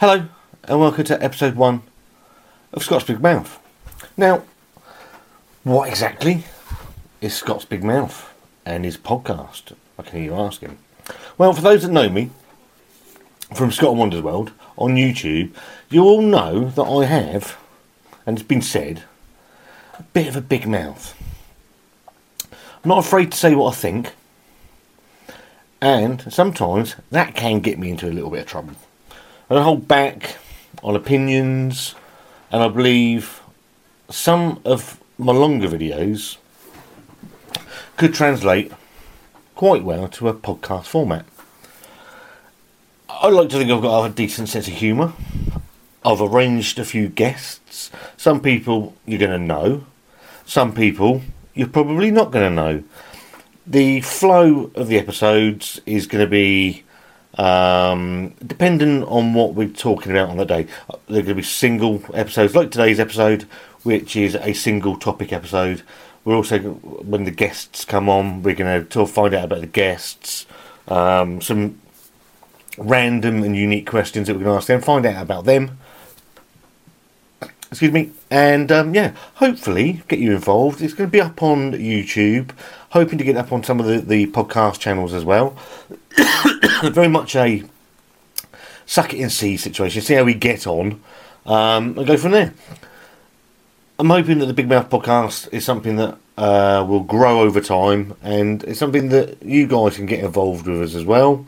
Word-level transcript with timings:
Hello, 0.00 0.26
and 0.64 0.80
welcome 0.80 1.04
to 1.04 1.22
episode 1.22 1.54
one 1.54 1.82
of 2.72 2.82
Scott's 2.82 3.04
Big 3.04 3.20
Mouth. 3.20 3.60
Now, 4.16 4.42
what 5.62 5.88
exactly 5.88 6.42
is 7.20 7.32
Scott's 7.32 7.64
Big 7.64 7.84
Mouth 7.84 8.34
and 8.66 8.84
his 8.84 8.98
podcast? 8.98 9.72
I 9.96 10.02
can 10.02 10.18
hear 10.18 10.32
you 10.32 10.34
asking. 10.34 10.78
Well, 11.38 11.52
for 11.52 11.60
those 11.60 11.82
that 11.82 11.92
know 11.92 12.08
me 12.08 12.30
from 13.54 13.70
Scott 13.70 13.94
Wonders 13.94 14.20
World 14.20 14.50
on 14.76 14.96
YouTube, 14.96 15.54
you 15.88 16.02
all 16.02 16.22
know 16.22 16.70
that 16.70 16.82
I 16.82 17.04
have, 17.04 17.56
and 18.26 18.36
it's 18.36 18.48
been 18.48 18.62
said, 18.62 19.04
a 19.96 20.02
bit 20.02 20.26
of 20.26 20.34
a 20.34 20.40
big 20.40 20.66
mouth. 20.66 21.14
I'm 22.50 22.88
not 22.88 22.98
afraid 23.06 23.30
to 23.30 23.38
say 23.38 23.54
what 23.54 23.72
I 23.72 23.76
think, 23.76 24.12
and 25.80 26.32
sometimes 26.32 26.96
that 27.12 27.36
can 27.36 27.60
get 27.60 27.78
me 27.78 27.90
into 27.90 28.08
a 28.08 28.10
little 28.10 28.30
bit 28.30 28.40
of 28.40 28.46
trouble. 28.46 28.74
I 29.54 29.58
don't 29.58 29.66
hold 29.66 29.86
back 29.86 30.36
on 30.82 30.96
opinions, 30.96 31.94
and 32.50 32.60
I 32.60 32.66
believe 32.66 33.40
some 34.10 34.60
of 34.64 35.00
my 35.16 35.32
longer 35.32 35.68
videos 35.68 36.38
could 37.96 38.14
translate 38.14 38.72
quite 39.54 39.84
well 39.84 40.08
to 40.08 40.26
a 40.26 40.34
podcast 40.34 40.86
format. 40.86 41.24
I 43.08 43.28
like 43.28 43.48
to 43.50 43.58
think 43.58 43.70
I've 43.70 43.80
got 43.80 44.04
a 44.04 44.12
decent 44.12 44.48
sense 44.48 44.66
of 44.66 44.74
humour. 44.74 45.12
I've 46.04 46.20
arranged 46.20 46.80
a 46.80 46.84
few 46.84 47.08
guests. 47.08 47.92
Some 48.16 48.40
people 48.40 48.96
you're 49.06 49.20
going 49.20 49.30
to 49.30 49.38
know, 49.38 49.86
some 50.44 50.74
people 50.74 51.22
you're 51.54 51.68
probably 51.68 52.10
not 52.10 52.32
going 52.32 52.50
to 52.50 52.62
know. 52.62 52.82
The 53.68 54.00
flow 54.00 54.72
of 54.74 54.88
the 54.88 54.98
episodes 54.98 55.80
is 55.86 56.08
going 56.08 56.24
to 56.24 56.28
be 56.28 56.83
um, 57.38 58.34
depending 58.46 59.04
on 59.04 59.34
what 59.34 59.54
we're 59.54 59.68
talking 59.68 60.12
about 60.12 60.30
on 60.30 60.36
the 60.36 60.44
day. 60.44 60.66
They're 61.06 61.22
going 61.22 61.26
to 61.26 61.34
be 61.34 61.42
single 61.42 62.02
episodes, 62.14 62.54
like 62.54 62.70
today's 62.70 63.00
episode, 63.00 63.42
which 63.82 64.16
is 64.16 64.34
a 64.34 64.52
single 64.52 64.96
topic 64.96 65.32
episode. 65.32 65.82
We're 66.24 66.36
also, 66.36 66.58
when 66.58 67.24
the 67.24 67.30
guests 67.30 67.84
come 67.84 68.08
on, 68.08 68.42
we're 68.42 68.54
going 68.54 68.86
to 68.86 69.06
find 69.06 69.34
out 69.34 69.44
about 69.44 69.60
the 69.60 69.66
guests, 69.66 70.46
um, 70.88 71.40
some 71.40 71.80
random 72.78 73.42
and 73.42 73.56
unique 73.56 73.86
questions 73.88 74.26
that 74.26 74.34
we're 74.34 74.44
going 74.44 74.54
to 74.54 74.58
ask 74.58 74.66
them, 74.66 74.80
find 74.80 75.06
out 75.06 75.22
about 75.22 75.44
them 75.44 75.78
excuse 77.74 77.90
me, 77.90 78.12
and 78.30 78.70
um, 78.70 78.94
yeah, 78.94 79.12
hopefully 79.34 80.00
get 80.06 80.20
you 80.20 80.30
involved. 80.30 80.80
It's 80.80 80.94
going 80.94 81.08
to 81.08 81.12
be 81.12 81.20
up 81.20 81.42
on 81.42 81.72
YouTube, 81.72 82.52
hoping 82.90 83.18
to 83.18 83.24
get 83.24 83.36
up 83.36 83.50
on 83.50 83.64
some 83.64 83.80
of 83.80 83.86
the, 83.86 83.98
the 83.98 84.26
podcast 84.28 84.78
channels 84.78 85.12
as 85.12 85.24
well. 85.24 85.56
Very 86.92 87.08
much 87.08 87.36
a 87.36 87.64
suck 88.86 89.14
it 89.14 89.20
and 89.20 89.32
see 89.32 89.56
situation, 89.56 90.02
see 90.02 90.14
how 90.14 90.24
we 90.24 90.34
get 90.34 90.66
on, 90.66 91.02
um, 91.46 91.98
and 91.98 92.06
go 92.06 92.16
from 92.16 92.32
there. 92.32 92.52
I'm 93.98 94.10
hoping 94.10 94.38
that 94.40 94.46
the 94.46 94.54
Big 94.54 94.68
Mouth 94.68 94.90
podcast 94.90 95.52
is 95.52 95.64
something 95.64 95.96
that 95.96 96.18
uh, 96.36 96.84
will 96.86 97.04
grow 97.04 97.40
over 97.40 97.60
time, 97.60 98.16
and 98.22 98.62
it's 98.64 98.78
something 98.78 99.08
that 99.10 99.42
you 99.42 99.66
guys 99.66 99.96
can 99.96 100.06
get 100.06 100.22
involved 100.22 100.66
with 100.66 100.82
us 100.82 100.94
as 100.94 101.04
well 101.04 101.46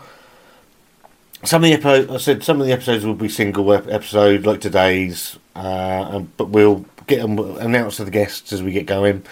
some 1.47 1.63
of 1.63 1.69
the 1.69 1.75
episodes, 1.75 2.11
I 2.11 2.17
said 2.19 2.43
some 2.43 2.61
of 2.61 2.67
the 2.67 2.73
episodes 2.73 3.05
will 3.05 3.15
be 3.15 3.29
single 3.29 3.73
episode 3.73 4.47
like 4.47 4.61
today's, 4.61 5.39
uh, 5.55 6.21
but 6.37 6.49
we'll 6.49 6.85
get 7.07 7.21
them 7.21 7.39
announced 7.39 7.99
to 7.99 8.05
the 8.05 8.11
guests 8.11 8.53
as 8.53 8.63
we 8.63 8.73
get 8.73 8.87
going. 8.87 9.23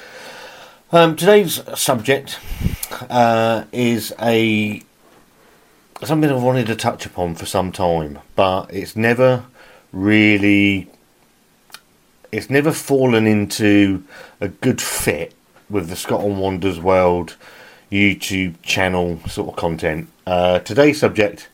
Um, 0.93 1.17
today's 1.17 1.61
subject 1.78 2.39
uh, 3.11 3.65
is 3.73 4.15
a 4.21 4.83
something 6.06 6.31
I've 6.31 6.42
wanted 6.42 6.66
to 6.66 6.76
touch 6.76 7.06
upon 7.06 7.34
for 7.34 7.47
some 7.47 7.72
time, 7.72 8.19
but 8.34 8.72
it's 8.72 8.97
never 8.97 9.44
really 9.92 10.91
it's 12.32 12.50
never 12.50 12.72
fallen 12.72 13.26
into 13.26 14.03
a 14.41 14.48
good 14.48 14.81
fit 14.81 15.34
with 15.70 15.88
the 15.88 15.94
Scott 15.94 16.22
and 16.22 16.41
Wanda's 16.41 16.81
World 16.81 17.37
YouTube 17.93 18.60
channel 18.62 19.20
sort 19.28 19.50
of 19.50 19.56
content. 19.56 20.09
Uh, 20.26 20.59
today's 20.59 20.98
subject 20.98 21.48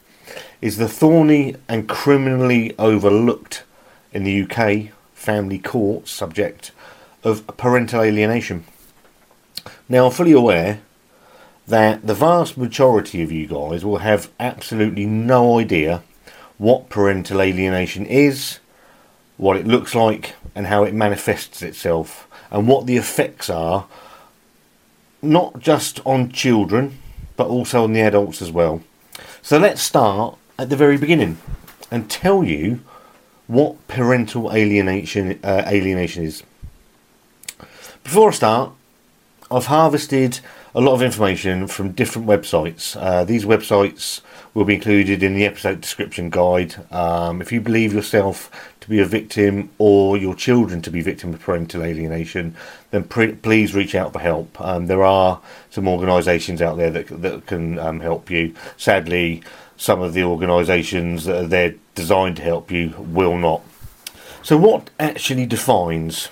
is 0.63 0.79
the 0.79 0.89
thorny 0.89 1.57
and 1.69 1.89
criminally 1.89 2.75
overlooked 2.79 3.65
in 4.13 4.25
the 4.25 4.43
UK 4.43 4.93
family 5.13 5.59
court 5.59 6.09
subject 6.09 6.73
of 7.25 7.47
parental 7.59 8.01
alienation. 8.01 8.65
Now, 9.89 10.07
I'm 10.07 10.13
fully 10.13 10.33
aware 10.33 10.81
that 11.67 12.07
the 12.07 12.15
vast 12.15 12.57
majority 12.57 13.23
of 13.23 13.31
you 13.31 13.47
guys 13.47 13.85
will 13.85 13.99
have 13.99 14.31
absolutely 14.41 15.07
no 15.07 15.59
idea 15.59 16.03
what 16.59 16.89
parental 16.89 17.41
alienation 17.41 18.05
is, 18.07 18.59
what 19.37 19.57
it 19.57 19.67
looks 19.67 19.95
like, 19.95 20.35
and 20.55 20.67
how 20.67 20.83
it 20.83 20.93
manifests 20.93 21.63
itself, 21.63 22.29
and 22.51 22.69
what 22.69 22.87
the 22.87 22.97
effects 22.97 23.49
are, 23.49 23.87
not 25.23 25.59
just 25.59 26.01
on 26.05 26.31
children, 26.31 26.99
but 27.37 27.47
also 27.47 27.85
on 27.85 27.93
the 27.93 28.01
adults 28.01 28.43
as 28.43 28.51
well. 28.51 28.83
So 29.43 29.59
let's 29.59 29.81
start 29.81 30.37
at 30.59 30.69
the 30.69 30.77
very 30.77 30.99
beginning 30.99 31.39
and 31.91 32.11
tell 32.11 32.45
you 32.45 32.81
what 33.47 33.89
parental 33.89 34.53
alienation 34.53 35.41
uh, 35.43 35.65
alienation 35.67 36.25
is. 36.25 36.43
Before 38.05 38.29
I 38.29 38.33
start, 38.33 38.73
I've 39.51 39.67
harvested 39.67 40.41
a 40.75 40.81
lot 40.81 40.95
of 40.95 41.03
information 41.03 41.67
from 41.67 41.93
different 41.93 42.29
websites. 42.29 42.97
Uh, 43.01 43.25
these 43.25 43.45
websites 43.45 44.21
will 44.55 44.65
be 44.65 44.75
included 44.75 45.23
in 45.23 45.35
the 45.35 45.45
episode 45.45 45.81
description 45.81 46.31
guide. 46.31 46.75
Um, 46.93 47.41
if 47.41 47.51
you 47.53 47.61
believe 47.61 47.93
yourself 47.93 48.73
to 48.81 48.89
be 48.89 49.01
a 49.01 49.05
victim 49.05 49.71
or 49.79 50.17
your 50.17 50.35
children 50.35 50.81
to 50.83 50.91
be 50.91 51.01
victim 51.01 51.35
of 51.35 51.41
parental 51.41 51.83
alienation, 51.83 52.57
then 52.91 53.05
pre- 53.05 53.33
please 53.33 53.75
reach 53.75 53.95
out 53.95 54.13
for 54.13 54.21
help. 54.21 54.61
Um, 54.61 54.87
there 54.87 55.05
are 55.05 55.41
some 55.71 55.89
organisations 55.89 56.63
out 56.63 56.77
there 56.77 56.91
that 56.91 57.23
that 57.23 57.47
can 57.47 57.79
um, 57.79 58.01
help 58.01 58.31
you. 58.31 58.55
Sadly, 58.77 59.43
some 59.77 60.01
of 60.01 60.15
the 60.15 60.23
organisations 60.23 61.25
that 61.25 61.45
are 61.45 61.47
there 61.47 61.75
designed 61.95 62.37
to 62.37 62.43
help 62.43 62.71
you 62.71 62.95
will 62.99 63.37
not. 63.37 63.63
So, 64.43 64.57
what 64.57 64.91
actually 64.99 65.47
defines 65.47 66.29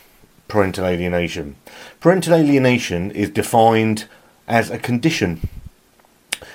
parental 0.48 0.86
alienation? 0.86 1.56
Parental 2.00 2.34
alienation 2.34 3.10
is 3.10 3.30
defined 3.30 4.06
as 4.48 4.70
a 4.70 4.78
condition. 4.78 5.48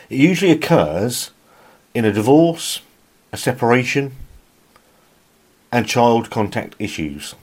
It 0.09 0.17
usually 0.17 0.51
occurs 0.51 1.31
in 1.93 2.03
a 2.03 2.11
divorce, 2.11 2.81
a 3.31 3.37
separation, 3.37 4.15
and 5.71 5.87
child 5.87 6.29
contact 6.29 6.75
issues. 6.79 7.35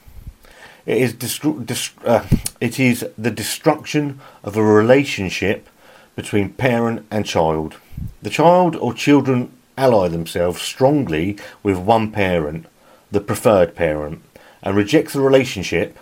It 0.85 0.97
is, 0.97 1.13
destru- 1.13 1.65
dest- 1.65 1.93
uh, 2.05 2.25
it 2.59 2.79
is 2.79 3.05
the 3.17 3.31
destruction 3.31 4.19
of 4.43 4.57
a 4.57 4.63
relationship 4.63 5.67
between 6.15 6.53
parent 6.53 7.05
and 7.09 7.25
child. 7.25 7.77
The 8.21 8.29
child 8.29 8.75
or 8.75 8.93
children 8.93 9.51
ally 9.77 10.09
themselves 10.09 10.61
strongly 10.61 11.37
with 11.63 11.77
one 11.77 12.11
parent, 12.11 12.65
the 13.11 13.21
preferred 13.21 13.75
parent, 13.75 14.21
and 14.61 14.75
reject 14.75 15.13
the 15.13 15.21
relationship 15.21 15.97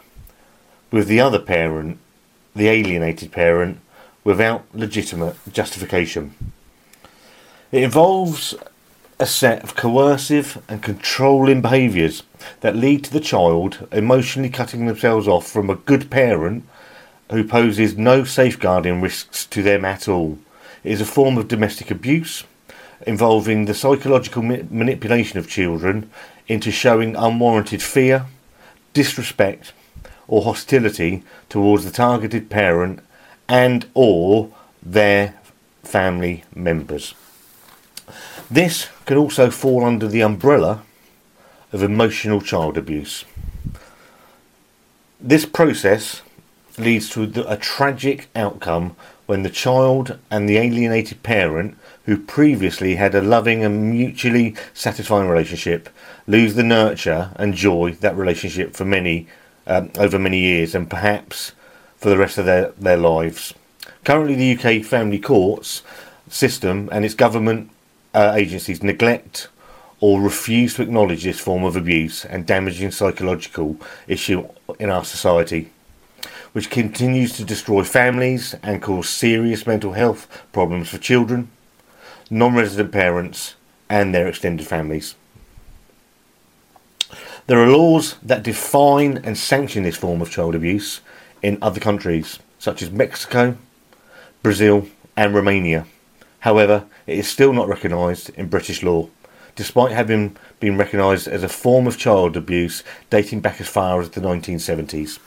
with 0.91 1.07
the 1.07 1.19
other 1.19 1.39
parent, 1.39 1.99
the 2.55 2.67
alienated 2.67 3.31
parent, 3.31 3.79
without 4.23 4.65
legitimate 4.73 5.35
justification. 5.51 6.33
It 7.71 7.83
involves 7.83 8.55
a 9.19 9.25
set 9.25 9.63
of 9.63 9.75
coercive 9.75 10.61
and 10.69 10.81
controlling 10.81 11.61
behaviours 11.61 12.23
that 12.61 12.75
lead 12.75 13.03
to 13.03 13.11
the 13.11 13.19
child 13.19 13.87
emotionally 13.91 14.49
cutting 14.49 14.85
themselves 14.85 15.27
off 15.27 15.45
from 15.45 15.69
a 15.69 15.75
good 15.75 16.09
parent 16.09 16.63
who 17.29 17.43
poses 17.43 17.97
no 17.97 18.23
safeguarding 18.23 19.01
risks 19.01 19.45
to 19.47 19.61
them 19.61 19.83
at 19.85 20.07
all. 20.07 20.39
It 20.83 20.93
is 20.93 21.01
a 21.01 21.05
form 21.05 21.37
of 21.37 21.47
domestic 21.47 21.91
abuse 21.91 22.43
involving 23.05 23.65
the 23.65 23.73
psychological 23.73 24.41
ma- 24.41 24.57
manipulation 24.69 25.37
of 25.37 25.49
children 25.49 26.09
into 26.47 26.71
showing 26.71 27.15
unwarranted 27.15 27.81
fear, 27.81 28.25
disrespect, 28.93 29.73
or 30.27 30.43
hostility 30.43 31.23
towards 31.49 31.85
the 31.85 31.91
targeted 31.91 32.49
parent 32.49 33.01
and 33.49 33.89
or 33.93 34.51
their 34.81 35.33
family 35.83 36.43
members. 36.55 37.15
This 38.49 38.87
can 39.05 39.17
also 39.17 39.49
fall 39.49 39.83
under 39.83 40.07
the 40.07 40.21
umbrella 40.21 40.83
of 41.73 41.83
emotional 41.83 42.41
child 42.41 42.77
abuse. 42.77 43.25
This 45.19 45.45
process 45.45 46.21
leads 46.77 47.09
to 47.09 47.45
a 47.47 47.57
tragic 47.57 48.29
outcome 48.35 48.95
when 49.25 49.43
the 49.43 49.49
child 49.49 50.17
and 50.31 50.49
the 50.49 50.57
alienated 50.57 51.21
parent, 51.21 51.77
who 52.05 52.17
previously 52.17 52.95
had 52.95 53.13
a 53.13 53.21
loving 53.21 53.63
and 53.63 53.91
mutually 53.91 54.55
satisfying 54.73 55.29
relationship, 55.29 55.89
lose 56.25 56.55
the 56.55 56.63
nurture 56.63 57.31
and 57.35 57.53
joy 57.53 57.91
that 57.99 58.17
relationship 58.17 58.75
for 58.75 58.85
many 58.85 59.27
um, 59.67 59.91
over 59.99 60.17
many 60.17 60.39
years 60.39 60.73
and 60.73 60.89
perhaps 60.89 61.51
for 61.99 62.09
the 62.09 62.17
rest 62.17 62.37
of 62.37 62.45
their, 62.45 62.71
their 62.77 62.97
lives. 62.97 63.53
Currently, 64.03 64.35
the 64.35 64.57
UK 64.57 64.83
family 64.83 65.19
courts 65.19 65.83
system 66.29 66.89
and 66.91 67.03
its 67.03 67.13
government 67.13 67.69
uh, 68.13 68.33
agencies 68.35 68.81
neglect 68.81 69.49
or 69.99 70.21
refuse 70.21 70.75
to 70.75 70.81
acknowledge 70.81 71.23
this 71.23 71.39
form 71.39 71.63
of 71.63 71.75
abuse 71.75 72.23
and 72.23 72.45
damaging 72.45 72.91
psychological 72.91 73.75
issue 74.07 74.47
in 74.79 74.89
our 74.89 75.03
society, 75.03 75.69
which 76.53 76.69
continues 76.69 77.35
to 77.35 77.43
destroy 77.43 77.83
families 77.83 78.55
and 78.63 78.81
cause 78.81 79.09
serious 79.09 79.67
mental 79.67 79.93
health 79.93 80.45
problems 80.53 80.89
for 80.89 80.97
children, 80.97 81.49
non 82.29 82.55
resident 82.55 82.93
parents, 82.93 83.55
and 83.89 84.15
their 84.15 84.27
extended 84.27 84.65
families. 84.65 85.15
There 87.47 87.59
are 87.59 87.67
laws 87.67 88.15
that 88.21 88.43
define 88.43 89.17
and 89.17 89.37
sanction 89.37 89.83
this 89.83 89.97
form 89.97 90.21
of 90.21 90.29
child 90.29 90.55
abuse 90.55 91.01
in 91.41 91.57
other 91.61 91.79
countries, 91.79 92.39
such 92.57 92.81
as 92.81 92.91
Mexico, 92.91 93.57
Brazil, 94.43 94.87
and 95.15 95.33
Romania. 95.33 95.85
However, 96.39 96.85
it 97.05 97.19
is 97.19 97.27
still 97.27 97.53
not 97.53 97.67
recognised 97.67 98.29
in 98.31 98.47
British 98.47 98.83
law, 98.83 99.09
despite 99.55 99.91
having 99.91 100.37
been 100.59 100.77
recognised 100.77 101.27
as 101.27 101.43
a 101.43 101.49
form 101.49 101.87
of 101.87 101.97
child 101.97 102.37
abuse 102.37 102.83
dating 103.09 103.41
back 103.41 103.59
as 103.59 103.67
far 103.67 103.99
as 103.99 104.09
the 104.11 104.21
1970s. 104.21 105.19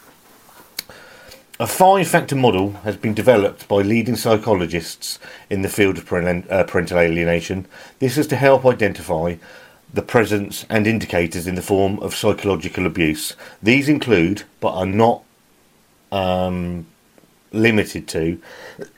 A 1.60 1.66
five 1.66 2.08
factor 2.08 2.34
model 2.34 2.72
has 2.82 2.96
been 2.96 3.14
developed 3.14 3.68
by 3.68 3.82
leading 3.82 4.16
psychologists 4.16 5.18
in 5.48 5.62
the 5.62 5.68
field 5.68 5.98
of 5.98 6.12
uh, 6.12 6.64
parental 6.64 6.98
alienation. 6.98 7.66
This 7.98 8.18
is 8.18 8.26
to 8.28 8.36
help 8.36 8.64
identify 8.64 9.36
the 9.92 10.02
presence 10.02 10.64
and 10.70 10.86
indicators 10.86 11.46
in 11.46 11.54
the 11.54 11.62
form 11.62 11.98
of 12.00 12.14
psychological 12.16 12.86
abuse. 12.86 13.36
These 13.62 13.88
include, 13.88 14.44
but 14.60 14.72
are 14.72 14.86
not 14.86 15.22
um, 16.12 16.86
limited 17.50 18.06
to, 18.08 18.40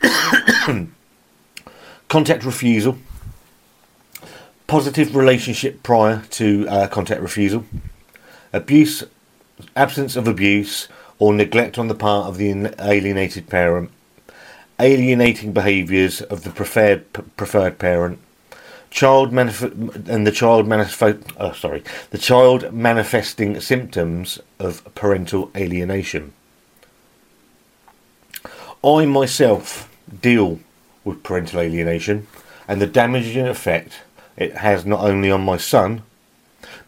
contact 2.08 2.44
refusal, 2.44 2.98
positive 4.66 5.16
relationship 5.16 5.82
prior 5.82 6.22
to 6.30 6.68
uh, 6.68 6.86
contact 6.88 7.22
refusal, 7.22 7.64
abuse, 8.52 9.04
absence 9.76 10.16
of 10.16 10.28
abuse 10.28 10.88
or 11.18 11.32
neglect 11.32 11.78
on 11.78 11.88
the 11.88 11.94
part 11.94 12.26
of 12.26 12.36
the 12.36 12.74
alienated 12.80 13.48
parent, 13.48 13.90
alienating 14.78 15.52
behaviours 15.52 16.20
of 16.22 16.42
the 16.42 16.50
preferred 16.50 17.10
preferred 17.36 17.78
parent, 17.78 18.18
child 18.90 19.32
manif- 19.32 20.08
and 20.08 20.26
the 20.26 20.32
child 20.32 20.66
manifest 20.66 21.22
oh, 21.38 21.52
sorry. 21.52 21.82
The 22.10 22.18
child 22.18 22.72
manifesting 22.72 23.60
symptoms 23.60 24.40
of 24.58 24.82
parental 24.94 25.50
alienation. 25.56 26.32
I 28.84 29.06
myself 29.06 29.88
deal 30.20 30.60
with 31.04 31.22
parental 31.22 31.60
alienation 31.60 32.26
and 32.68 32.82
the 32.82 32.86
damaging 32.86 33.46
effect 33.46 34.02
it 34.36 34.58
has 34.58 34.84
not 34.84 35.00
only 35.00 35.30
on 35.30 35.40
my 35.40 35.56
son, 35.56 36.02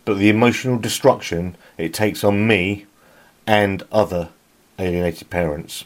but 0.04 0.18
the 0.18 0.28
emotional 0.28 0.78
destruction 0.78 1.56
it 1.78 1.94
takes 1.94 2.22
on 2.22 2.46
me 2.46 2.84
and 3.46 3.82
other 3.90 4.28
alienated 4.78 5.30
parents. 5.30 5.84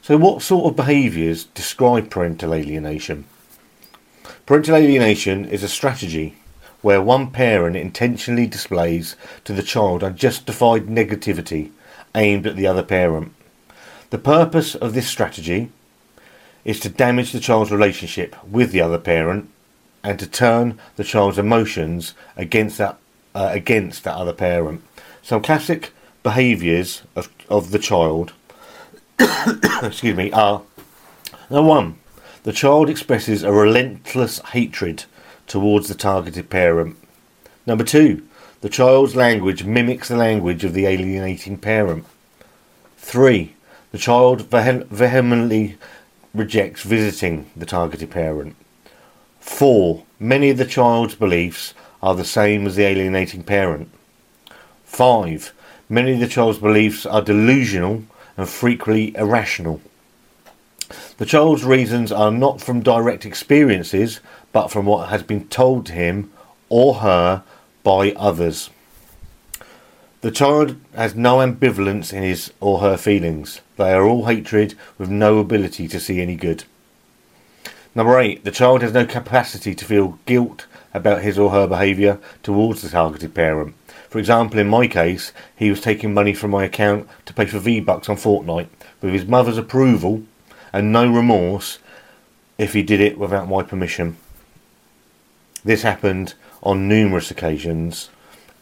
So, 0.00 0.16
what 0.16 0.40
sort 0.40 0.70
of 0.70 0.76
behaviours 0.76 1.44
describe 1.44 2.08
parental 2.08 2.54
alienation? 2.54 3.24
Parental 4.46 4.76
alienation 4.76 5.44
is 5.44 5.62
a 5.62 5.68
strategy 5.68 6.36
where 6.80 7.02
one 7.02 7.30
parent 7.30 7.76
intentionally 7.76 8.46
displays 8.46 9.14
to 9.44 9.52
the 9.52 9.62
child 9.62 10.02
unjustified 10.02 10.86
negativity 10.86 11.70
aimed 12.14 12.46
at 12.46 12.56
the 12.56 12.66
other 12.66 12.82
parent. 12.82 13.34
The 14.10 14.18
purpose 14.18 14.74
of 14.74 14.94
this 14.94 15.06
strategy 15.06 15.70
is 16.64 16.80
to 16.80 16.88
damage 16.88 17.32
the 17.32 17.40
child's 17.40 17.70
relationship 17.70 18.34
with 18.44 18.72
the 18.72 18.80
other 18.80 18.98
parent 18.98 19.50
and 20.02 20.18
to 20.18 20.26
turn 20.26 20.78
the 20.96 21.04
child's 21.04 21.38
emotions 21.38 22.14
against 22.36 22.78
that 22.78 22.98
uh, 23.34 23.50
against 23.52 24.04
that 24.04 24.14
other 24.14 24.32
parent. 24.32 24.82
Some 25.22 25.42
classic 25.42 25.92
behaviours 26.22 27.02
of, 27.14 27.28
of 27.48 27.70
the 27.70 27.78
child 27.78 28.32
excuse 29.82 30.16
me 30.16 30.32
are 30.32 30.62
number 31.50 31.68
one, 31.68 31.98
the 32.44 32.52
child 32.52 32.88
expresses 32.88 33.42
a 33.42 33.52
relentless 33.52 34.38
hatred 34.38 35.04
towards 35.46 35.88
the 35.88 35.94
targeted 35.94 36.48
parent. 36.48 36.96
Number 37.66 37.84
two, 37.84 38.26
the 38.60 38.68
child's 38.68 39.16
language 39.16 39.64
mimics 39.64 40.08
the 40.08 40.16
language 40.16 40.64
of 40.64 40.72
the 40.72 40.86
alienating 40.86 41.58
parent. 41.58 42.06
Three, 42.96 43.54
the 43.90 43.98
child 43.98 44.42
vehemently 44.42 45.78
rejects 46.34 46.82
visiting 46.82 47.50
the 47.56 47.66
targeted 47.66 48.10
parent. 48.10 48.54
Four, 49.40 50.04
many 50.20 50.50
of 50.50 50.58
the 50.58 50.64
child's 50.64 51.14
beliefs 51.14 51.74
are 52.02 52.14
the 52.14 52.24
same 52.24 52.66
as 52.66 52.76
the 52.76 52.84
alienating 52.84 53.42
parent. 53.42 53.90
Five, 54.84 55.52
many 55.88 56.12
of 56.12 56.20
the 56.20 56.28
child's 56.28 56.58
beliefs 56.58 57.06
are 57.06 57.22
delusional 57.22 58.04
and 58.36 58.48
frequently 58.48 59.16
irrational. 59.16 59.80
The 61.16 61.26
child's 61.26 61.64
reasons 61.64 62.12
are 62.12 62.30
not 62.30 62.60
from 62.60 62.82
direct 62.82 63.26
experiences, 63.26 64.20
but 64.52 64.68
from 64.68 64.86
what 64.86 65.08
has 65.08 65.22
been 65.22 65.48
told 65.48 65.86
to 65.86 65.92
him 65.92 66.30
or 66.68 66.94
her 66.96 67.42
by 67.82 68.12
others. 68.12 68.70
The 70.20 70.32
child 70.32 70.74
has 70.96 71.14
no 71.14 71.36
ambivalence 71.36 72.12
in 72.12 72.24
his 72.24 72.52
or 72.58 72.80
her 72.80 72.96
feelings. 72.96 73.60
They 73.76 73.92
are 73.92 74.04
all 74.04 74.26
hatred 74.26 74.74
with 74.98 75.08
no 75.08 75.38
ability 75.38 75.86
to 75.86 76.00
see 76.00 76.20
any 76.20 76.34
good. 76.34 76.64
Number 77.94 78.18
eight, 78.18 78.42
the 78.42 78.50
child 78.50 78.82
has 78.82 78.92
no 78.92 79.06
capacity 79.06 79.76
to 79.76 79.84
feel 79.84 80.18
guilt 80.26 80.66
about 80.92 81.22
his 81.22 81.38
or 81.38 81.50
her 81.50 81.68
behaviour 81.68 82.18
towards 82.42 82.82
the 82.82 82.88
targeted 82.88 83.32
parent. 83.32 83.76
For 84.08 84.18
example, 84.18 84.58
in 84.58 84.66
my 84.66 84.88
case, 84.88 85.32
he 85.54 85.70
was 85.70 85.80
taking 85.80 86.14
money 86.14 86.34
from 86.34 86.50
my 86.50 86.64
account 86.64 87.08
to 87.26 87.32
pay 87.32 87.46
for 87.46 87.60
V-Bucks 87.60 88.08
on 88.08 88.16
Fortnite 88.16 88.68
with 89.00 89.12
his 89.12 89.26
mother's 89.26 89.58
approval 89.58 90.24
and 90.72 90.90
no 90.90 91.08
remorse 91.08 91.78
if 92.56 92.72
he 92.72 92.82
did 92.82 93.00
it 93.00 93.18
without 93.18 93.48
my 93.48 93.62
permission. 93.62 94.16
This 95.64 95.82
happened 95.82 96.34
on 96.60 96.88
numerous 96.88 97.30
occasions 97.30 98.10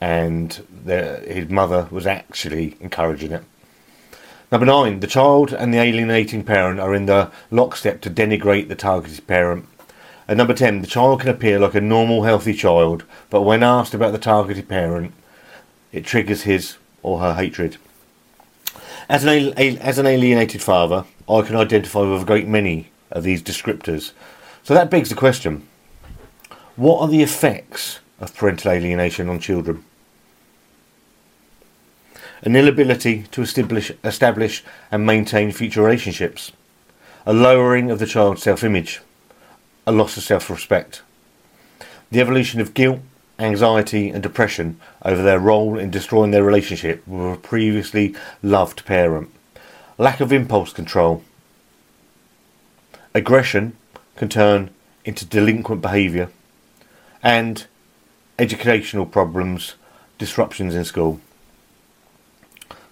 and 0.00 0.66
the, 0.84 1.20
his 1.26 1.48
mother 1.48 1.88
was 1.90 2.06
actually 2.06 2.76
encouraging 2.80 3.32
it. 3.32 3.44
Number 4.52 4.66
nine, 4.66 5.00
the 5.00 5.06
child 5.06 5.52
and 5.52 5.74
the 5.74 5.78
alienating 5.78 6.44
parent 6.44 6.78
are 6.78 6.94
in 6.94 7.06
the 7.06 7.30
lockstep 7.50 8.00
to 8.02 8.10
denigrate 8.10 8.68
the 8.68 8.76
targeted 8.76 9.26
parent. 9.26 9.66
And 10.28 10.38
number 10.38 10.54
10, 10.54 10.82
the 10.82 10.86
child 10.86 11.20
can 11.20 11.30
appear 11.30 11.58
like 11.58 11.74
a 11.74 11.80
normal, 11.80 12.24
healthy 12.24 12.54
child, 12.54 13.04
but 13.30 13.42
when 13.42 13.62
asked 13.62 13.94
about 13.94 14.12
the 14.12 14.18
targeted 14.18 14.68
parent, 14.68 15.12
it 15.92 16.04
triggers 16.04 16.42
his 16.42 16.76
or 17.02 17.20
her 17.20 17.34
hatred. 17.34 17.76
As 19.08 19.24
an, 19.24 19.52
as 19.56 19.98
an 19.98 20.06
alienated 20.06 20.62
father, 20.62 21.04
I 21.28 21.42
can 21.42 21.56
identify 21.56 22.00
with 22.00 22.22
a 22.22 22.26
great 22.26 22.48
many 22.48 22.90
of 23.10 23.22
these 23.22 23.42
descriptors. 23.42 24.12
So 24.62 24.74
that 24.74 24.90
begs 24.90 25.08
the 25.08 25.14
question 25.14 25.66
what 26.74 27.00
are 27.00 27.08
the 27.08 27.22
effects 27.22 28.00
of 28.20 28.35
parental 28.35 28.73
alienation 28.73 29.28
on 29.28 29.38
children? 29.38 29.85
an 32.42 32.54
inability 32.54 33.25
to 33.32 33.42
establish, 33.42 33.90
establish 34.04 34.62
and 34.90 35.06
maintain 35.06 35.52
future 35.52 35.82
relationships, 35.82 36.52
a 37.25 37.32
lowering 37.32 37.90
of 37.90 37.99
the 37.99 38.06
child's 38.06 38.42
self 38.42 38.62
image, 38.62 39.00
a 39.87 39.92
loss 39.92 40.16
of 40.16 40.23
self 40.23 40.50
respect, 40.50 41.02
the 42.11 42.20
evolution 42.20 42.61
of 42.61 42.75
guilt, 42.75 43.00
anxiety, 43.38 44.11
and 44.11 44.23
depression 44.23 44.78
over 45.04 45.23
their 45.23 45.40
role 45.40 45.78
in 45.78 45.90
destroying 45.90 46.30
their 46.30 46.44
relationship 46.44 47.06
with 47.06 47.38
a 47.38 47.40
previously 47.40 48.14
loved 48.42 48.85
parent, 48.85 49.30
lack 49.99 50.20
of 50.20 50.32
impulse 50.32 50.73
control, 50.73 51.23
aggression 53.14 53.76
can 54.14 54.28
turn 54.28 54.70
into 55.04 55.25
delinquent 55.25 55.80
behaviour, 55.80 56.28
and 57.23 57.66
educational 58.38 59.07
problems, 59.07 59.75
disruptions 60.19 60.75
in 60.75 60.85
school. 60.85 61.21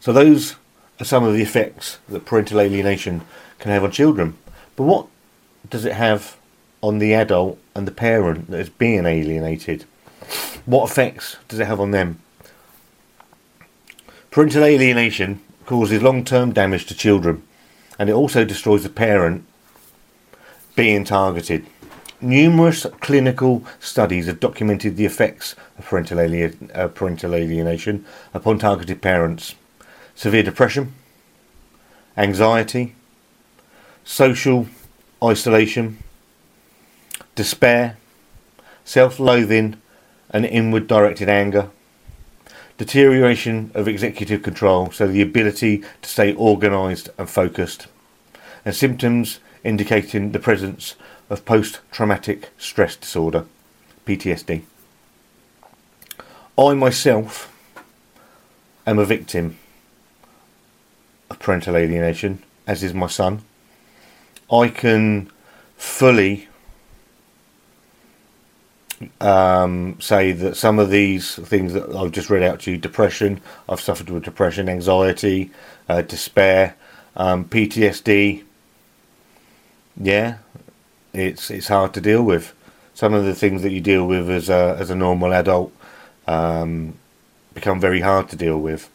So 0.01 0.13
those 0.13 0.57
are 1.01 1.05
some 1.05 1.25
of 1.25 1.35
the 1.35 1.43
effects 1.43 1.99
that 2.09 2.25
parental 2.25 2.61
alienation 2.61 3.23
can 3.59 3.71
have 3.71 3.85
on 3.85 3.91
children. 3.91 4.37
But 4.77 4.85
what 4.85 5.07
does 5.69 5.85
it 5.85 5.95
have 5.95 6.37
on 6.83 6.99
the 6.99 7.15
adult 7.15 7.59
and 7.75 7.87
the 7.87 7.93
parent 7.93 8.51
that 8.51 8.61
is 8.61 8.69
being 8.69 9.07
alienated? 9.07 9.85
What 10.67 10.91
effects 10.91 11.37
does 11.49 11.59
it 11.59 11.67
have 11.67 11.81
on 11.81 11.91
them? 11.91 12.21
Parental 14.31 14.65
alienation 14.65 15.41
causes 15.67 16.03
long 16.03 16.25
term 16.25 16.53
damage 16.53 16.87
to 16.87 16.95
children 16.95 17.43
and 17.99 18.09
it 18.09 18.13
also 18.13 18.45
destroys 18.45 18.83
the 18.83 18.89
parent 18.89 19.47
being 20.75 21.05
targeted. 21.05 21.67
Numerous 22.21 22.87
clinical 23.01 23.65
studies 23.81 24.27
have 24.27 24.41
documented 24.41 24.97
the 24.97 25.05
effects 25.05 25.57
of 25.79 25.85
parental, 25.85 26.21
alien, 26.21 26.71
uh, 26.75 26.89
parental 26.89 27.35
alienation 27.35 28.05
upon 28.33 28.59
targeted 28.59 29.03
parents. 29.03 29.55
Severe 30.15 30.45
depression, 30.45 30.95
anxiety, 32.17 32.95
social 34.05 34.69
isolation, 35.23 35.99
despair, 37.35 37.97
self 38.85 39.19
loathing, 39.19 39.81
and 40.31 40.47
inward 40.47 40.87
directed 40.87 41.29
anger, 41.29 41.71
deterioration 42.79 43.71
of 43.75 43.89
executive 43.89 44.43
control, 44.43 44.91
so 44.91 45.07
the 45.07 45.23
ability 45.23 45.83
to 46.03 46.09
stay 46.09 46.35
organised 46.37 47.09
and 47.19 47.29
focused, 47.29 47.87
and 48.65 48.75
symptoms 48.75 49.41
indicating 49.65 50.33
the 50.33 50.39
presence 50.39 50.95
of 51.31 51.45
post 51.45 51.81
traumatic 51.91 52.51
stress 52.59 52.97
disorder, 52.97 53.47
PTSD. 54.07 54.63
I 56.57 56.75
myself 56.75 57.51
am 58.87 58.99
a 58.99 59.05
victim 59.05 59.57
of 61.31 61.39
parental 61.39 61.77
alienation, 61.77 62.43
as 62.67 62.83
is 62.83 62.95
my 62.95 63.09
son. 63.09 63.43
I 64.53 64.69
can 64.69 65.31
fully 65.77 66.49
um, 69.21 70.01
say 70.01 70.33
that 70.33 70.57
some 70.57 70.79
of 70.79 70.91
these 70.91 71.35
things 71.35 71.73
that 71.73 71.95
I've 71.95 72.13
just 72.13 72.31
read 72.31 72.43
out 72.43 72.61
to 72.61 72.73
you 72.73 72.79
depression, 72.79 73.41
I've 73.69 73.81
suffered 73.81 74.11
with 74.11 74.25
depression, 74.25 74.69
anxiety, 74.69 75.51
uh, 75.89 76.03
despair, 76.03 76.77
um, 77.17 77.45
PTSD. 77.47 78.45
Yeah, 79.97 80.39
it's 81.15 81.51
it's 81.51 81.69
hard 81.69 81.95
to 81.95 82.01
deal 82.01 82.23
with. 82.23 82.53
Some 82.93 83.15
of 83.15 83.25
the 83.25 83.35
things 83.35 83.63
that 83.63 83.73
you 83.73 83.81
deal 83.81 84.07
with 84.07 84.29
as 84.29 84.49
a, 84.49 84.77
as 84.79 84.91
a 84.91 84.95
normal 84.95 85.33
adult 85.33 85.73
um, 86.27 86.95
become 87.53 87.81
very 87.81 88.01
hard 88.01 88.29
to 88.31 88.37
deal 88.37 88.59
with. 88.59 88.91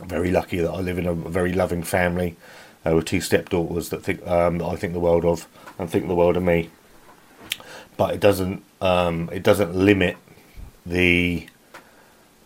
I'm 0.00 0.08
very 0.08 0.30
lucky 0.30 0.58
that 0.58 0.70
I 0.70 0.80
live 0.80 0.98
in 0.98 1.06
a 1.06 1.14
very 1.14 1.52
loving 1.52 1.82
family 1.82 2.36
uh, 2.84 2.94
with 2.94 3.06
two 3.06 3.20
stepdaughters 3.20 3.88
that 3.88 4.02
think 4.02 4.26
um, 4.26 4.58
that 4.58 4.66
I 4.66 4.76
think 4.76 4.92
the 4.92 5.00
world 5.00 5.24
of 5.24 5.48
and 5.78 5.88
think 5.88 6.06
the 6.06 6.14
world 6.14 6.36
of 6.36 6.42
me. 6.42 6.70
But 7.96 8.14
it 8.14 8.20
doesn't 8.20 8.62
um, 8.80 9.30
it 9.32 9.42
doesn't 9.42 9.74
limit 9.74 10.16
the 10.84 11.48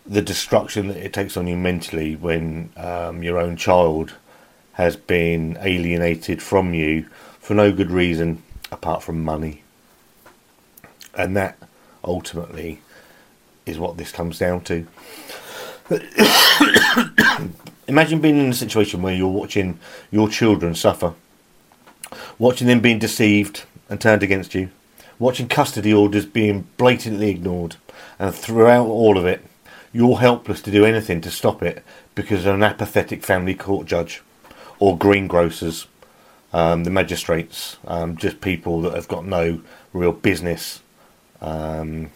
the 0.07 0.23
destruction 0.23 0.89
that 0.89 0.97
it 0.97 1.13
takes 1.13 1.37
on 1.37 1.47
you 1.47 1.57
mentally 1.57 2.17
when 2.17 2.71
um, 2.77 3.23
your 3.23 3.39
own 3.39 3.57
child 3.57 4.15
has 4.73 4.97
been 4.97 5.59
alienated 5.61 6.43
from 6.43 6.73
you 6.73 7.07
for 7.39 7.55
no 7.55 7.71
good 7.71 7.91
reason 7.91 8.43
apart 8.71 9.03
from 9.03 9.25
money. 9.25 9.63
And 11.15 11.37
that 11.37 11.59
ultimately 12.05 12.81
is 13.67 13.79
what 13.79 13.97
this 13.97 14.13
comes 14.13 14.39
down 14.39 14.63
to. 14.63 14.87
Imagine 17.89 18.21
being 18.21 18.39
in 18.39 18.51
a 18.51 18.55
situation 18.55 19.03
where 19.03 19.15
you're 19.15 19.29
watching 19.29 19.79
your 20.11 20.29
children 20.29 20.75
suffer, 20.75 21.15
watching 22.39 22.69
them 22.69 22.81
being 22.81 22.99
deceived 22.99 23.65
and 23.89 24.01
turned 24.01 24.23
against 24.23 24.55
you, 24.55 24.71
watching 25.19 25.49
custody 25.49 25.93
orders 25.93 26.25
being 26.25 26.69
blatantly 26.77 27.31
ignored, 27.31 27.77
and 28.19 28.35
throughout 28.35 28.87
all 28.87 29.19
of 29.19 29.27
it, 29.27 29.45
you're 29.93 30.19
helpless 30.19 30.63
to 30.63 30.71
do 30.71 30.85
anything 30.85 31.21
to 31.21 31.31
stop 31.31 31.63
it 31.63 31.83
because 32.15 32.47
of 32.47 32.55
an 32.55 32.63
apathetic 32.63 33.25
family 33.25 33.55
court 33.55 33.87
judge 33.87 34.23
or 34.79 34.97
greengrocers, 34.97 35.87
um, 36.53 36.85
the 36.85 36.91
magistrates, 36.91 37.79
um, 37.87 38.17
just 38.17 38.41
people 38.41 38.83
that 38.83 38.95
have 38.95 39.09
got 39.09 39.25
no 39.25 39.61
real 39.93 40.13
business 40.13 40.83
um, 41.41 42.11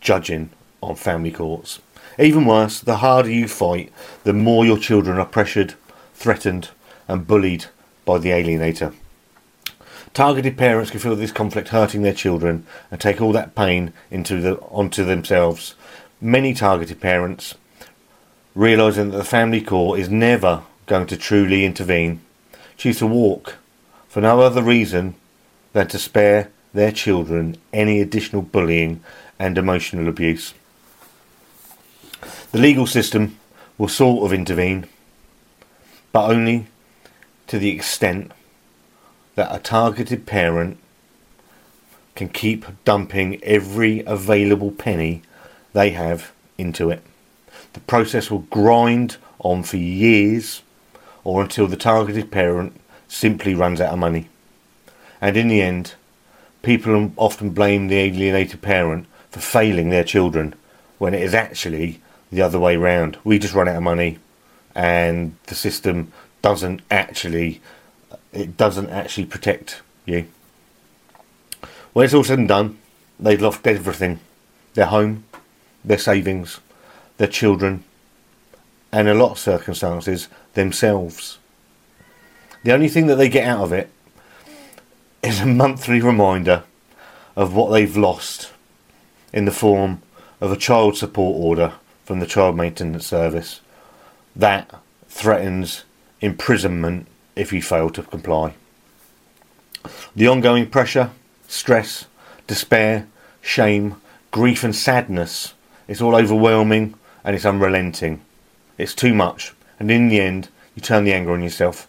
judging 0.00 0.50
on 0.82 0.94
family 0.96 1.30
courts. 1.30 1.80
Even 2.18 2.44
worse, 2.44 2.80
the 2.80 2.98
harder 2.98 3.30
you 3.30 3.48
fight, 3.48 3.92
the 4.22 4.32
more 4.32 4.64
your 4.64 4.78
children 4.78 5.18
are 5.18 5.26
pressured, 5.26 5.74
threatened, 6.14 6.70
and 7.08 7.26
bullied 7.26 7.66
by 8.04 8.18
the 8.18 8.30
alienator. 8.30 8.94
Targeted 10.12 10.56
parents 10.56 10.92
can 10.92 11.00
feel 11.00 11.16
this 11.16 11.32
conflict 11.32 11.68
hurting 11.68 12.02
their 12.02 12.14
children 12.14 12.64
and 12.90 13.00
take 13.00 13.20
all 13.20 13.32
that 13.32 13.56
pain 13.56 13.92
into 14.12 14.40
the, 14.40 14.58
onto 14.60 15.04
themselves. 15.04 15.74
Many 16.20 16.54
targeted 16.54 17.00
parents, 17.00 17.56
realizing 18.54 19.10
that 19.10 19.16
the 19.16 19.24
family 19.24 19.60
court 19.60 19.98
is 19.98 20.08
never 20.08 20.62
going 20.86 21.08
to 21.08 21.16
truly 21.16 21.64
intervene, 21.64 22.20
choose 22.76 22.98
to 22.98 23.06
walk 23.06 23.56
for 24.08 24.20
no 24.20 24.40
other 24.40 24.62
reason 24.62 25.14
than 25.72 25.88
to 25.88 25.98
spare 25.98 26.50
their 26.72 26.92
children 26.92 27.56
any 27.72 28.00
additional 28.00 28.42
bullying 28.42 29.02
and 29.38 29.58
emotional 29.58 30.08
abuse. 30.08 30.54
The 32.52 32.58
legal 32.58 32.86
system 32.86 33.38
will 33.78 33.88
sort 33.88 34.24
of 34.24 34.32
intervene, 34.32 34.86
but 36.12 36.30
only 36.30 36.66
to 37.48 37.58
the 37.58 37.70
extent 37.70 38.32
that 39.34 39.54
a 39.54 39.58
targeted 39.58 40.26
parent 40.26 40.78
can 42.14 42.28
keep 42.28 42.64
dumping 42.84 43.42
every 43.42 44.04
available 44.06 44.70
penny 44.70 45.22
they 45.72 45.90
have 45.90 46.32
into 46.56 46.90
it. 46.90 47.02
The 47.72 47.80
process 47.80 48.30
will 48.30 48.46
grind 48.50 49.16
on 49.40 49.64
for 49.64 49.76
years 49.76 50.62
or 51.24 51.42
until 51.42 51.66
the 51.66 51.76
targeted 51.76 52.30
parent 52.30 52.78
simply 53.08 53.54
runs 53.54 53.80
out 53.80 53.92
of 53.92 53.98
money. 53.98 54.28
And 55.20 55.36
in 55.36 55.48
the 55.48 55.62
end, 55.62 55.94
people 56.62 57.12
often 57.16 57.50
blame 57.50 57.88
the 57.88 57.98
alienated 57.98 58.62
parent 58.62 59.06
for 59.30 59.40
failing 59.40 59.90
their 59.90 60.04
children 60.04 60.54
when 60.98 61.14
it 61.14 61.22
is 61.22 61.34
actually 61.34 62.00
the 62.30 62.42
other 62.42 62.60
way 62.60 62.76
round. 62.76 63.18
We 63.24 63.38
just 63.38 63.54
run 63.54 63.68
out 63.68 63.76
of 63.76 63.82
money 63.82 64.18
and 64.74 65.36
the 65.46 65.54
system 65.54 66.12
doesn't 66.42 66.82
actually 66.90 67.60
it 68.32 68.56
doesn't 68.56 68.90
actually 68.90 69.26
protect 69.26 69.80
you. 70.04 70.26
When 71.92 72.04
it's 72.04 72.14
all 72.14 72.24
said 72.24 72.40
and 72.40 72.48
done, 72.48 72.78
they've 73.18 73.40
lost 73.40 73.66
everything. 73.66 74.18
Their 74.74 74.86
home, 74.86 75.24
their 75.84 75.98
savings, 75.98 76.58
their 77.16 77.28
children, 77.28 77.84
and 78.94 79.08
a 79.08 79.14
lot 79.14 79.32
of 79.32 79.38
circumstances, 79.40 80.28
themselves. 80.54 81.38
The 82.62 82.72
only 82.72 82.88
thing 82.88 83.08
that 83.08 83.16
they 83.16 83.28
get 83.28 83.46
out 83.46 83.60
of 83.64 83.72
it 83.72 83.90
is 85.20 85.40
a 85.40 85.46
monthly 85.46 86.00
reminder 86.00 86.62
of 87.34 87.56
what 87.56 87.72
they've 87.72 87.96
lost 87.96 88.52
in 89.32 89.46
the 89.46 89.50
form 89.50 90.00
of 90.40 90.52
a 90.52 90.56
child 90.56 90.96
support 90.96 91.36
order 91.42 91.72
from 92.04 92.20
the 92.20 92.26
Child 92.26 92.56
Maintenance 92.56 93.04
Service 93.04 93.60
that 94.36 94.72
threatens 95.08 95.82
imprisonment 96.20 97.08
if 97.34 97.52
you 97.52 97.60
fail 97.60 97.90
to 97.90 98.02
comply. 98.04 98.54
The 100.14 100.28
ongoing 100.28 100.70
pressure, 100.70 101.10
stress, 101.48 102.06
despair, 102.46 103.08
shame, 103.42 104.00
grief, 104.30 104.62
and 104.62 104.74
sadness 104.74 105.54
is 105.88 106.00
all 106.00 106.14
overwhelming 106.14 106.94
and 107.24 107.34
it's 107.34 107.44
unrelenting. 107.44 108.20
It's 108.78 108.94
too 108.94 109.14
much, 109.14 109.54
and 109.78 109.90
in 109.90 110.08
the 110.08 110.20
end, 110.20 110.48
you 110.74 110.82
turn 110.82 111.04
the 111.04 111.12
anger 111.12 111.32
on 111.32 111.42
yourself. 111.42 111.86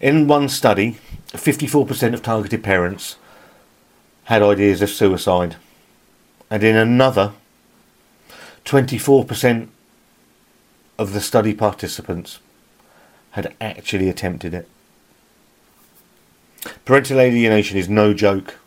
In 0.00 0.26
one 0.26 0.48
study, 0.48 0.98
54% 1.28 2.14
of 2.14 2.22
targeted 2.22 2.62
parents 2.62 3.16
had 4.24 4.42
ideas 4.42 4.82
of 4.82 4.90
suicide 4.90 5.56
and 6.52 6.62
in 6.62 6.76
another, 6.76 7.32
24% 8.66 9.68
of 10.98 11.14
the 11.14 11.20
study 11.22 11.54
participants 11.54 12.40
had 13.30 13.54
actually 13.58 14.10
attempted 14.10 14.52
it. 14.52 14.68
Parental 16.84 17.20
alienation 17.20 17.78
is 17.78 17.88
no 17.88 18.12
joke. 18.12 18.58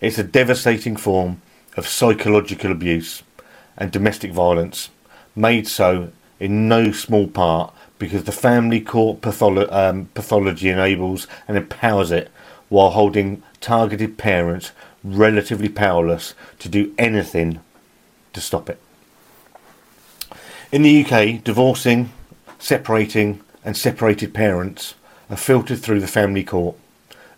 It's 0.00 0.18
a 0.18 0.22
devastating 0.22 0.94
form 0.94 1.42
of 1.76 1.88
psychological 1.88 2.70
abuse 2.70 3.24
and 3.76 3.90
domestic 3.90 4.30
violence, 4.30 4.88
made 5.34 5.66
so 5.66 6.10
in 6.40 6.68
no 6.68 6.92
small 6.92 7.26
part 7.26 7.72
because 7.98 8.24
the 8.24 8.32
family 8.32 8.80
court 8.80 9.20
patholo- 9.20 9.70
um, 9.70 10.08
pathology 10.14 10.68
enables 10.68 11.26
and 11.46 11.56
empowers 11.56 12.10
it 12.10 12.30
while 12.68 12.90
holding 12.90 13.42
targeted 13.60 14.18
parents 14.18 14.72
relatively 15.02 15.68
powerless 15.68 16.34
to 16.58 16.68
do 16.68 16.92
anything 16.98 17.60
to 18.32 18.40
stop 18.40 18.68
it. 18.68 18.80
In 20.72 20.82
the 20.82 21.04
UK, 21.04 21.42
divorcing, 21.44 22.10
separating, 22.58 23.40
and 23.64 23.76
separated 23.76 24.34
parents 24.34 24.94
are 25.30 25.36
filtered 25.36 25.78
through 25.78 26.00
the 26.00 26.08
family 26.08 26.42
court, 26.42 26.76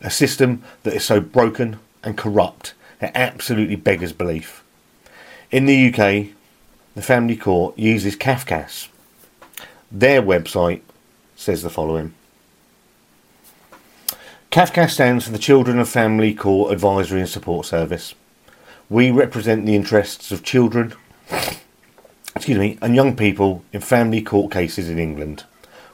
a 0.00 0.10
system 0.10 0.62
that 0.84 0.94
is 0.94 1.04
so 1.04 1.20
broken 1.20 1.78
and 2.02 2.16
corrupt 2.16 2.72
it 3.00 3.10
absolutely 3.14 3.76
beggars 3.76 4.12
belief. 4.12 4.64
In 5.50 5.66
the 5.66 5.92
UK, 5.92 6.35
the 6.96 7.02
family 7.02 7.36
court 7.36 7.78
uses 7.78 8.16
Cafcass. 8.16 8.88
Their 9.92 10.22
website 10.22 10.80
says 11.36 11.62
the 11.62 11.68
following. 11.68 12.14
CAFCASS 14.50 14.92
stands 14.92 15.26
for 15.26 15.32
the 15.32 15.38
Children 15.38 15.78
and 15.78 15.86
Family 15.86 16.32
Court 16.32 16.72
Advisory 16.72 17.20
and 17.20 17.28
Support 17.28 17.66
Service. 17.66 18.14
We 18.88 19.10
represent 19.10 19.66
the 19.66 19.76
interests 19.76 20.32
of 20.32 20.42
children, 20.42 20.94
excuse 22.34 22.58
me, 22.58 22.78
and 22.80 22.94
young 22.94 23.14
people 23.14 23.62
in 23.74 23.82
family 23.82 24.22
court 24.22 24.50
cases 24.50 24.88
in 24.88 24.98
England. 24.98 25.44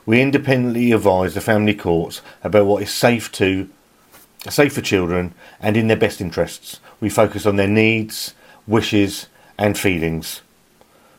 We 0.06 0.22
independently 0.22 0.92
advise 0.92 1.34
the 1.34 1.40
family 1.40 1.74
courts 1.74 2.22
about 2.44 2.66
what 2.66 2.82
is 2.82 2.94
safe 2.94 3.32
to 3.32 3.68
safe 4.48 4.74
for 4.74 4.82
children 4.82 5.34
and 5.60 5.76
in 5.76 5.88
their 5.88 5.96
best 5.96 6.20
interests. 6.20 6.78
We 7.00 7.08
focus 7.08 7.44
on 7.44 7.56
their 7.56 7.68
needs 7.68 8.34
wishes, 8.66 9.26
and 9.58 9.78
feelings, 9.78 10.40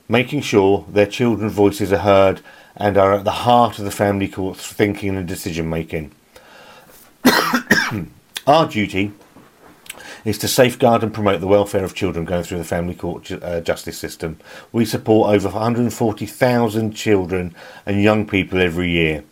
making 0.07 0.41
sure 0.41 0.85
their 0.89 1.05
children's 1.05 1.53
voices 1.53 1.91
are 1.93 1.99
heard 1.99 2.41
and 2.75 2.97
are 2.97 3.13
at 3.13 3.23
the 3.23 3.31
heart 3.31 3.79
of 3.79 3.85
the 3.85 3.91
family 3.91 4.27
court's 4.27 4.65
thinking 4.67 5.15
and 5.15 5.27
decision 5.27 5.69
making. 5.69 6.11
Our 8.47 8.67
duty 8.67 9.11
is 10.25 10.37
to 10.39 10.47
safeguard 10.47 11.03
and 11.03 11.13
promote 11.13 11.41
the 11.41 11.47
welfare 11.47 11.83
of 11.83 11.93
children 11.93 12.25
going 12.25 12.43
through 12.43 12.57
the 12.57 12.63
family 12.63 12.95
court 12.95 13.31
uh, 13.31 13.61
justice 13.61 13.97
system. 13.97 14.37
We 14.71 14.85
support 14.85 15.35
over 15.35 15.49
140,000 15.49 16.91
children 16.93 17.55
and 17.85 18.01
young 18.01 18.25
people 18.25 18.59
every 18.59 18.89
year. 18.89 19.23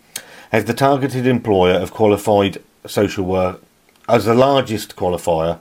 As 0.52 0.66
the 0.66 0.74
targeted 0.74 1.26
employer 1.26 1.76
of 1.76 1.92
qualified 1.92 2.62
social 2.86 3.26
work, 3.26 3.62
as 4.10 4.26
the 4.26 4.34
largest 4.34 4.96
qualifier, 4.96 5.60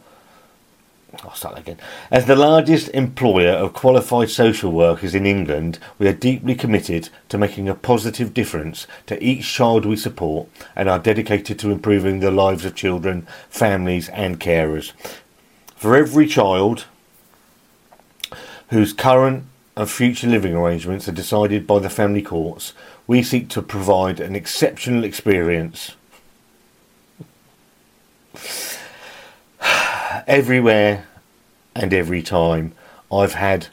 I'll 1.22 1.34
start 1.34 1.58
again. 1.58 1.76
As 2.10 2.24
the 2.24 2.34
largest 2.34 2.88
employer 2.90 3.50
of 3.50 3.74
qualified 3.74 4.30
social 4.30 4.72
workers 4.72 5.14
in 5.14 5.26
England, 5.26 5.78
we 5.98 6.08
are 6.08 6.14
deeply 6.14 6.54
committed 6.54 7.10
to 7.28 7.36
making 7.36 7.68
a 7.68 7.74
positive 7.74 8.32
difference 8.32 8.86
to 9.06 9.22
each 9.22 9.46
child 9.52 9.84
we 9.84 9.96
support 9.96 10.48
and 10.74 10.88
are 10.88 10.98
dedicated 10.98 11.58
to 11.58 11.70
improving 11.70 12.20
the 12.20 12.30
lives 12.30 12.64
of 12.64 12.74
children, 12.74 13.26
families, 13.50 14.08
and 14.10 14.40
carers. 14.40 14.92
For 15.76 15.94
every 15.94 16.26
child 16.26 16.86
whose 18.68 18.94
current 18.94 19.44
and 19.76 19.90
future 19.90 20.26
living 20.26 20.54
arrangements 20.54 21.06
are 21.06 21.12
decided 21.12 21.66
by 21.66 21.80
the 21.80 21.90
family 21.90 22.22
courts, 22.22 22.72
we 23.06 23.22
seek 23.22 23.50
to 23.50 23.60
provide 23.60 24.20
an 24.20 24.34
exceptional 24.34 25.04
experience 25.04 25.96
everywhere 30.26 31.06
and 31.74 31.92
every 31.92 32.22
time 32.22 32.72
I've 33.12 33.34
had 33.34 33.68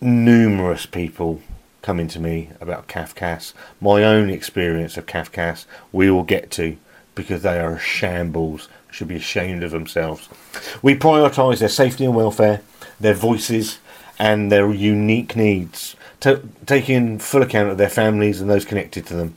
numerous 0.00 0.86
people 0.86 1.42
coming 1.82 2.08
to 2.08 2.20
me 2.20 2.50
about 2.60 2.88
CAFCASS. 2.88 3.54
My 3.80 4.02
own 4.04 4.30
experience 4.30 4.96
of 4.96 5.06
CAFCASS 5.06 5.66
we 5.92 6.10
will 6.10 6.22
get 6.22 6.50
to 6.52 6.76
because 7.14 7.42
they 7.42 7.58
are 7.58 7.78
shambles, 7.78 8.68
should 8.90 9.08
be 9.08 9.16
ashamed 9.16 9.62
of 9.62 9.70
themselves. 9.70 10.28
We 10.82 10.94
prioritise 10.96 11.58
their 11.58 11.68
safety 11.68 12.04
and 12.04 12.14
welfare, 12.14 12.62
their 12.98 13.14
voices, 13.14 13.78
and 14.18 14.50
their 14.50 14.72
unique 14.72 15.36
needs, 15.36 15.96
to, 16.20 16.42
taking 16.66 17.18
full 17.18 17.42
account 17.42 17.70
of 17.70 17.78
their 17.78 17.88
families 17.88 18.40
and 18.40 18.50
those 18.50 18.64
connected 18.64 19.06
to 19.06 19.14
them. 19.14 19.36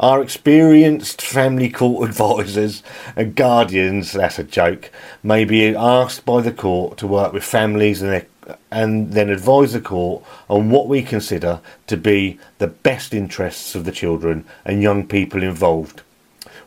Our 0.00 0.22
experienced 0.22 1.22
family 1.22 1.70
court 1.70 2.08
advisors 2.08 2.82
and 3.14 3.34
guardians, 3.34 4.12
that's 4.12 4.38
a 4.38 4.44
joke, 4.44 4.90
may 5.22 5.44
be 5.44 5.74
asked 5.74 6.24
by 6.24 6.40
the 6.40 6.52
court 6.52 6.98
to 6.98 7.06
work 7.06 7.32
with 7.32 7.44
families 7.44 8.02
and, 8.02 8.10
their, 8.10 8.26
and 8.70 9.12
then 9.12 9.30
advise 9.30 9.72
the 9.72 9.80
court 9.80 10.24
on 10.48 10.70
what 10.70 10.88
we 10.88 11.02
consider 11.02 11.60
to 11.86 11.96
be 11.96 12.38
the 12.58 12.66
best 12.66 13.14
interests 13.14 13.74
of 13.74 13.84
the 13.84 13.92
children 13.92 14.44
and 14.64 14.82
young 14.82 15.06
people 15.06 15.42
involved. 15.42 16.02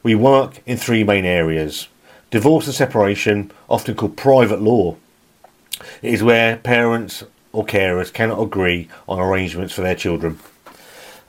We 0.03 0.15
work 0.15 0.61
in 0.65 0.77
three 0.77 1.03
main 1.03 1.25
areas 1.25 1.87
divorce 2.29 2.65
and 2.65 2.75
separation, 2.75 3.51
often 3.69 3.95
called 3.95 4.17
private 4.17 4.61
law. 4.61 4.95
It 6.01 6.13
is 6.13 6.23
where 6.23 6.57
parents 6.57 7.23
or 7.53 7.65
carers 7.65 8.11
cannot 8.11 8.41
agree 8.41 8.89
on 9.07 9.19
arrangements 9.19 9.73
for 9.73 9.81
their 9.81 9.95
children. 9.95 10.39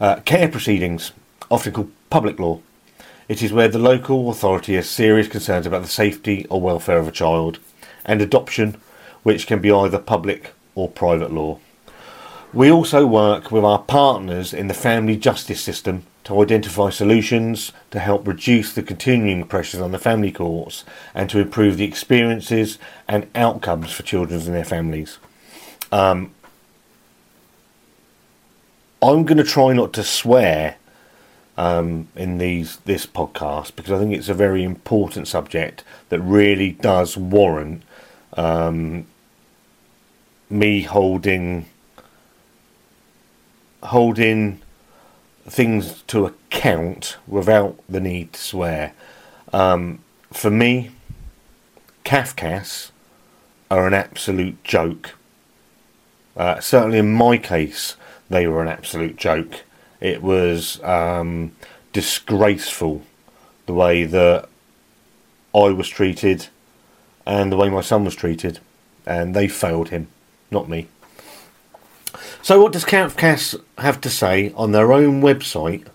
Uh, 0.01 0.17
care 0.21 0.49
proceedings, 0.49 1.13
often 1.51 1.73
called 1.73 1.93
public 2.11 2.39
law. 2.39 2.61
It 3.29 3.43
is 3.43 3.53
where 3.53 3.69
the 3.69 3.79
local 3.79 4.31
authority 4.31 4.75
has 4.75 4.89
serious 4.89 5.29
concerns 5.29 5.67
about 5.67 5.83
the 5.83 5.89
safety 5.89 6.47
or 6.49 6.61
welfare 6.61 6.99
of 6.99 7.09
a 7.09 7.13
child, 7.13 7.59
and 8.05 8.23
adoption, 8.23 8.81
which 9.23 9.47
can 9.47 9.61
be 9.61 9.71
either 9.71 9.99
public 9.99 10.53
or 10.75 10.89
private 10.89 11.33
law. 11.33 11.59
We 12.55 12.71
also 12.71 13.07
work 13.07 13.53
with 13.53 13.65
our 13.65 13.81
partners 13.81 14.55
in 14.55 14.69
the 14.69 14.75
family 14.75 15.17
justice 15.19 15.61
system 15.61 16.05
to 16.25 16.41
identify 16.41 16.89
solutions 16.89 17.73
to 17.91 17.99
help 17.99 18.27
reduce 18.27 18.73
the 18.73 18.83
continuing 18.83 19.45
pressures 19.45 19.83
on 19.83 19.93
the 19.93 19.99
family 19.99 20.33
courts 20.33 20.85
and 21.15 21.29
to 21.29 21.41
improve 21.41 21.77
the 21.77 21.85
experiences 21.85 22.79
and 23.07 23.27
outcomes 23.35 23.93
for 23.93 24.03
children 24.03 24.41
and 24.41 24.55
their 24.55 24.65
families. 24.65 25.19
Um, 25.93 26.33
I'm 29.03 29.25
going 29.25 29.39
to 29.39 29.45
try 29.45 29.75
not 29.75 29.93
to 29.93 30.03
swear 30.03 30.77
um, 31.59 32.07
in 32.15 32.39
these 32.39 32.77
this 32.85 33.05
podcast 33.05 33.75
because 33.75 33.91
I 33.91 33.99
think 33.99 34.15
it's 34.15 34.29
a 34.29 34.35
very 34.35 34.63
important 34.63 35.27
subject 35.27 35.83
that 36.09 36.21
really 36.21 36.71
does 36.71 37.17
warrant 37.17 37.83
um, 38.35 39.07
me 40.49 40.83
holding 40.83 41.67
holding 43.83 44.61
things 45.47 46.03
to 46.07 46.27
account 46.27 47.17
without 47.27 47.77
the 47.89 48.01
need 48.01 48.35
to 48.35 48.41
swear. 48.41 48.95
Um, 49.53 49.99
for 50.33 50.51
me, 50.51 50.93
Cafcass 52.05 52.93
are 53.69 53.87
an 53.87 53.95
absolute 53.95 54.63
joke. 54.63 55.15
Uh, 56.37 56.61
certainly 56.61 56.99
in 56.99 57.13
my 57.13 57.37
case, 57.37 57.97
they 58.31 58.47
were 58.47 58.63
an 58.63 58.69
absolute 58.69 59.17
joke. 59.17 59.65
It 60.01 60.23
was 60.23 60.83
um, 60.83 61.53
disgraceful 61.93 63.03
the 63.67 63.73
way 63.75 64.05
that 64.05 64.49
I 65.55 65.69
was 65.71 65.89
treated 65.89 66.49
and 67.27 67.53
the 67.53 67.57
way 67.57 67.69
my 67.69 67.83
son 67.83 68.05
was 68.05 68.15
treated, 68.15 68.61
and 69.05 69.35
they 69.35 69.49
failed 69.49 69.91
him, 69.91 70.09
not 70.51 70.69
me. 70.69 70.89
So, 72.43 72.63
what 72.63 72.73
does 72.73 72.85
CAFCASS 72.85 73.61
have 73.79 74.01
to 74.01 74.09
say 74.09 74.53
on 74.57 74.73
their 74.73 74.93
own 74.93 75.21
website 75.21 75.87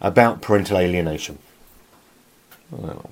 about 0.00 0.42
parental 0.42 0.76
alienation? 0.76 1.38
Oh, 2.72 3.04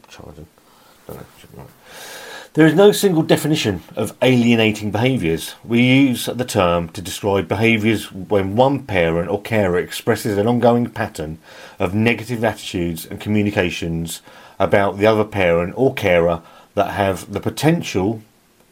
there 2.55 2.67
is 2.67 2.75
no 2.75 2.91
single 2.91 3.23
definition 3.23 3.81
of 3.95 4.17
alienating 4.23 4.91
behaviours. 4.91 5.55
We 5.63 5.83
use 5.83 6.27
the 6.27 6.45
term 6.45 6.89
to 6.91 7.01
describe 7.01 7.47
behaviours 7.47 8.11
when 8.11 8.57
one 8.57 8.87
parent 8.87 9.31
or 9.31 9.41
carer 9.41 9.79
expresses 9.79 10.37
an 10.37 10.49
ongoing 10.49 10.91
pattern 10.91 11.39
of 11.79 11.95
negative 11.95 12.43
attitudes 12.43 13.07
and 13.07 13.21
communications 13.21 14.21
about 14.59 14.99
the 14.99 15.07
other 15.07 15.25
parent 15.25 15.75
or 15.77 15.95
carer 15.95 16.43
that 16.75 16.91
have 16.95 17.33
the 17.33 17.41
potential 17.41 18.21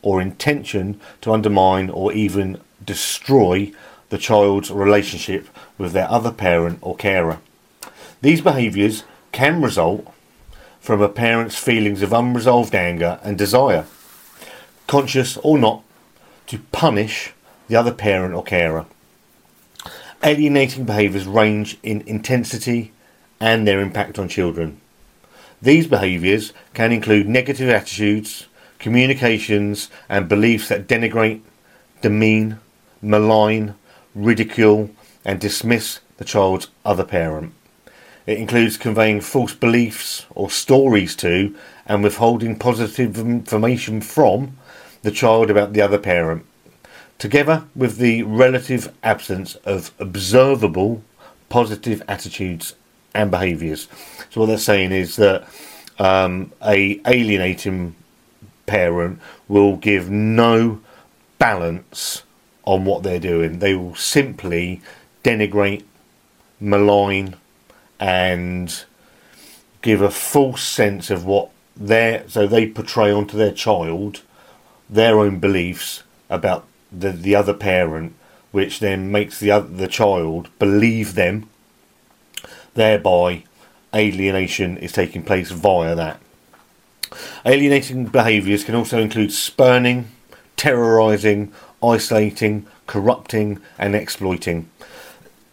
or 0.03 0.21
intention 0.21 1.01
to 1.21 1.33
undermine 1.33 1.89
or 1.89 2.13
even 2.13 2.61
destroy 2.85 3.71
the 4.09 4.19
child's 4.19 4.73
relationship 4.73 5.49
with 5.77 5.93
their 5.93 6.11
other 6.11 6.33
parent 6.33 6.81
or 6.83 6.97
carer. 6.97 7.39
These 8.23 8.41
behaviours 8.41 9.05
can 9.31 9.63
result 9.63 10.13
from 10.89 11.03
a 11.03 11.09
parent's 11.11 11.59
feelings 11.59 12.01
of 12.01 12.15
unresolved 12.15 12.75
anger 12.75 13.21
and 13.23 13.37
desire, 13.37 13.85
conscious 14.87 15.37
or 15.43 15.59
not, 15.59 15.83
to 16.47 16.59
punish 16.73 17.35
the 17.67 17.77
other 17.77 17.93
parent 17.93 18.33
or 18.33 18.43
carer. 18.43 18.87
Alienating 20.25 20.87
behaviours 20.87 21.27
range 21.27 21.77
in 21.83 22.01
intensity 22.07 22.91
and 23.39 23.69
their 23.69 23.83
impact 23.83 24.19
on 24.19 24.31
children. 24.31 24.81
These 25.61 25.87
behaviours 25.87 26.55
can 26.73 26.91
include 26.91 27.29
negative 27.29 27.69
attitudes, 27.69 28.47
communications, 28.79 29.91
and 30.09 30.27
beliefs 30.27 30.69
that 30.69 30.89
denigrate, 30.89 31.43
demean, 32.01 32.61
malign, 33.03 33.75
ridicule, 34.15 34.89
and 35.23 35.39
dismiss 35.39 36.01
the 36.17 36.25
child's 36.25 36.69
other 36.83 37.05
parent. 37.05 37.53
It 38.29 38.37
includes 38.37 38.77
conveying 38.77 39.23
false 39.23 39.55
beliefs 39.55 40.27
or 40.35 40.51
stories 40.51 41.17
to 41.17 41.57
and 41.87 42.03
withholding 42.03 42.59
positive 42.59 43.17
information 43.17 44.03
from 44.03 44.59
the 45.01 45.11
child 45.11 45.49
about 45.49 45.73
the 45.73 45.81
other 45.81 45.97
parent, 45.97 46.45
together 47.17 47.65
with 47.75 47.97
the 47.97 48.25
relative 48.25 48.93
absence 49.03 49.55
of 49.65 49.93
observable 49.99 51.03
positive 51.49 52.03
attitudes 52.07 52.75
and 53.15 53.31
behaviours. 53.31 53.89
So 54.29 54.43
what 54.43 54.49
they're 54.49 54.59
saying 54.59 54.93
is 54.93 55.17
that 55.17 55.49
um, 55.99 56.53
a 56.63 57.01
alienating 57.07 57.95
parent 58.67 59.21
will 59.49 59.77
give 59.77 60.11
no 60.11 60.83
balance 61.39 62.25
on 62.65 62.85
what 62.85 63.05
they're 63.05 63.19
doing. 63.19 63.61
They 63.61 63.75
will 63.75 63.95
simply 63.95 64.83
denigrate, 65.25 65.85
malign, 66.61 67.35
and 68.01 68.85
give 69.83 70.01
a 70.01 70.11
false 70.11 70.63
sense 70.63 71.11
of 71.11 71.25
what 71.25 71.51
their 71.77 72.29
so 72.29 72.47
they 72.47 72.67
portray 72.69 73.13
onto 73.13 73.37
their 73.37 73.53
child 73.53 74.23
their 74.91 75.19
own 75.19 75.39
beliefs 75.39 76.03
about 76.31 76.67
the 76.91 77.11
the 77.11 77.35
other 77.35 77.55
parent, 77.55 78.15
which 78.53 78.81
then 78.81 79.11
makes 79.11 79.39
the 79.39 79.51
other, 79.51 79.69
the 79.69 79.89
child 79.89 80.49
believe 80.59 81.15
them. 81.15 81.49
Thereby, 82.75 83.45
alienation 83.95 84.79
is 84.79 84.93
taking 84.93 85.23
place 85.23 85.51
via 85.51 85.95
that. 85.95 86.21
Alienating 87.45 88.07
behaviours 88.07 88.65
can 88.65 88.75
also 88.75 89.01
include 89.01 89.33
spurning, 89.33 90.09
terrorising, 90.57 91.53
isolating, 91.83 92.67
corrupting, 92.87 93.61
and 93.79 93.95
exploiting, 93.95 94.71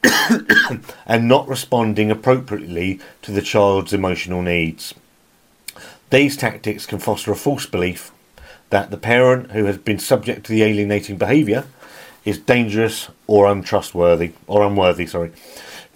and 1.05 1.27
not 1.27 1.47
responding 1.47 2.11
appropriately 2.11 2.99
to 3.21 3.31
the 3.31 3.41
child's 3.41 3.93
emotional 3.93 4.41
needs. 4.41 4.93
These 6.09 6.37
tactics 6.37 6.85
can 6.85 6.99
foster 6.99 7.31
a 7.31 7.35
false 7.35 7.65
belief 7.65 8.11
that 8.69 8.91
the 8.91 8.97
parent 8.97 9.51
who 9.51 9.65
has 9.65 9.77
been 9.77 9.99
subject 9.99 10.45
to 10.45 10.51
the 10.51 10.63
alienating 10.63 11.17
behaviour 11.17 11.65
is 12.23 12.37
dangerous 12.39 13.09
or 13.27 13.45
untrustworthy 13.45 14.33
or 14.47 14.65
unworthy. 14.65 15.05
Sorry, 15.05 15.31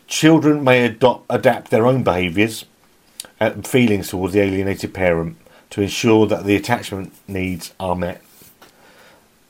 children 0.08 0.64
may 0.64 0.86
adopt, 0.86 1.26
adapt 1.30 1.72
their 1.72 1.86
own 1.86 2.04
behaviours 2.04 2.66
and 3.40 3.66
feelings 3.66 4.10
towards 4.10 4.34
the 4.34 4.42
alienated 4.42 4.94
parent 4.94 5.38
to 5.72 5.82
ensure 5.82 6.26
that 6.28 6.46
the 6.46 6.56
attachment 6.56 7.14
needs 7.28 7.74
are 7.80 7.96
met. 7.96 8.22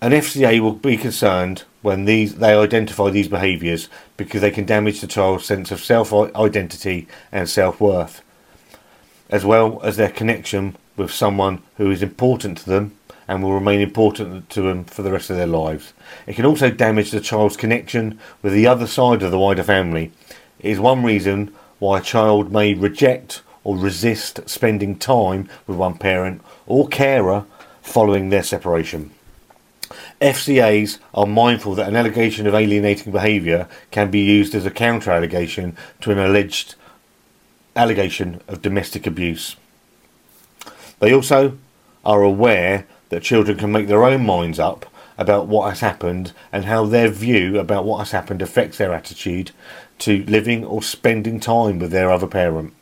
An 0.02 0.12
FCA 0.12 0.60
will 0.62 0.74
be 0.74 0.98
concerned 0.98 1.64
when 1.82 2.06
these 2.06 2.36
they 2.36 2.54
identify 2.54 3.10
these 3.10 3.28
behaviours 3.28 3.90
because 4.20 4.42
they 4.42 4.52
can 4.52 4.66
damage 4.66 5.02
the 5.02 5.08
child's 5.08 5.46
sense 5.46 5.72
of 5.72 5.80
self 5.80 6.14
identity 6.14 7.08
and 7.32 7.50
self 7.50 7.82
worth, 7.82 8.22
as 9.32 9.44
well 9.44 9.82
as 9.82 9.98
their 9.98 10.12
connection 10.12 10.76
with 10.98 11.12
someone 11.12 11.64
who 11.78 11.90
is 11.90 12.04
important 12.04 12.60
to 12.60 12.70
them 12.70 12.96
and 13.28 13.42
will 13.42 13.54
remain 13.54 13.80
important 13.80 14.50
to 14.50 14.62
them 14.62 14.84
for 14.84 15.02
the 15.02 15.12
rest 15.12 15.30
of 15.30 15.38
their 15.38 15.48
lives. 15.48 15.94
It 16.28 16.36
can 16.36 16.46
also 16.46 16.70
damage 16.70 17.12
the 17.12 17.22
child's 17.22 17.58
connection 17.58 18.20
with 18.42 18.54
the 18.54 18.68
other 18.68 18.88
side 18.88 19.24
of 19.24 19.32
the 19.32 19.40
wider 19.40 19.64
family. 19.64 20.12
It 20.60 20.72
is 20.72 20.80
one 20.80 21.04
reason 21.04 21.56
why 21.80 22.00
a 22.00 22.04
child 22.04 22.52
may 22.52 22.74
reject 22.74 23.42
or 23.64 23.78
resist 23.78 24.50
spending 24.50 24.98
time 24.98 25.48
with 25.66 25.78
one 25.78 25.98
parent 25.98 26.42
or 26.68 26.88
carer 26.88 27.46
following 27.82 28.30
their 28.30 28.44
separation. 28.44 29.12
FCAs 30.22 31.00
are 31.14 31.26
mindful 31.26 31.76
that 31.76 31.88
an 31.88 31.96
allegation 31.96 32.46
of 32.46 32.54
alienating 32.54 33.12
behaviour 33.12 33.68
can 33.90 34.12
be 34.12 34.20
used 34.20 34.54
as 34.54 34.66
a 34.66 34.72
counter 34.72 35.12
allegation 35.12 35.78
to 36.02 36.12
an 36.12 36.20
alleged 36.20 36.76
allegation 37.76 38.42
of 38.48 38.62
domestic 38.62 39.08
abuse. 39.08 39.56
They 41.00 41.14
also 41.14 41.58
are 42.04 42.22
aware 42.22 42.86
that 43.10 43.24
children 43.24 43.58
can 43.58 43.72
make 43.72 43.88
their 43.88 44.04
own 44.04 44.26
minds 44.26 44.60
up 44.60 44.86
about 45.18 45.48
what 45.48 45.70
has 45.70 45.80
happened 45.80 46.34
and 46.52 46.66
how 46.66 46.86
their 46.86 47.10
view 47.10 47.58
about 47.58 47.86
what 47.86 48.00
has 48.00 48.12
happened 48.12 48.42
affects 48.42 48.78
their 48.78 48.94
attitude 48.94 49.52
to 50.00 50.24
living 50.26 50.66
or 50.66 50.82
spending 50.82 51.40
time 51.40 51.80
with 51.80 51.92
their 51.92 52.12
other 52.12 52.28
parent. 52.28 52.74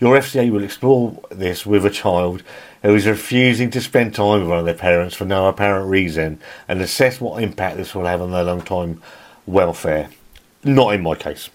Your 0.00 0.16
FCA 0.16 0.50
will 0.50 0.64
explore 0.64 1.20
this 1.30 1.66
with 1.66 1.84
a 1.84 1.90
child 1.90 2.42
who 2.82 2.94
is 2.94 3.06
refusing 3.06 3.70
to 3.72 3.82
spend 3.82 4.14
time 4.14 4.40
with 4.40 4.48
one 4.48 4.58
of 4.58 4.64
their 4.64 4.72
parents 4.72 5.14
for 5.14 5.26
no 5.26 5.46
apparent 5.46 5.90
reason 5.90 6.40
and 6.66 6.80
assess 6.80 7.20
what 7.20 7.42
impact 7.42 7.76
this 7.76 7.94
will 7.94 8.06
have 8.06 8.22
on 8.22 8.30
their 8.30 8.44
long 8.44 8.62
time 8.62 9.02
welfare. 9.44 10.08
Not 10.64 10.94
in 10.94 11.02
my 11.02 11.16
case. 11.16 11.50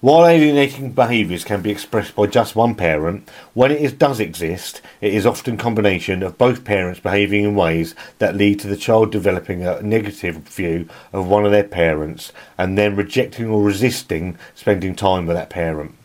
While 0.00 0.26
alienating 0.26 0.92
behaviours 0.92 1.44
can 1.44 1.60
be 1.60 1.70
expressed 1.70 2.14
by 2.14 2.28
just 2.28 2.56
one 2.56 2.74
parent, 2.74 3.28
when 3.52 3.72
it 3.72 3.82
is, 3.82 3.92
does 3.92 4.20
exist, 4.20 4.80
it 5.02 5.12
is 5.12 5.26
often 5.26 5.54
a 5.54 5.58
combination 5.58 6.22
of 6.22 6.38
both 6.38 6.64
parents 6.64 6.98
behaving 6.98 7.44
in 7.44 7.54
ways 7.54 7.94
that 8.20 8.36
lead 8.36 8.58
to 8.60 8.68
the 8.68 8.76
child 8.76 9.12
developing 9.12 9.66
a 9.66 9.82
negative 9.82 10.36
view 10.36 10.88
of 11.12 11.28
one 11.28 11.44
of 11.44 11.52
their 11.52 11.64
parents 11.64 12.32
and 12.56 12.78
then 12.78 12.96
rejecting 12.96 13.48
or 13.48 13.62
resisting 13.62 14.38
spending 14.54 14.94
time 14.94 15.26
with 15.26 15.36
that 15.36 15.50
parent. 15.50 15.97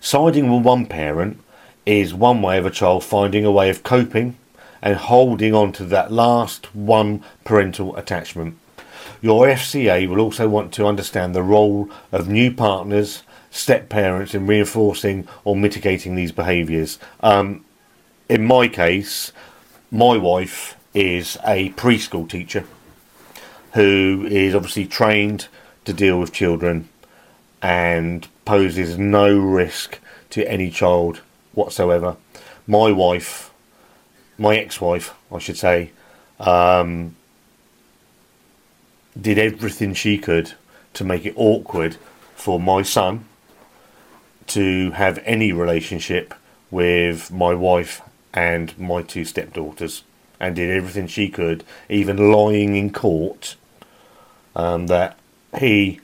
Siding 0.00 0.52
with 0.52 0.64
one 0.64 0.86
parent 0.86 1.40
is 1.84 2.12
one 2.12 2.42
way 2.42 2.58
of 2.58 2.66
a 2.66 2.70
child 2.70 3.04
finding 3.04 3.44
a 3.44 3.50
way 3.50 3.70
of 3.70 3.82
coping 3.82 4.36
and 4.82 4.96
holding 4.96 5.54
on 5.54 5.72
to 5.72 5.84
that 5.84 6.12
last 6.12 6.74
one 6.74 7.24
parental 7.44 7.96
attachment. 7.96 8.56
Your 9.20 9.46
FCA 9.46 10.08
will 10.08 10.20
also 10.20 10.48
want 10.48 10.72
to 10.74 10.86
understand 10.86 11.34
the 11.34 11.42
role 11.42 11.88
of 12.12 12.28
new 12.28 12.52
partners, 12.52 13.22
step 13.50 13.88
parents 13.88 14.34
in 14.34 14.46
reinforcing 14.46 15.26
or 15.44 15.56
mitigating 15.56 16.14
these 16.14 16.32
behaviours. 16.32 16.98
Um, 17.20 17.64
in 18.28 18.44
my 18.44 18.68
case, 18.68 19.32
my 19.90 20.16
wife 20.16 20.76
is 20.92 21.38
a 21.46 21.70
preschool 21.70 22.28
teacher 22.28 22.64
who 23.72 24.26
is 24.30 24.54
obviously 24.54 24.86
trained 24.86 25.48
to 25.84 25.92
deal 25.92 26.18
with 26.18 26.32
children 26.32 26.88
and 27.62 28.28
poses 28.46 28.96
no 28.96 29.36
risk 29.36 29.98
to 30.30 30.50
any 30.50 30.70
child 30.70 31.20
whatsoever. 31.52 32.16
My 32.66 32.90
wife, 32.90 33.52
my 34.38 34.56
ex 34.56 34.80
wife, 34.80 35.14
I 35.30 35.38
should 35.38 35.58
say, 35.58 35.90
um, 36.40 37.16
did 39.20 39.38
everything 39.38 39.92
she 39.92 40.16
could 40.16 40.54
to 40.94 41.04
make 41.04 41.26
it 41.26 41.34
awkward 41.36 41.96
for 42.34 42.58
my 42.58 42.82
son 42.82 43.26
to 44.46 44.92
have 44.92 45.18
any 45.24 45.52
relationship 45.52 46.32
with 46.70 47.30
my 47.30 47.52
wife 47.52 48.00
and 48.32 48.78
my 48.78 49.02
two 49.02 49.24
stepdaughters 49.24 50.04
and 50.38 50.54
did 50.54 50.70
everything 50.70 51.06
she 51.06 51.28
could, 51.28 51.64
even 51.88 52.30
lying 52.30 52.76
in 52.76 52.92
court, 52.92 53.56
um, 54.54 54.86
that 54.86 55.18
he 55.58 56.00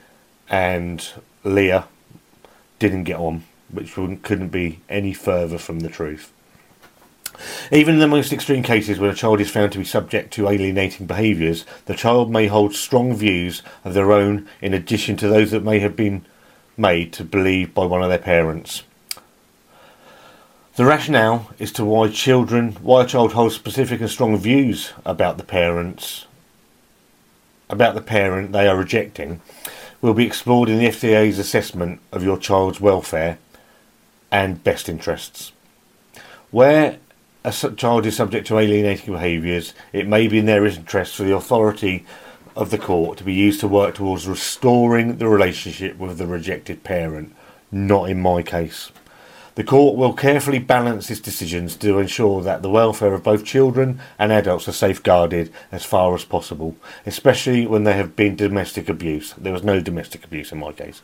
and 0.49 1.13
Leah 1.45 1.87
didn't 2.83 3.05
get 3.05 3.21
on, 3.21 3.45
which 3.71 3.95
couldn't 3.95 4.49
be 4.49 4.81
any 4.89 5.13
further 5.13 5.57
from 5.57 5.81
the 5.81 5.89
truth. 5.89 6.33
Even 7.71 7.95
in 7.95 8.01
the 8.01 8.09
most 8.09 8.33
extreme 8.33 8.65
cases 8.65 8.99
when 8.99 9.09
a 9.09 9.15
child 9.15 9.41
is 9.41 9.51
found 9.51 9.71
to 9.71 9.79
be 9.79 9.85
subject 9.85 10.33
to 10.35 10.49
alienating 10.49 11.07
behaviours, 11.07 11.65
the 11.87 11.95
child 11.95 12.29
may 12.29 12.49
hold 12.49 12.75
strong 12.75 13.15
views 13.15 13.63
of 13.85 13.95
their 13.95 14.11
own 14.11 14.49
in 14.61 14.75
addition 14.75 15.17
to 15.17 15.29
those 15.29 15.53
that 15.53 15.63
may 15.63 15.79
have 15.79 15.95
been 15.95 16.25
made 16.77 17.13
to 17.13 17.23
believe 17.23 17.73
by 17.73 17.85
one 17.85 18.03
of 18.03 18.09
their 18.09 18.19
parents. 18.19 18.83
The 20.75 20.85
rationale 20.85 21.49
is 21.61 21.71
to 21.73 21.85
why 21.85 22.09
children, 22.09 22.73
why 22.83 23.05
a 23.05 23.07
child 23.07 23.33
holds 23.33 23.55
specific 23.55 24.01
and 24.01 24.11
strong 24.11 24.37
views 24.37 24.93
about 25.07 25.39
the 25.39 25.45
parents, 25.45 26.27
about 27.71 27.95
the 27.95 28.03
parent 28.03 28.51
they 28.51 28.67
are 28.67 28.77
rejecting, 28.77 29.41
will 30.03 30.15
be 30.15 30.27
explored 30.27 30.69
in 30.69 30.79
the 30.79 30.89
FCA's 30.89 31.39
assessment 31.39 32.01
of 32.11 32.25
your 32.25 32.37
child's 32.37 32.81
welfare 32.81 33.39
and 34.31 34.63
best 34.63 34.89
interests. 34.89 35.53
Where 36.51 36.99
a 37.45 37.53
child 37.53 38.05
is 38.05 38.17
subject 38.17 38.49
to 38.49 38.59
alienating 38.59 39.15
behaviours, 39.15 39.75
it 39.93 40.09
may 40.09 40.27
be 40.27 40.39
in 40.39 40.47
their 40.47 40.67
interest 40.67 41.15
for 41.15 41.23
the 41.23 41.35
authority 41.35 42.05
of 42.57 42.71
the 42.71 42.79
court 42.79 43.19
to 43.19 43.25
be 43.25 43.33
used 43.33 43.61
to 43.61 43.69
work 43.69 43.95
towards 43.95 44.27
restoring 44.27 45.17
the 45.17 45.29
relationship 45.29 45.97
with 45.99 46.19
the 46.19 46.27
rejected 46.27 46.83
parent. 46.85 47.35
Not 47.71 48.11
in 48.11 48.21
my 48.21 48.43
case. 48.43 48.91
The 49.55 49.65
court 49.65 49.97
will 49.99 50.15
carefully 50.15 50.59
balance 50.59 51.11
its 51.11 51.21
decisions 51.21 51.77
to 51.77 51.99
ensure 51.99 52.41
that 52.41 52.63
the 52.63 52.71
welfare 52.71 53.13
of 53.13 53.23
both 53.23 53.45
children 53.45 54.01
and 54.19 54.33
adults 54.33 54.67
are 54.67 54.73
safeguarded 54.73 55.53
as 55.71 55.85
far 55.85 56.15
as 56.15 56.25
possible, 56.25 56.75
especially 57.05 57.67
when 57.67 57.85
there 57.85 57.97
have 57.97 58.17
been 58.17 58.35
domestic 58.35 58.89
abuse. 58.89 59.35
There 59.37 59.53
was 59.53 59.63
no 59.63 59.81
domestic 59.81 60.25
abuse 60.25 60.53
in 60.53 60.59
my 60.59 60.73
case. 60.73 61.03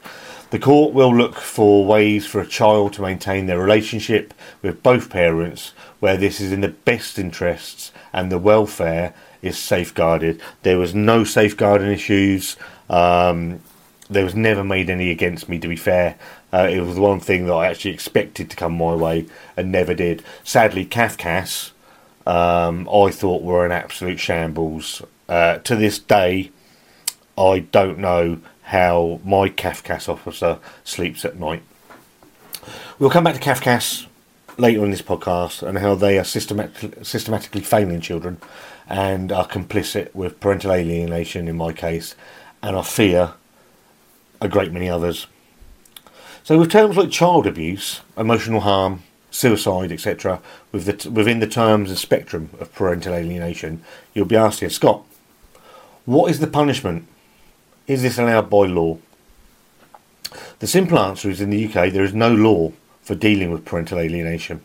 The 0.51 0.59
court 0.59 0.95
will 0.95 1.15
look 1.15 1.35
for 1.35 1.85
ways 1.85 2.25
for 2.25 2.41
a 2.41 2.47
child 2.47 2.95
to 2.95 3.03
maintain 3.03 3.47
their 3.47 3.61
relationship 3.61 4.33
with 4.63 4.83
both 4.83 5.11
parents 5.11 5.75
where 6.01 6.17
this 6.17 6.41
is 6.41 6.51
in 6.51 6.63
the 6.63 6.69
best 6.69 7.19
interests 7.19 7.93
and 8.15 8.33
the 8.33 8.39
welfare 8.39 9.13
is 9.43 9.59
safeguarded. 9.59 10.41
There 10.63 10.79
was 10.79 10.95
no 10.95 11.23
safeguarding 11.23 11.93
issues. 11.93 12.57
Um, 12.89 13.61
there 14.11 14.25
was 14.25 14.35
never 14.35 14.65
made 14.65 14.89
any 14.89 15.11
against 15.11 15.49
me, 15.49 15.59
to 15.59 15.69
be 15.69 15.77
fair. 15.77 16.17
Uh, 16.53 16.69
it 16.71 16.81
was 16.81 16.95
the 16.95 17.01
one 17.01 17.21
thing 17.21 17.47
that 17.47 17.53
I 17.53 17.67
actually 17.67 17.93
expected 17.93 18.49
to 18.51 18.57
come 18.57 18.77
my 18.77 18.95
way 18.95 19.27
and 19.57 19.71
never 19.71 19.95
did. 19.95 20.25
Sadly, 20.45 20.87
Cafcass, 20.87 21.73
um, 22.27 22.89
I 22.89 23.11
thought 23.11 23.43
were 23.43 23.67
an 23.67 23.73
absolute 23.73 24.19
shambles. 24.19 25.03
Uh, 25.29 25.59
to 25.59 25.77
this 25.77 25.99
day, 25.99 26.51
I 27.37 27.61
don't 27.61 27.99
know 27.99 28.41
how 28.63 29.21
my 29.25 29.49
Cafcass 29.49 30.09
officer 30.09 30.59
sleeps 30.85 31.25
at 31.25 31.39
night. 31.39 31.63
We'll 32.99 33.11
come 33.11 33.25
back 33.25 33.35
to 33.35 33.41
Cafcass 33.41 34.07
later 34.57 34.85
in 34.85 34.91
this 34.91 35.03
podcast 35.03 35.63
and 35.63 35.79
how 35.79 35.95
they 35.95 36.19
are 36.19 36.25
systematically, 36.25 37.05
systematically 37.05 37.61
failing 37.61 38.01
children 38.01 38.39
and 38.89 39.31
are 39.31 39.47
complicit 39.47 40.15
with 40.15 40.41
parental 40.41 40.73
alienation 40.73 41.47
in 41.47 41.57
my 41.57 41.73
case, 41.73 42.15
and 42.63 42.75
I 42.75 42.83
fear 42.83 43.35
a 44.41 44.49
great 44.49 44.73
many 44.73 44.89
others. 44.89 45.27
So, 46.49 46.57
with 46.57 46.71
terms 46.71 46.97
like 46.97 47.11
child 47.11 47.47
abuse, 47.47 48.01
emotional 48.17 48.61
harm, 48.61 49.03
suicide, 49.31 49.93
etc., 49.93 50.41
with 50.73 50.87
the 50.87 50.95
t- 50.95 51.11
within 51.11 51.41
the 51.41 51.47
terms 51.47 51.91
and 51.91 51.99
spectrum 51.99 52.49
of 52.59 52.73
parental 52.75 53.13
alienation, 53.13 53.85
you'll 54.15 54.25
be 54.25 54.35
asking, 54.35 54.71
Scott, 54.71 55.05
what 56.07 56.31
is 56.31 56.41
the 56.41 56.47
punishment? 56.47 57.07
Is 57.87 58.01
this 58.01 58.17
allowed 58.17 58.49
by 58.49 58.65
law? 58.65 58.97
The 60.61 60.67
simple 60.67 60.99
answer 60.99 61.29
is 61.29 61.43
in 61.43 61.51
the 61.51 61.67
UK 61.67 61.93
there 61.93 62.03
is 62.03 62.15
no 62.15 62.33
law 62.33 62.73
for 63.03 63.15
dealing 63.15 63.51
with 63.51 63.67
parental 63.67 63.99
alienation. 63.99 64.63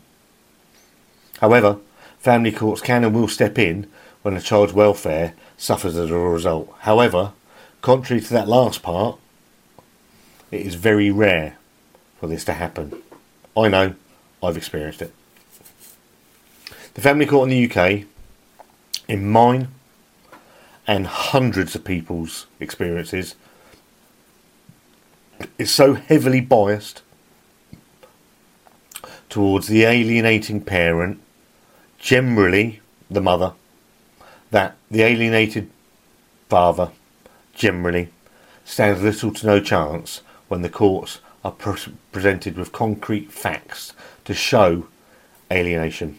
However, 1.40 1.76
family 2.18 2.52
courts 2.52 2.80
can 2.80 3.04
and 3.04 3.14
will 3.14 3.28
step 3.28 3.58
in 3.58 3.90
when 4.22 4.38
a 4.38 4.40
child's 4.40 4.72
welfare 4.72 5.34
suffers 5.58 5.98
as 5.98 6.10
a 6.10 6.18
result. 6.18 6.74
However, 6.78 7.32
contrary 7.82 8.22
to 8.22 8.32
that 8.32 8.48
last 8.48 8.82
part, 8.82 9.18
it 10.50 10.62
is 10.62 10.76
very 10.76 11.10
rare 11.10 11.58
for 12.24 12.28
this 12.28 12.44
to 12.46 12.54
happen. 12.54 13.02
I 13.54 13.68
know, 13.68 13.94
I've 14.42 14.56
experienced 14.56 15.02
it. 15.02 15.12
The 16.94 17.02
family 17.02 17.26
court 17.26 17.50
in 17.50 17.68
the 17.68 17.70
UK, 17.70 18.06
in 19.06 19.30
mine 19.30 19.68
and 20.86 21.06
hundreds 21.06 21.74
of 21.74 21.84
people's 21.84 22.46
experiences, 22.60 23.34
is 25.58 25.70
so 25.70 25.92
heavily 25.92 26.40
biased 26.40 27.02
towards 29.28 29.66
the 29.66 29.84
alienating 29.84 30.62
parent, 30.62 31.20
generally 31.98 32.80
the 33.10 33.20
mother, 33.20 33.52
that 34.50 34.76
the 34.90 35.02
alienated 35.02 35.68
father, 36.48 36.90
generally, 37.54 38.08
stands 38.64 39.02
little 39.02 39.30
to 39.30 39.46
no 39.46 39.60
chance 39.60 40.22
when 40.48 40.62
the 40.62 40.70
courts 40.70 41.20
are 41.44 41.52
pre- 41.52 41.92
presented 42.10 42.56
with 42.56 42.72
concrete 42.72 43.30
facts 43.30 43.92
to 44.24 44.34
show 44.34 44.86
alienation. 45.52 46.18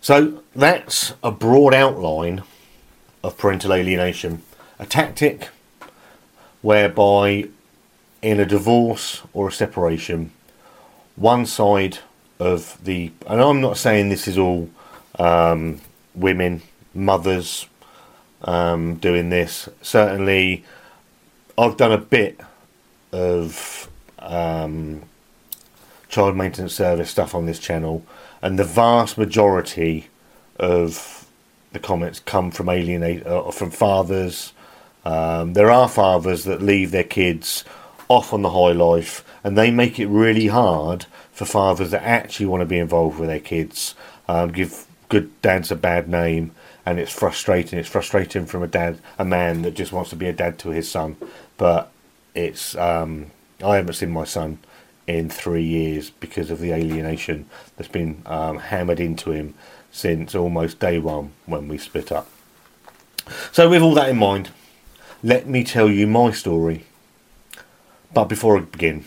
So 0.00 0.42
that's 0.54 1.14
a 1.22 1.30
broad 1.30 1.74
outline 1.74 2.42
of 3.22 3.36
parental 3.36 3.74
alienation, 3.74 4.42
a 4.78 4.86
tactic 4.86 5.48
whereby 6.62 7.48
in 8.22 8.40
a 8.40 8.46
divorce 8.46 9.22
or 9.32 9.48
a 9.48 9.52
separation, 9.52 10.30
one 11.16 11.44
side 11.46 11.98
of 12.38 12.82
the, 12.82 13.12
and 13.26 13.40
I'm 13.40 13.60
not 13.60 13.76
saying 13.76 14.08
this 14.08 14.28
is 14.28 14.38
all 14.38 14.70
um, 15.18 15.80
women, 16.14 16.62
mothers 16.94 17.66
um, 18.42 18.96
doing 18.96 19.28
this. 19.28 19.68
Certainly, 19.82 20.64
I've 21.58 21.76
done 21.76 21.92
a 21.92 21.98
bit 21.98 22.40
of 23.12 23.88
um, 24.18 25.02
child 26.08 26.36
maintenance 26.36 26.74
service 26.74 27.10
stuff 27.10 27.34
on 27.34 27.46
this 27.46 27.58
channel, 27.58 28.04
and 28.42 28.58
the 28.58 28.64
vast 28.64 29.18
majority 29.18 30.08
of 30.58 31.26
the 31.72 31.78
comments 31.78 32.20
come 32.20 32.50
from 32.50 32.68
alienate 32.68 33.26
uh, 33.26 33.50
from 33.50 33.70
fathers. 33.70 34.52
Um, 35.04 35.54
there 35.54 35.70
are 35.70 35.88
fathers 35.88 36.44
that 36.44 36.60
leave 36.60 36.90
their 36.90 37.04
kids 37.04 37.64
off 38.08 38.32
on 38.32 38.42
the 38.42 38.50
high 38.50 38.72
life, 38.72 39.24
and 39.42 39.56
they 39.56 39.70
make 39.70 39.98
it 39.98 40.08
really 40.08 40.48
hard 40.48 41.06
for 41.32 41.44
fathers 41.44 41.92
that 41.92 42.02
actually 42.02 42.46
want 42.46 42.60
to 42.60 42.66
be 42.66 42.78
involved 42.78 43.18
with 43.18 43.28
their 43.28 43.40
kids. 43.40 43.94
Um, 44.28 44.50
give 44.52 44.86
good 45.08 45.40
dads 45.42 45.70
a 45.70 45.76
bad 45.76 46.08
name, 46.08 46.52
and 46.84 46.98
it's 46.98 47.12
frustrating. 47.12 47.78
It's 47.78 47.88
frustrating 47.88 48.46
from 48.46 48.62
a 48.62 48.66
dad, 48.66 48.98
a 49.18 49.24
man 49.24 49.62
that 49.62 49.74
just 49.74 49.92
wants 49.92 50.10
to 50.10 50.16
be 50.16 50.26
a 50.26 50.32
dad 50.32 50.58
to 50.60 50.70
his 50.70 50.90
son, 50.90 51.16
but 51.56 51.90
it's 52.34 52.76
um, 52.76 53.30
I 53.62 53.76
haven't 53.76 53.94
seen 53.94 54.10
my 54.10 54.24
son 54.24 54.58
in 55.06 55.28
three 55.28 55.62
years 55.62 56.10
because 56.10 56.50
of 56.50 56.60
the 56.60 56.72
alienation 56.72 57.46
that's 57.76 57.90
been 57.90 58.22
um, 58.26 58.58
hammered 58.58 59.00
into 59.00 59.32
him 59.32 59.54
since 59.90 60.34
almost 60.34 60.78
day 60.78 60.98
one 60.98 61.32
when 61.46 61.68
we 61.68 61.78
split 61.78 62.12
up. 62.12 62.28
So, 63.52 63.68
with 63.68 63.82
all 63.82 63.94
that 63.94 64.08
in 64.08 64.18
mind, 64.18 64.50
let 65.22 65.46
me 65.46 65.64
tell 65.64 65.88
you 65.90 66.06
my 66.06 66.30
story. 66.30 66.84
But 68.12 68.24
before 68.24 68.56
I 68.56 68.60
begin, 68.60 69.04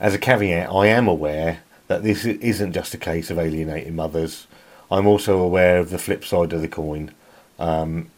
as 0.00 0.14
a 0.14 0.18
caveat, 0.18 0.70
I 0.70 0.86
am 0.86 1.06
aware 1.06 1.62
that 1.88 2.02
this 2.02 2.24
isn't 2.24 2.72
just 2.72 2.94
a 2.94 2.98
case 2.98 3.30
of 3.30 3.38
alienating 3.38 3.94
mothers. 3.94 4.46
I'm 4.90 5.06
also 5.06 5.38
aware 5.38 5.78
of 5.78 5.90
the 5.90 5.98
flip 5.98 6.24
side 6.24 6.52
of 6.52 6.60
the 6.60 6.68
coin. 6.68 7.12
Um, 7.58 8.10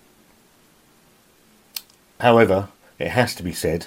however, 2.21 2.69
it 2.99 3.09
has 3.09 3.35
to 3.35 3.43
be 3.43 3.53
said 3.53 3.87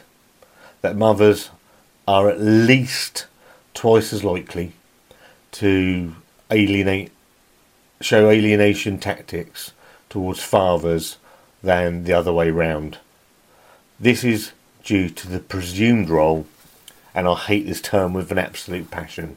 that 0.81 0.95
mothers 0.95 1.49
are 2.07 2.29
at 2.29 2.39
least 2.39 3.25
twice 3.73 4.13
as 4.13 4.23
likely 4.23 4.73
to 5.51 6.15
alienate, 6.51 7.11
show 8.01 8.29
alienation 8.29 8.97
tactics 8.97 9.71
towards 10.09 10.41
fathers 10.41 11.17
than 11.63 12.03
the 12.03 12.13
other 12.13 12.31
way 12.31 12.49
round. 12.49 12.97
This 13.99 14.23
is 14.23 14.51
due 14.83 15.09
to 15.09 15.27
the 15.27 15.39
presumed 15.39 16.09
role, 16.09 16.45
and 17.13 17.27
I 17.27 17.35
hate 17.35 17.65
this 17.65 17.81
term 17.81 18.13
with 18.13 18.31
an 18.31 18.37
absolute 18.37 18.91
passion, 18.91 19.35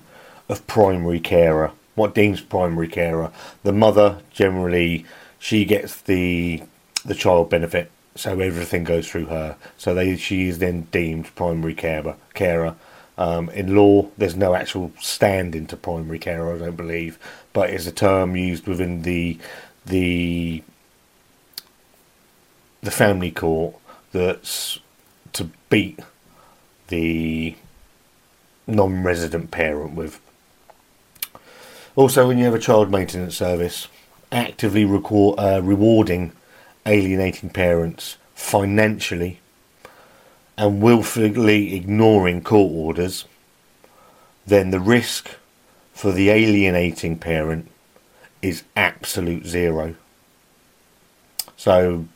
of 0.48 0.66
primary 0.66 1.20
carer. 1.20 1.72
What 1.94 2.14
deems 2.14 2.40
primary 2.40 2.88
carer? 2.88 3.32
The 3.62 3.72
mother 3.72 4.18
generally 4.32 5.04
she 5.38 5.64
gets 5.64 6.00
the 6.00 6.62
the 7.04 7.14
child 7.14 7.48
benefit 7.48 7.90
so 8.14 8.40
everything 8.40 8.84
goes 8.84 9.08
through 9.08 9.26
her. 9.26 9.56
So 9.78 9.94
they 9.94 10.16
she 10.16 10.48
is 10.48 10.58
then 10.58 10.82
deemed 10.90 11.34
primary 11.34 11.74
carer. 11.74 12.16
carer. 12.34 12.76
Um, 13.18 13.50
in 13.50 13.74
law, 13.74 14.08
there's 14.16 14.36
no 14.36 14.54
actual 14.54 14.92
stand 14.98 15.54
into 15.54 15.76
primary 15.76 16.18
care, 16.18 16.54
I 16.54 16.58
don't 16.58 16.76
believe, 16.76 17.18
but 17.52 17.68
it's 17.68 17.86
a 17.86 17.92
term 17.92 18.34
used 18.34 18.66
within 18.66 19.02
the 19.02 19.38
the 19.84 20.62
the 22.82 22.90
family 22.90 23.30
court 23.30 23.74
that's 24.12 24.78
to 25.34 25.50
beat 25.68 26.00
the 26.88 27.54
non-resident 28.66 29.50
parent 29.50 29.94
with. 29.94 30.20
Also, 31.96 32.26
when 32.26 32.38
you 32.38 32.44
have 32.44 32.54
a 32.54 32.58
child 32.58 32.90
maintenance 32.90 33.36
service, 33.36 33.88
actively 34.32 34.84
record, 34.84 35.38
uh, 35.38 35.60
rewarding 35.62 36.32
alienating 36.90 37.50
parents 37.50 38.16
financially 38.34 39.38
and 40.58 40.82
willfully 40.82 41.74
ignoring 41.74 42.42
court 42.42 42.72
orders, 42.72 43.24
then 44.46 44.70
the 44.70 44.80
risk 44.80 45.30
for 45.94 46.12
the 46.12 46.28
alienating 46.30 47.16
parent 47.16 47.70
is 48.42 48.64
absolute 48.74 49.46
zero. 49.46 49.94
So, 51.56 52.06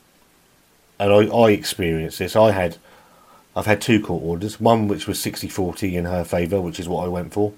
and 0.99 1.13
I, 1.13 1.27
I 1.27 1.51
experienced 1.51 2.19
this. 2.19 2.35
I 2.35 2.51
had, 2.51 2.77
I've 3.55 3.67
had 3.67 3.81
two 3.81 4.03
court 4.03 4.23
orders. 4.23 4.61
One 4.61 4.89
which 4.89 5.07
was 5.07 5.19
60-40 5.19 5.93
in 5.93 6.05
her 6.07 6.25
favour, 6.25 6.61
which 6.61 6.81
is 6.81 6.89
what 6.89 7.05
I 7.05 7.09
went 7.09 7.33
for. 7.33 7.53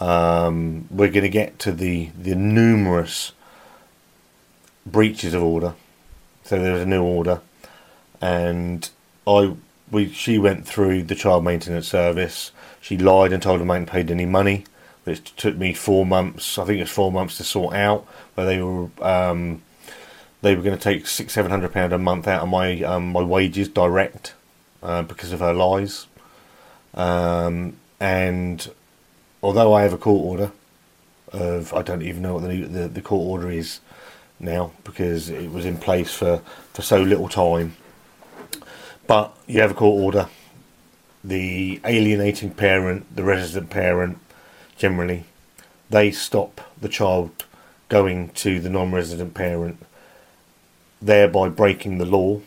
Um, 0.00 0.88
we're 0.90 1.10
going 1.10 1.22
to 1.22 1.28
get 1.28 1.60
to 1.60 1.70
the 1.70 2.10
the 2.18 2.34
numerous 2.34 3.32
breaches 4.84 5.32
of 5.32 5.44
order 5.44 5.74
so 6.44 6.60
there 6.60 6.72
was 6.72 6.82
a 6.82 6.86
new 6.86 7.02
order, 7.02 7.40
and 8.20 8.88
I 9.26 9.54
we 9.90 10.08
she 10.08 10.38
went 10.38 10.66
through 10.66 11.04
the 11.04 11.14
child 11.14 11.44
maintenance 11.44 11.88
service. 11.88 12.50
She 12.80 12.98
lied 12.98 13.32
and 13.32 13.42
told 13.42 13.60
them 13.60 13.70
I 13.70 13.74
hadn't 13.74 13.90
paid 13.90 14.10
any 14.10 14.26
money, 14.26 14.64
which 15.04 15.36
took 15.36 15.56
me 15.56 15.74
four 15.74 16.04
months. 16.04 16.58
I 16.58 16.64
think 16.64 16.78
it 16.78 16.82
was 16.82 16.90
four 16.90 17.12
months 17.12 17.36
to 17.36 17.44
sort 17.44 17.74
out. 17.74 18.06
Where 18.34 18.46
they 18.46 18.60
were 18.60 18.88
um, 19.00 19.62
they 20.40 20.56
were 20.56 20.62
going 20.62 20.76
to 20.76 20.82
take 20.82 21.06
six 21.06 21.32
seven 21.32 21.50
hundred 21.50 21.72
pound 21.72 21.92
a 21.92 21.98
month 21.98 22.26
out 22.26 22.42
of 22.42 22.48
my 22.48 22.82
um, 22.82 23.12
my 23.12 23.22
wages 23.22 23.68
direct 23.68 24.34
uh, 24.82 25.02
because 25.02 25.32
of 25.32 25.40
her 25.40 25.52
lies. 25.52 26.06
Um, 26.94 27.76
and 28.00 28.70
although 29.42 29.72
I 29.72 29.82
have 29.82 29.92
a 29.92 29.98
court 29.98 30.24
order 30.24 30.52
of 31.32 31.72
I 31.72 31.82
don't 31.82 32.02
even 32.02 32.22
know 32.22 32.34
what 32.34 32.48
the 32.48 32.64
the, 32.64 32.88
the 32.88 33.02
court 33.02 33.26
order 33.26 33.50
is 33.50 33.80
now 34.42 34.72
because 34.84 35.28
it 35.28 35.50
was 35.50 35.64
in 35.64 35.76
place 35.76 36.12
for, 36.12 36.42
for 36.72 36.82
so 36.82 37.00
little 37.00 37.28
time. 37.28 37.76
But 39.06 39.36
you 39.46 39.60
have 39.60 39.72
a 39.72 39.74
court 39.74 40.02
order. 40.02 40.28
The 41.24 41.80
alienating 41.84 42.50
parent, 42.50 43.14
the 43.14 43.22
resident 43.22 43.70
parent, 43.70 44.18
generally, 44.76 45.24
they 45.88 46.10
stop 46.10 46.60
the 46.80 46.88
child 46.88 47.44
going 47.88 48.30
to 48.30 48.58
the 48.58 48.70
non 48.70 48.90
resident 48.90 49.34
parent, 49.34 49.84
thereby 51.00 51.48
breaking 51.48 51.98
the 51.98 52.06
law 52.06 52.40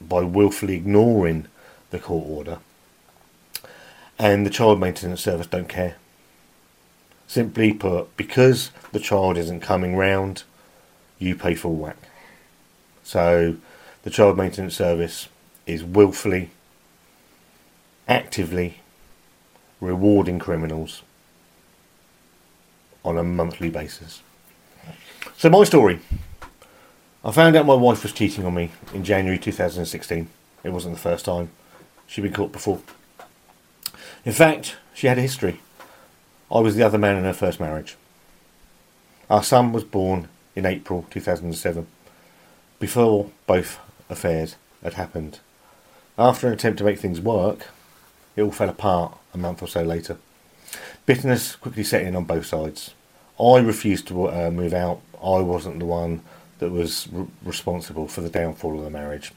by 0.00 0.22
willfully 0.22 0.74
ignoring 0.74 1.46
the 1.90 1.98
court 1.98 2.26
order. 2.28 2.58
And 4.18 4.46
the 4.46 4.50
child 4.50 4.80
maintenance 4.80 5.20
service 5.20 5.46
don't 5.46 5.68
care. 5.68 5.96
Simply 7.26 7.72
put, 7.72 8.16
because 8.16 8.70
the 8.92 9.00
child 9.00 9.36
isn't 9.36 9.60
coming 9.60 9.96
round, 9.96 10.44
you 11.18 11.34
pay 11.34 11.54
full 11.54 11.74
whack. 11.76 11.96
So 13.02 13.56
the 14.02 14.10
child 14.10 14.36
maintenance 14.36 14.76
service 14.76 15.28
is 15.66 15.82
willfully, 15.82 16.50
actively 18.08 18.80
rewarding 19.80 20.38
criminals 20.38 21.02
on 23.04 23.16
a 23.16 23.22
monthly 23.22 23.70
basis. 23.70 24.22
So 25.36 25.50
my 25.50 25.64
story. 25.64 26.00
I 27.24 27.32
found 27.32 27.56
out 27.56 27.66
my 27.66 27.74
wife 27.74 28.04
was 28.04 28.12
cheating 28.12 28.44
on 28.44 28.54
me 28.54 28.70
in 28.94 29.02
January 29.02 29.38
2016. 29.38 30.28
It 30.62 30.70
wasn't 30.70 30.94
the 30.94 31.00
first 31.00 31.24
time. 31.24 31.50
She'd 32.06 32.20
been 32.20 32.32
caught 32.32 32.52
before. 32.52 32.80
In 34.24 34.32
fact, 34.32 34.76
she 34.94 35.08
had 35.08 35.18
a 35.18 35.22
history. 35.22 35.60
I 36.50 36.60
was 36.60 36.76
the 36.76 36.84
other 36.84 36.98
man 36.98 37.16
in 37.16 37.24
her 37.24 37.32
first 37.32 37.58
marriage. 37.58 37.96
Our 39.28 39.42
son 39.42 39.72
was 39.72 39.82
born 39.82 40.28
in 40.56 40.66
April 40.66 41.06
2007, 41.10 41.86
before 42.80 43.30
both 43.46 43.78
affairs 44.10 44.56
had 44.82 44.94
happened. 44.94 45.38
After 46.18 46.46
an 46.46 46.54
attempt 46.54 46.78
to 46.78 46.84
make 46.84 46.98
things 46.98 47.20
work, 47.20 47.68
it 48.34 48.42
all 48.42 48.50
fell 48.50 48.70
apart 48.70 49.16
a 49.34 49.38
month 49.38 49.62
or 49.62 49.68
so 49.68 49.82
later. 49.82 50.16
Bitterness 51.04 51.56
quickly 51.56 51.84
set 51.84 52.02
in 52.02 52.16
on 52.16 52.24
both 52.24 52.46
sides. 52.46 52.94
I 53.38 53.58
refused 53.58 54.08
to 54.08 54.28
uh, 54.28 54.50
move 54.50 54.72
out. 54.72 55.00
I 55.22 55.40
wasn't 55.40 55.78
the 55.78 55.84
one 55.84 56.22
that 56.58 56.70
was 56.70 57.08
responsible 57.44 58.08
for 58.08 58.22
the 58.22 58.30
downfall 58.30 58.78
of 58.78 58.84
the 58.84 58.90
marriage. 58.90 59.32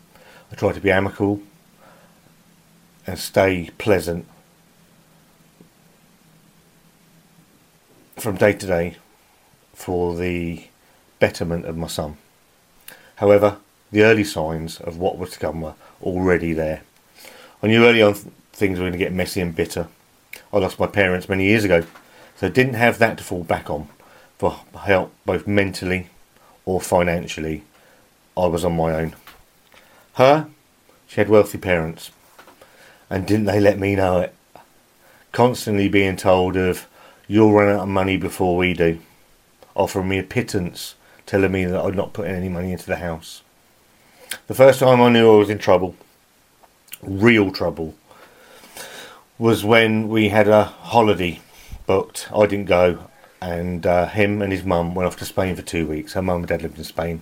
I 0.52 0.56
tried 0.56 0.76
to 0.76 0.82
be 0.82 0.92
amicable 0.92 1.42
and 3.06 3.20
stay 3.20 3.70
pleasant 3.78 4.26
from 8.18 8.36
day 8.36 8.54
to 8.54 8.66
day 8.66 8.98
for 9.74 10.16
the 10.16 10.66
betterment 11.20 11.66
of 11.66 11.78
my 11.78 11.88
son. 11.88 12.18
However, 13.16 13.58
the 13.92 14.04
early 14.04 14.24
signs 14.24 14.80
of 14.80 14.98
what 14.98 15.18
was 15.18 15.32
to 15.32 15.40
come 15.40 15.62
were 15.62 15.76
already 16.02 16.54
there. 16.54 16.82
I 17.62 17.68
knew 17.68 17.86
early 17.86 18.02
on 18.02 18.14
things 18.54 18.80
were 18.80 18.84
going 18.84 18.94
to 18.94 18.98
get 18.98 19.14
messy 19.14 19.42
and 19.42 19.56
bitter. 19.56 19.88
I 20.54 20.58
lost 20.58 20.80
my 20.80 20.88
parents 20.88 21.30
many 21.30 21.46
years 21.46 21.64
ago, 21.64 21.84
so 22.38 22.48
I 22.48 22.50
didn't 22.50 22.76
have 22.76 23.00
that 23.00 23.18
to 23.18 23.24
fall 23.24 23.44
back 23.44 23.70
on 23.70 23.90
for 24.38 24.62
help 24.84 25.14
both 25.26 25.46
mentally 25.46 26.08
or 26.66 26.80
financially. 26.80 27.64
I 28.38 28.46
was 28.48 28.64
on 28.64 28.76
my 28.76 28.94
own. 28.94 29.16
Her, 30.14 30.48
she 31.08 31.16
had 31.16 31.30
wealthy 31.30 31.58
parents, 31.58 32.12
and 33.10 33.28
didn't 33.28 33.46
they 33.46 33.60
let 33.60 33.80
me 33.80 33.96
know 33.96 34.22
it? 34.22 34.36
Constantly 35.32 35.90
being 35.90 36.16
told 36.16 36.56
of, 36.56 36.88
you'll 37.28 37.52
run 37.52 37.74
out 37.74 37.82
of 37.82 37.90
money 37.90 38.18
before 38.18 38.56
we 38.56 38.74
do, 38.74 39.00
offering 39.76 40.10
me 40.10 40.20
a 40.20 40.24
pittance, 40.24 40.96
telling 41.30 41.52
me 41.52 41.64
that 41.64 41.80
I'd 41.80 41.96
not 41.96 42.12
put 42.12 42.28
any 42.28 42.50
money 42.50 42.72
into 42.72 42.88
the 42.88 42.96
house. 42.96 43.44
The 44.48 44.56
first 44.56 44.80
time 44.80 45.00
I 45.00 45.10
knew 45.10 45.32
I 45.32 45.38
was 45.38 45.52
in 45.52 45.60
trouble, 45.60 45.96
real 47.04 47.52
trouble, 47.52 47.94
was 49.38 49.64
when 49.64 50.10
we 50.10 50.30
had 50.30 50.48
a 50.48 50.64
holiday 50.64 51.40
booked. 51.86 52.30
I 52.36 52.48
didn't 52.48 52.66
go, 52.66 53.12
and 53.40 53.86
uh, 53.86 54.08
him 54.08 54.42
and 54.42 54.52
his 54.52 54.64
mum 54.64 54.96
went 54.96 55.06
off 55.06 55.18
to 55.18 55.26
Spain 55.26 55.56
for 55.56 55.62
two 55.62 55.86
weeks. 55.86 56.14
Her 56.14 56.24
mum 56.24 56.38
and 56.38 56.48
dad 56.48 56.64
lived 56.64 56.80
in 56.80 56.84
Spain. 56.84 57.22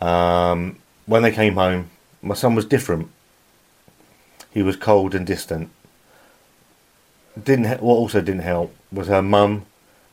Um, 0.00 0.80
when 1.06 1.22
they 1.22 1.30
came 1.30 1.54
home, 1.54 1.90
my 2.22 2.34
son 2.34 2.56
was 2.56 2.66
different. 2.66 3.08
He 4.50 4.62
was 4.62 4.74
cold 4.74 5.14
and 5.14 5.24
distant. 5.24 5.70
Didn't 7.40 7.66
ha- 7.66 7.76
what 7.76 7.94
also 7.94 8.20
didn't 8.20 8.40
help 8.40 8.74
was 8.90 9.06
her 9.06 9.22
mum, 9.22 9.66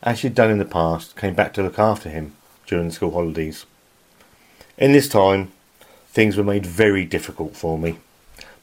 as 0.03 0.19
she'd 0.19 0.35
done 0.35 0.51
in 0.51 0.59
the 0.59 0.65
past, 0.65 1.15
came 1.15 1.33
back 1.33 1.53
to 1.53 1.63
look 1.63 1.79
after 1.79 2.09
him 2.09 2.35
during 2.65 2.91
school 2.91 3.11
holidays. 3.11 3.65
In 4.77 4.91
this 4.91 5.07
time, 5.07 5.51
things 6.07 6.37
were 6.37 6.43
made 6.43 6.65
very 6.65 7.05
difficult 7.05 7.55
for 7.55 7.77
me. 7.77 7.97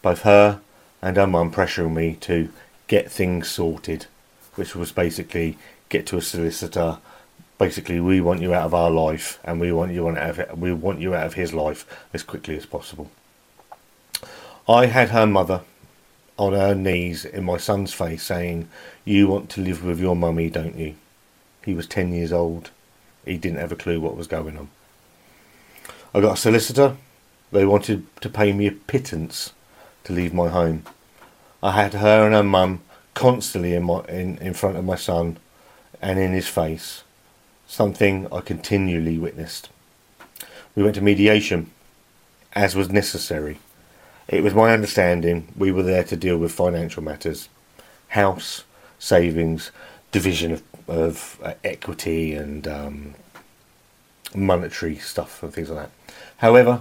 Both 0.03 0.23
her 0.23 0.61
and 1.03 1.17
her 1.17 1.27
mum 1.27 1.53
pressuring 1.53 1.95
me 1.95 2.17
to 2.23 2.51
get 2.87 3.11
things 3.11 3.49
sorted, 3.49 4.07
which 4.55 4.75
was 4.75 4.93
basically 4.93 5.57
get 5.89 6.07
to 6.07 6.17
a 6.17 6.23
solicitor. 6.23 6.99
Basically, 7.59 8.01
we 8.01 8.21
want 8.21 8.41
you 8.41 8.55
out 8.55 8.65
of 8.65 8.75
our 8.75 8.91
life, 8.91 9.39
and 9.45 9.61
we 9.61 9.71
want 9.73 9.93
you 9.93 10.09
out 10.09 10.39
of 10.39 10.59
we 10.59 10.73
want 10.73 11.01
you 11.01 11.15
out 11.15 11.27
of 11.27 11.35
his 11.35 11.53
life 11.53 11.87
as 12.15 12.23
quickly 12.23 12.57
as 12.57 12.67
possible. 12.67 13.11
I 14.69 14.87
had 14.87 15.11
her 15.11 15.27
mother 15.27 15.63
on 16.37 16.53
her 16.55 16.75
knees 16.75 17.25
in 17.25 17.45
my 17.45 17.59
son's 17.59 17.93
face, 17.93 18.23
saying, 18.23 18.69
"You 19.05 19.29
want 19.29 19.51
to 19.51 19.61
live 19.61 19.85
with 19.85 20.01
your 20.01 20.17
mummy, 20.17 20.49
don't 20.49 20.77
you?" 20.77 20.95
He 21.65 21.75
was 21.75 21.87
ten 21.87 22.13
years 22.13 22.33
old. 22.33 22.71
He 23.25 23.37
didn't 23.37 23.59
have 23.59 23.73
a 23.73 23.77
clue 23.77 24.01
what 24.01 24.17
was 24.17 24.27
going 24.27 24.57
on. 24.57 24.69
I 26.15 26.21
got 26.21 26.39
a 26.39 26.41
solicitor. 26.41 26.97
They 27.53 27.65
wanted 27.65 28.07
to 28.21 28.29
pay 28.29 28.53
me 28.53 28.67
a 28.67 28.73
pittance 28.73 29.53
to 30.05 30.13
leave 30.13 30.33
my 30.35 30.49
home. 30.49 30.85
I 31.63 31.73
had 31.73 31.95
her 31.95 32.25
and 32.25 32.35
her 32.35 32.43
mum 32.43 32.81
constantly 33.15 33.75
in 33.75 33.85
my 33.85 34.01
in, 34.09 34.39
in 34.39 34.55
front 34.55 34.77
of 34.77 34.85
my 34.85 34.97
son 34.97 35.39
and 36.01 36.19
in 36.19 36.33
his 36.33 36.49
face, 36.49 37.05
something 37.67 38.27
I 38.33 38.41
continually 38.41 39.19
witnessed. 39.19 39.69
We 40.75 40.83
went 40.83 40.95
to 40.95 41.03
mediation, 41.03 41.71
as 42.55 42.75
was 42.75 42.91
necessary. 42.91 43.59
It 44.29 44.43
was 44.43 44.55
my 44.55 44.73
understanding 44.73 45.53
we 45.57 45.73
were 45.73 45.83
there 45.83 46.05
to 46.05 46.17
deal 46.17 46.39
with 46.39 46.53
financial 46.53 47.03
matters, 47.03 47.49
house, 48.09 48.65
savings, 48.99 49.73
division 50.13 50.53
of, 50.53 50.63
of 50.89 51.41
uh, 51.43 51.55
equity 51.65 52.35
and 52.35 52.67
um, 52.67 53.15
monetary 54.35 54.97
stuff 54.97 55.43
and 55.43 55.53
things 55.53 55.71
like 55.71 55.87
that. 55.87 56.15
However, 56.39 56.81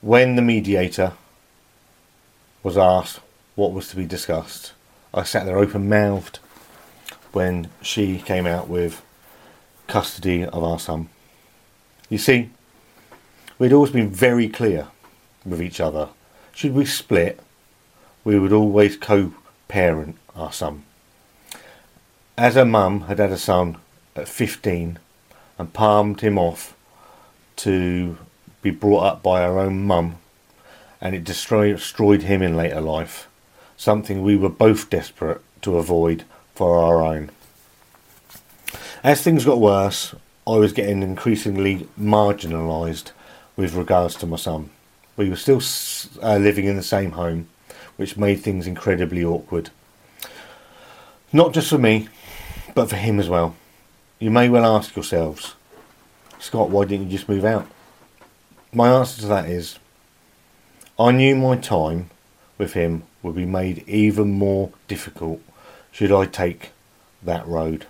when 0.00 0.36
the 0.36 0.42
mediator 0.42 1.12
was 2.62 2.76
asked 2.76 3.20
what 3.54 3.72
was 3.72 3.88
to 3.88 3.96
be 3.96 4.04
discussed, 4.04 4.72
I 5.14 5.22
sat 5.22 5.46
there 5.46 5.58
open 5.58 5.88
mouthed 5.88 6.38
when 7.32 7.70
she 7.82 8.18
came 8.18 8.46
out 8.46 8.68
with 8.68 9.02
custody 9.86 10.44
of 10.44 10.62
our 10.62 10.78
son. 10.78 11.08
You 12.08 12.18
see, 12.18 12.50
we'd 13.58 13.72
always 13.72 13.92
been 13.92 14.10
very 14.10 14.48
clear 14.48 14.88
with 15.44 15.62
each 15.62 15.80
other. 15.80 16.08
Should 16.54 16.74
we 16.74 16.84
split, 16.84 17.40
we 18.24 18.38
would 18.38 18.52
always 18.52 18.96
co 18.96 19.32
parent 19.68 20.16
our 20.34 20.52
son. 20.52 20.84
As 22.38 22.54
her 22.54 22.66
mum 22.66 23.02
had 23.02 23.18
had 23.18 23.32
a 23.32 23.38
son 23.38 23.78
at 24.14 24.28
15 24.28 24.98
and 25.58 25.72
palmed 25.72 26.20
him 26.20 26.36
off 26.36 26.76
to 27.56 28.18
be 28.60 28.70
brought 28.70 29.04
up 29.04 29.22
by 29.22 29.40
her 29.40 29.58
own 29.58 29.86
mum, 29.86 30.16
and 31.00 31.14
it 31.14 31.24
destroyed, 31.24 31.76
destroyed 31.76 32.22
him 32.22 32.42
in 32.42 32.54
later 32.54 32.82
life, 32.82 33.26
something 33.78 34.22
we 34.22 34.36
were 34.36 34.50
both 34.50 34.90
desperate 34.90 35.40
to 35.62 35.78
avoid 35.78 36.24
for 36.54 36.78
our 36.78 37.00
own. 37.00 37.30
As 39.02 39.22
things 39.22 39.46
got 39.46 39.58
worse, 39.58 40.14
I 40.46 40.56
was 40.56 40.74
getting 40.74 41.02
increasingly 41.02 41.88
marginalised 41.98 43.12
with 43.56 43.74
regards 43.74 44.14
to 44.16 44.26
my 44.26 44.36
son. 44.36 44.68
We 45.16 45.30
were 45.30 45.36
still 45.36 45.62
uh, 46.22 46.36
living 46.36 46.66
in 46.66 46.76
the 46.76 46.82
same 46.82 47.12
home, 47.12 47.48
which 47.96 48.18
made 48.18 48.40
things 48.40 48.66
incredibly 48.66 49.24
awkward. 49.24 49.70
Not 51.32 51.54
just 51.54 51.70
for 51.70 51.78
me, 51.78 52.08
but 52.76 52.90
for 52.90 52.96
him 52.96 53.18
as 53.18 53.28
well. 53.28 53.56
You 54.20 54.30
may 54.30 54.50
well 54.50 54.76
ask 54.76 54.94
yourselves, 54.94 55.54
Scott, 56.38 56.68
why 56.68 56.84
didn't 56.84 57.06
you 57.06 57.16
just 57.16 57.28
move 57.28 57.44
out? 57.44 57.66
My 58.72 58.90
answer 58.90 59.22
to 59.22 59.26
that 59.28 59.48
is, 59.48 59.78
I 60.98 61.10
knew 61.10 61.34
my 61.34 61.56
time 61.56 62.10
with 62.58 62.74
him 62.74 63.04
would 63.22 63.34
be 63.34 63.46
made 63.46 63.82
even 63.88 64.32
more 64.32 64.70
difficult 64.88 65.40
should 65.90 66.12
I 66.12 66.26
take 66.26 66.72
that 67.22 67.46
road. 67.48 67.86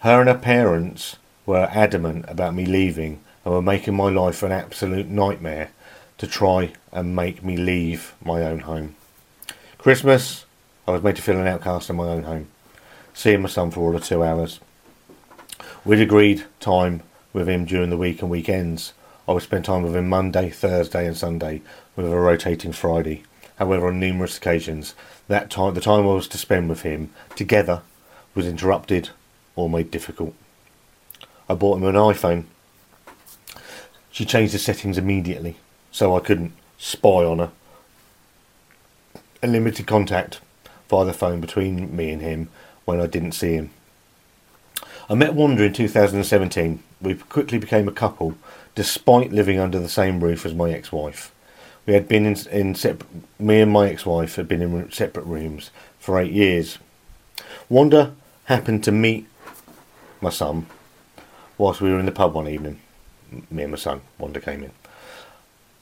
Her 0.00 0.20
and 0.20 0.28
her 0.28 0.38
parents 0.38 1.16
were 1.46 1.70
adamant 1.72 2.26
about 2.28 2.54
me 2.54 2.66
leaving 2.66 3.20
and 3.44 3.54
were 3.54 3.62
making 3.62 3.94
my 3.94 4.10
life 4.10 4.42
an 4.42 4.52
absolute 4.52 5.08
nightmare 5.08 5.70
to 6.18 6.26
try 6.26 6.72
and 6.92 7.16
make 7.16 7.42
me 7.42 7.56
leave 7.56 8.14
my 8.22 8.42
own 8.42 8.60
home. 8.60 8.94
Christmas, 9.78 10.44
I 10.86 10.90
was 10.90 11.02
made 11.02 11.16
to 11.16 11.22
feel 11.22 11.40
an 11.40 11.46
outcast 11.46 11.88
in 11.88 11.96
my 11.96 12.08
own 12.08 12.24
home, 12.24 12.48
seeing 13.14 13.42
my 13.42 13.48
son 13.48 13.70
for 13.70 13.80
all 13.80 13.96
of 13.96 14.04
two 14.04 14.22
hours. 14.22 14.60
We'd 15.84 16.00
agreed 16.00 16.44
time 16.60 17.02
with 17.32 17.48
him 17.48 17.64
during 17.64 17.90
the 17.90 17.96
week 17.96 18.22
and 18.22 18.30
weekends. 18.30 18.92
I 19.26 19.32
would 19.32 19.42
spend 19.42 19.64
time 19.64 19.82
with 19.82 19.96
him 19.96 20.08
Monday, 20.08 20.50
Thursday, 20.50 21.06
and 21.06 21.16
Sunday, 21.16 21.62
with 21.96 22.06
a 22.06 22.16
rotating 22.16 22.72
Friday. 22.72 23.24
However, 23.56 23.88
on 23.88 24.00
numerous 24.00 24.36
occasions, 24.36 24.94
that 25.28 25.50
time, 25.50 25.74
the 25.74 25.80
time 25.80 26.04
I 26.04 26.14
was 26.14 26.28
to 26.28 26.38
spend 26.38 26.68
with 26.68 26.82
him 26.82 27.10
together, 27.36 27.82
was 28.34 28.46
interrupted 28.46 29.10
or 29.56 29.68
made 29.68 29.90
difficult. 29.90 30.34
I 31.48 31.54
bought 31.54 31.78
him 31.78 31.84
an 31.84 31.94
iPhone. 31.94 32.44
She 34.10 34.24
changed 34.24 34.54
the 34.54 34.58
settings 34.58 34.98
immediately, 34.98 35.56
so 35.90 36.16
I 36.16 36.20
couldn't 36.20 36.52
spy 36.78 37.24
on 37.24 37.38
her. 37.38 37.50
A 39.42 39.46
limited 39.46 39.86
contact 39.86 40.40
via 40.88 41.04
the 41.04 41.12
phone 41.12 41.40
between 41.40 41.94
me 41.94 42.10
and 42.10 42.22
him 42.22 42.48
when 42.84 43.00
I 43.00 43.06
didn't 43.06 43.32
see 43.32 43.54
him. 43.54 43.70
I 45.08 45.14
met 45.14 45.34
Wanda 45.34 45.64
in 45.64 45.72
2017. 45.72 46.82
We 47.00 47.14
quickly 47.14 47.58
became 47.58 47.88
a 47.88 47.92
couple, 47.92 48.36
despite 48.74 49.32
living 49.32 49.58
under 49.58 49.78
the 49.78 49.88
same 49.88 50.22
roof 50.22 50.46
as 50.46 50.54
my 50.54 50.70
ex-wife. 50.70 51.32
We 51.86 51.94
had 51.94 52.06
been 52.06 52.24
in, 52.24 52.36
in. 52.50 52.76
Me 53.38 53.60
and 53.60 53.72
my 53.72 53.88
ex-wife 53.88 54.36
had 54.36 54.46
been 54.46 54.62
in 54.62 54.92
separate 54.92 55.26
rooms 55.26 55.70
for 55.98 56.20
eight 56.20 56.32
years. 56.32 56.78
Wanda 57.68 58.14
happened 58.44 58.84
to 58.84 58.92
meet 58.92 59.26
my 60.20 60.30
son 60.30 60.66
whilst 61.58 61.80
we 61.80 61.90
were 61.90 61.98
in 61.98 62.06
the 62.06 62.12
pub 62.12 62.34
one 62.34 62.48
evening. 62.48 62.80
Me 63.50 63.64
and 63.64 63.72
my 63.72 63.78
son, 63.78 64.00
Wanda 64.18 64.40
came 64.40 64.62
in. 64.62 64.70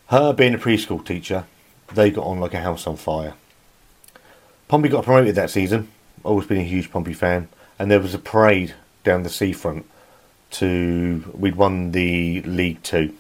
Her 0.06 0.32
being 0.32 0.54
a 0.54 0.58
preschool 0.58 1.04
teacher, 1.04 1.44
they 1.94 2.10
got 2.10 2.26
on 2.26 2.40
like 2.40 2.54
a 2.54 2.60
house 2.60 2.86
on 2.86 2.96
fire. 2.96 3.34
Pompey 4.68 4.88
got 4.88 5.04
promoted 5.04 5.34
that 5.34 5.50
season. 5.50 5.88
Always 6.22 6.46
been 6.46 6.58
a 6.58 6.64
huge 6.64 6.90
Pompey 6.90 7.14
fan, 7.14 7.48
and 7.78 7.90
there 7.90 8.00
was 8.00 8.12
a 8.12 8.18
parade 8.18 8.74
down 9.04 9.22
the 9.22 9.30
seafront 9.30 9.86
to 10.50 11.30
we'd 11.32 11.56
won 11.56 11.92
the 11.92 12.42
League 12.42 12.82
Two. 12.82 13.14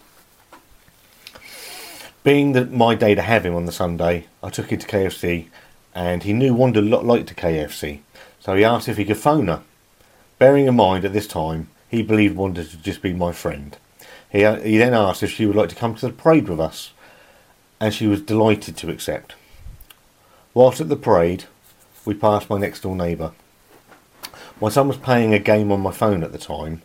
Being 2.22 2.52
that 2.52 2.70
my 2.70 2.94
day 2.94 3.14
to 3.14 3.22
have 3.22 3.46
him 3.46 3.54
on 3.54 3.64
the 3.64 3.72
Sunday, 3.72 4.26
I 4.42 4.50
took 4.50 4.70
him 4.70 4.78
to 4.78 4.86
KFC, 4.86 5.46
and 5.94 6.22
he 6.22 6.34
knew 6.34 6.52
Wanda 6.52 6.82
lot 6.82 7.06
liked 7.06 7.28
to 7.28 7.34
KFC, 7.34 8.00
so 8.38 8.54
he 8.54 8.64
asked 8.64 8.88
if 8.88 8.98
he 8.98 9.06
could 9.06 9.16
phone 9.16 9.46
her. 9.46 9.62
Bearing 10.38 10.66
in 10.66 10.76
mind 10.76 11.06
at 11.06 11.14
this 11.14 11.26
time 11.26 11.68
he 11.88 12.02
believed 12.02 12.36
Wanda 12.36 12.64
to 12.64 12.76
just 12.76 13.00
be 13.00 13.14
my 13.14 13.32
friend. 13.32 13.78
He, 14.28 14.44
uh, 14.44 14.60
he 14.60 14.76
then 14.76 14.92
asked 14.92 15.22
if 15.22 15.30
she 15.30 15.46
would 15.46 15.56
like 15.56 15.70
to 15.70 15.74
come 15.74 15.94
to 15.94 16.06
the 16.06 16.12
parade 16.12 16.48
with 16.48 16.60
us, 16.60 16.92
and 17.80 17.94
she 17.94 18.06
was 18.06 18.20
delighted 18.20 18.76
to 18.76 18.90
accept. 18.90 19.34
Whilst 20.52 20.80
at 20.80 20.90
the 20.90 20.96
parade, 20.96 21.44
we 22.04 22.14
passed 22.14 22.50
my 22.50 22.58
next 22.58 22.80
door 22.80 22.96
neighbour. 22.96 23.32
My 24.60 24.68
son 24.68 24.88
was 24.88 24.96
playing 24.96 25.32
a 25.32 25.38
game 25.38 25.72
on 25.72 25.80
my 25.80 25.90
phone 25.90 26.22
at 26.22 26.32
the 26.32 26.38
time 26.38 26.82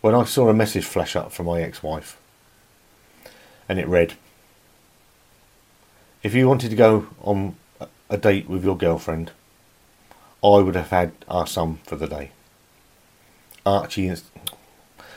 when 0.00 0.14
I 0.14 0.24
saw 0.24 0.48
a 0.48 0.54
message 0.54 0.84
flash 0.84 1.16
up 1.16 1.32
from 1.32 1.46
my 1.46 1.62
ex 1.62 1.82
wife. 1.82 2.18
And 3.68 3.78
it 3.78 3.88
read 3.88 4.14
If 6.22 6.34
you 6.34 6.48
wanted 6.48 6.70
to 6.70 6.76
go 6.76 7.06
on 7.22 7.56
a 8.10 8.18
date 8.18 8.48
with 8.48 8.64
your 8.64 8.76
girlfriend, 8.76 9.30
I 10.44 10.58
would 10.58 10.74
have 10.74 10.90
had 10.90 11.12
our 11.28 11.46
son 11.46 11.78
for 11.84 11.96
the 11.96 12.08
day. 12.08 12.32
Archie, 13.64 14.12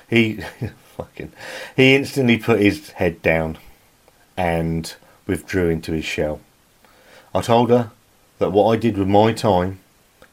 he 0.09 0.33
fucking, 0.95 1.31
he 1.75 1.95
instantly 1.95 2.37
put 2.37 2.59
his 2.59 2.91
head 2.91 3.21
down 3.21 3.57
and 4.37 4.93
withdrew 5.25 5.69
into 5.69 5.93
his 5.93 6.05
shell. 6.05 6.39
I 7.33 7.41
told 7.41 7.69
her 7.69 7.91
that 8.39 8.51
what 8.51 8.71
I 8.71 8.77
did 8.77 8.97
with 8.97 9.07
my 9.07 9.33
time 9.33 9.79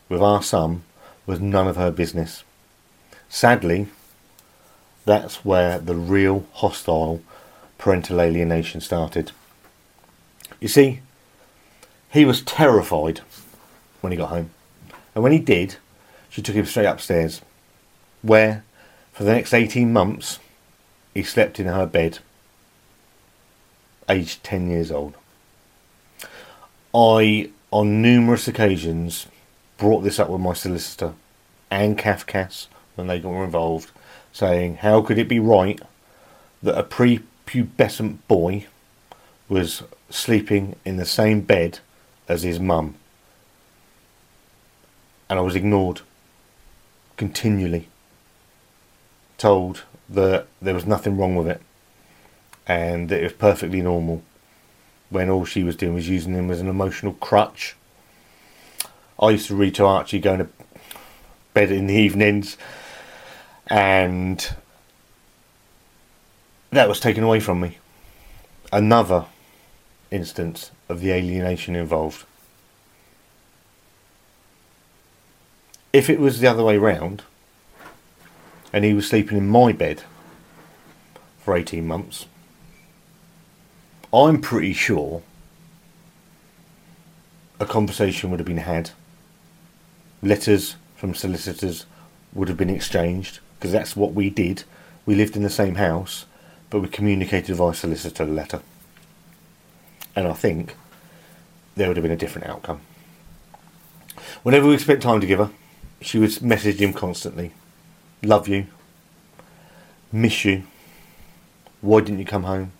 with 0.08 0.20
our 0.20 0.42
son 0.42 0.82
was 1.26 1.40
none 1.40 1.68
of 1.68 1.76
her 1.76 1.90
business. 1.90 2.44
Sadly, 3.28 3.88
that's 5.04 5.44
where 5.44 5.78
the 5.78 5.94
real 5.94 6.46
hostile 6.52 7.22
parental 7.78 8.20
alienation 8.20 8.80
started. 8.80 9.32
You 10.60 10.68
see, 10.68 11.00
he 12.10 12.24
was 12.24 12.42
terrified 12.42 13.20
when 14.00 14.12
he 14.12 14.18
got 14.18 14.28
home. 14.28 14.50
And 15.14 15.22
when 15.22 15.32
he 15.32 15.38
did, 15.38 15.76
she 16.28 16.42
took 16.42 16.54
him 16.54 16.66
straight 16.66 16.86
upstairs 16.86 17.40
where, 18.22 18.64
for 19.12 19.24
the 19.24 19.32
next 19.32 19.52
18 19.52 19.92
months, 19.92 20.38
he 21.14 21.22
slept 21.22 21.58
in 21.58 21.66
her 21.66 21.86
bed, 21.86 22.18
aged 24.08 24.42
10 24.44 24.70
years 24.70 24.90
old. 24.90 25.14
I, 26.94 27.50
on 27.72 28.02
numerous 28.02 28.46
occasions, 28.46 29.26
brought 29.78 30.00
this 30.00 30.20
up 30.20 30.28
with 30.28 30.40
my 30.40 30.52
solicitor 30.52 31.14
and 31.70 31.98
CAFCASS 31.98 32.68
when 32.94 33.06
they 33.06 33.18
got 33.18 33.42
involved, 33.42 33.90
saying, 34.32 34.76
How 34.76 35.00
could 35.00 35.18
it 35.18 35.28
be 35.28 35.40
right 35.40 35.80
that 36.62 36.78
a 36.78 36.84
prepubescent 36.84 38.18
boy 38.28 38.66
was 39.48 39.82
sleeping 40.10 40.76
in 40.84 40.98
the 40.98 41.06
same 41.06 41.40
bed 41.40 41.80
as 42.28 42.42
his 42.42 42.60
mum? 42.60 42.94
And 45.28 45.38
I 45.38 45.42
was 45.42 45.56
ignored 45.56 46.02
continually 47.16 47.88
told 49.38 49.84
that 50.08 50.46
there 50.60 50.74
was 50.74 50.86
nothing 50.86 51.16
wrong 51.16 51.36
with 51.36 51.48
it 51.48 51.60
and 52.66 53.08
that 53.08 53.20
it 53.20 53.24
was 53.24 53.32
perfectly 53.32 53.80
normal 53.80 54.22
when 55.12 55.28
all 55.28 55.44
she 55.44 55.62
was 55.62 55.76
doing 55.76 55.94
was 55.94 56.08
using 56.08 56.34
him 56.34 56.50
as 56.50 56.60
an 56.60 56.68
emotional 56.68 57.12
crutch. 57.14 57.76
I 59.20 59.30
used 59.30 59.46
to 59.48 59.54
read 59.54 59.74
to 59.76 59.84
Archie 59.84 60.18
going 60.18 60.38
to 60.38 60.48
bed 61.54 61.70
in 61.70 61.86
the 61.86 61.94
evenings 61.94 62.56
and 63.66 64.54
that 66.70 66.88
was 66.88 66.98
taken 66.98 67.22
away 67.22 67.40
from 67.40 67.60
me. 67.60 67.78
Another 68.72 69.26
instance 70.10 70.70
of 70.88 71.00
the 71.00 71.12
alienation 71.12 71.76
involved. 71.76 72.24
If 75.92 76.08
it 76.08 76.18
was 76.18 76.40
the 76.40 76.46
other 76.46 76.64
way 76.64 76.78
round, 76.78 77.22
and 78.72 78.84
he 78.84 78.94
was 78.94 79.06
sleeping 79.06 79.36
in 79.36 79.46
my 79.46 79.72
bed 79.72 80.02
for 81.40 81.54
18 81.54 81.86
months. 81.86 82.26
I'm 84.12 84.40
pretty 84.40 84.74
sure 84.74 85.22
a 87.58 87.64
conversation 87.64 88.30
would 88.30 88.40
have 88.40 88.46
been 88.46 88.58
had. 88.58 88.90
Letters 90.22 90.76
from 90.96 91.14
solicitors 91.14 91.86
would 92.34 92.48
have 92.48 92.58
been 92.58 92.68
exchanged 92.68 93.40
because 93.58 93.72
that's 93.72 93.96
what 93.96 94.12
we 94.12 94.28
did. 94.28 94.64
We 95.06 95.14
lived 95.14 95.34
in 95.34 95.42
the 95.42 95.50
same 95.50 95.76
house, 95.76 96.26
but 96.68 96.80
we 96.80 96.88
communicated 96.88 97.56
via 97.56 97.72
solicitor 97.72 98.26
letter. 98.26 98.60
And 100.14 100.28
I 100.28 100.34
think 100.34 100.76
there 101.74 101.88
would 101.88 101.96
have 101.96 102.04
been 102.04 102.12
a 102.12 102.16
different 102.16 102.48
outcome. 102.48 102.80
Whenever 104.42 104.68
we 104.68 104.76
spent 104.76 105.02
time 105.02 105.20
together, 105.20 105.50
she 106.00 106.18
would 106.18 106.42
message 106.42 106.80
him 106.80 106.92
constantly 106.92 107.52
love 108.22 108.46
you, 108.46 108.66
miss 110.12 110.44
you. 110.44 110.62
Why 111.80 112.00
didn't 112.00 112.20
you 112.20 112.24
come 112.24 112.44
home? 112.44 112.72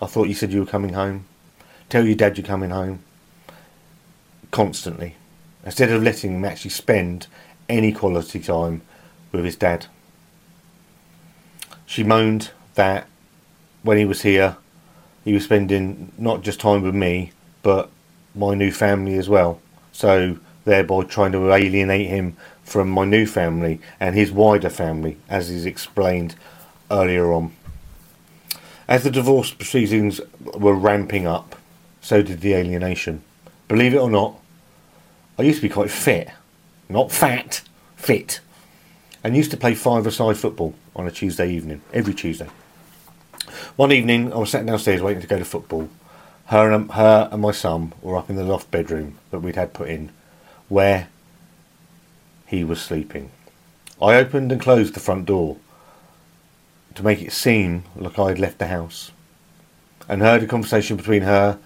I 0.00 0.06
thought 0.06 0.28
you 0.28 0.34
said 0.34 0.52
you 0.52 0.60
were 0.60 0.66
coming 0.66 0.94
home. 0.94 1.26
Tell 1.88 2.06
your 2.06 2.16
dad 2.16 2.38
you're 2.38 2.46
coming 2.46 2.70
home. 2.70 3.00
Constantly. 4.50 5.16
Instead 5.64 5.90
of 5.90 6.02
letting 6.02 6.36
him 6.36 6.44
actually 6.44 6.70
spend 6.70 7.26
any 7.68 7.92
quality 7.92 8.40
time 8.40 8.82
with 9.32 9.44
his 9.44 9.56
dad. 9.56 9.86
She 11.86 12.02
moaned 12.02 12.50
that 12.74 13.06
when 13.82 13.98
he 13.98 14.04
was 14.04 14.22
here, 14.22 14.56
he 15.24 15.32
was 15.34 15.44
spending 15.44 16.12
not 16.16 16.42
just 16.42 16.60
time 16.60 16.82
with 16.82 16.94
me, 16.94 17.32
but 17.62 17.90
my 18.34 18.54
new 18.54 18.72
family 18.72 19.16
as 19.16 19.28
well. 19.28 19.60
So, 19.92 20.38
thereby 20.64 21.02
trying 21.02 21.32
to 21.32 21.52
alienate 21.52 22.06
him 22.06 22.36
from 22.62 22.90
my 22.90 23.04
new 23.04 23.26
family 23.26 23.80
and 23.98 24.14
his 24.14 24.32
wider 24.32 24.70
family, 24.70 25.18
as 25.28 25.50
is 25.50 25.66
explained 25.66 26.36
earlier 26.90 27.32
on. 27.32 27.52
As 28.90 29.04
the 29.04 29.10
divorce 29.10 29.52
proceedings 29.52 30.20
were 30.40 30.74
ramping 30.74 31.24
up, 31.24 31.54
so 32.00 32.22
did 32.22 32.40
the 32.40 32.54
alienation. 32.54 33.22
Believe 33.68 33.94
it 33.94 33.98
or 33.98 34.10
not, 34.10 34.40
I 35.38 35.42
used 35.42 35.58
to 35.58 35.68
be 35.68 35.72
quite 35.72 35.92
fit. 35.92 36.28
Not 36.88 37.12
fat, 37.12 37.62
fit. 37.94 38.40
And 39.22 39.36
used 39.36 39.52
to 39.52 39.56
play 39.56 39.76
five-a-side 39.76 40.36
football 40.36 40.74
on 40.96 41.06
a 41.06 41.12
Tuesday 41.12 41.52
evening, 41.52 41.82
every 41.92 42.14
Tuesday. 42.14 42.48
One 43.76 43.92
evening, 43.92 44.32
I 44.32 44.38
was 44.38 44.50
sat 44.50 44.66
downstairs 44.66 45.02
waiting 45.02 45.22
to 45.22 45.28
go 45.28 45.38
to 45.38 45.44
football. 45.44 45.88
Her 46.46 46.72
and, 46.72 46.90
her 46.90 47.28
and 47.30 47.40
my 47.40 47.52
son 47.52 47.92
were 48.02 48.16
up 48.16 48.28
in 48.28 48.34
the 48.34 48.42
loft 48.42 48.72
bedroom 48.72 49.18
that 49.30 49.38
we'd 49.38 49.54
had 49.54 49.72
put 49.72 49.88
in, 49.88 50.10
where 50.68 51.06
he 52.44 52.64
was 52.64 52.80
sleeping. 52.80 53.30
I 54.02 54.16
opened 54.16 54.50
and 54.50 54.60
closed 54.60 54.94
the 54.94 55.00
front 55.00 55.26
door 55.26 55.58
to 56.94 57.02
make 57.02 57.22
it 57.22 57.32
seem 57.32 57.84
like 57.96 58.18
I 58.18 58.28
had 58.28 58.38
left 58.38 58.58
the 58.58 58.66
house 58.66 59.10
and 60.08 60.20
heard 60.20 60.42
a 60.42 60.46
conversation 60.46 60.96
between 60.96 61.22
her 61.22 61.58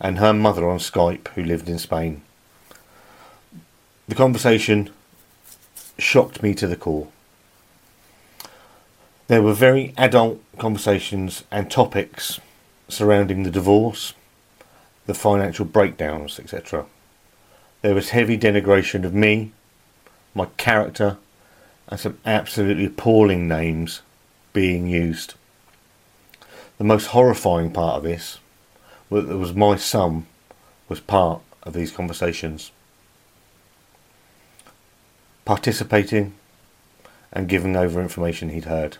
and 0.00 0.18
her 0.18 0.32
mother 0.32 0.68
on 0.68 0.78
Skype 0.78 1.28
who 1.28 1.42
lived 1.42 1.68
in 1.68 1.78
Spain. 1.78 2.22
The 4.08 4.14
conversation 4.14 4.90
shocked 5.98 6.42
me 6.42 6.54
to 6.54 6.66
the 6.66 6.76
core. 6.76 7.08
There 9.28 9.42
were 9.42 9.54
very 9.54 9.94
adult 9.96 10.42
conversations 10.58 11.44
and 11.50 11.70
topics 11.70 12.40
surrounding 12.88 13.42
the 13.42 13.50
divorce, 13.50 14.14
the 15.06 15.14
financial 15.14 15.64
breakdowns, 15.64 16.40
etc. 16.40 16.86
There 17.82 17.94
was 17.94 18.10
heavy 18.10 18.36
denigration 18.36 19.04
of 19.04 19.14
me 19.14 19.52
my 20.34 20.46
character, 20.56 21.18
and 21.88 21.98
some 21.98 22.18
absolutely 22.24 22.86
appalling 22.86 23.48
names 23.48 24.02
being 24.52 24.86
used. 24.86 25.34
The 26.78 26.84
most 26.84 27.06
horrifying 27.06 27.70
part 27.70 27.96
of 27.96 28.02
this 28.04 28.38
was 29.08 29.54
my 29.54 29.76
son 29.76 30.26
was 30.88 31.00
part 31.00 31.42
of 31.62 31.72
these 31.72 31.90
conversations, 31.90 32.70
participating 35.44 36.34
and 37.32 37.48
giving 37.48 37.76
over 37.76 38.00
information 38.00 38.50
he'd 38.50 38.64
heard. 38.64 38.98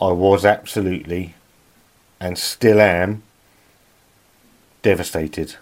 I 0.00 0.12
was 0.12 0.44
absolutely 0.44 1.34
and 2.20 2.38
still 2.38 2.80
am 2.80 3.22
devastated 4.82 5.56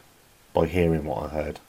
by 0.52 0.66
hearing 0.66 1.04
what 1.04 1.24
I 1.24 1.28
heard 1.28 1.60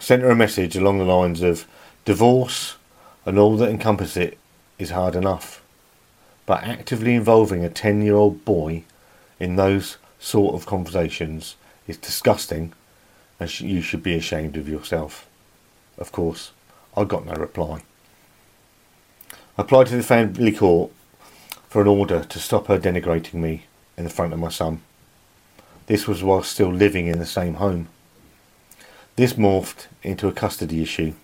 sent 0.00 0.22
her 0.22 0.30
a 0.30 0.36
message 0.36 0.76
along 0.76 0.98
the 0.98 1.04
lines 1.04 1.42
of 1.42 1.66
divorce 2.04 2.76
and 3.24 3.38
all 3.38 3.56
that 3.56 3.70
encompasses 3.70 4.16
it 4.16 4.38
is 4.78 4.90
hard 4.90 5.14
enough. 5.14 5.62
But 6.46 6.64
actively 6.64 7.14
involving 7.14 7.64
a 7.64 7.70
10 7.70 8.02
year 8.02 8.14
old 8.14 8.44
boy 8.44 8.84
in 9.40 9.56
those 9.56 9.98
sort 10.18 10.54
of 10.54 10.66
conversations 10.66 11.56
is 11.86 11.96
disgusting 11.96 12.72
and 13.40 13.50
sh- 13.50 13.62
you 13.62 13.80
should 13.80 14.02
be 14.02 14.14
ashamed 14.14 14.56
of 14.56 14.68
yourself. 14.68 15.26
Of 15.98 16.12
course, 16.12 16.52
I 16.96 17.04
got 17.04 17.26
no 17.26 17.34
reply. 17.34 17.82
I 19.56 19.62
applied 19.62 19.86
to 19.88 19.96
the 19.96 20.02
family 20.02 20.52
court 20.52 20.90
for 21.68 21.80
an 21.82 21.88
order 21.88 22.24
to 22.24 22.38
stop 22.38 22.66
her 22.66 22.78
denigrating 22.78 23.34
me 23.34 23.66
in 23.96 24.04
the 24.04 24.10
front 24.10 24.32
of 24.32 24.38
my 24.38 24.48
son. 24.48 24.82
This 25.86 26.06
was 26.06 26.22
while 26.22 26.42
still 26.42 26.72
living 26.72 27.06
in 27.06 27.18
the 27.18 27.26
same 27.26 27.54
home. 27.54 27.88
This 29.16 29.34
morphed 29.34 29.86
into 30.02 30.26
a 30.26 30.32
custody 30.32 30.82
issue. 30.82 31.14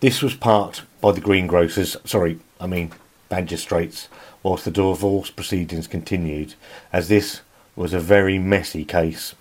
This 0.00 0.22
was 0.22 0.34
parked 0.34 0.82
by 1.00 1.12
the 1.12 1.20
greengrocers, 1.20 1.96
sorry, 2.04 2.38
I 2.60 2.66
mean 2.66 2.92
magistrates, 3.30 4.08
whilst 4.42 4.64
the 4.64 4.70
divorce 4.70 5.30
proceedings 5.30 5.86
continued, 5.86 6.54
as 6.92 7.08
this 7.08 7.40
was 7.76 7.92
a 7.92 8.00
very 8.00 8.38
messy 8.38 8.84
case. 8.84 9.34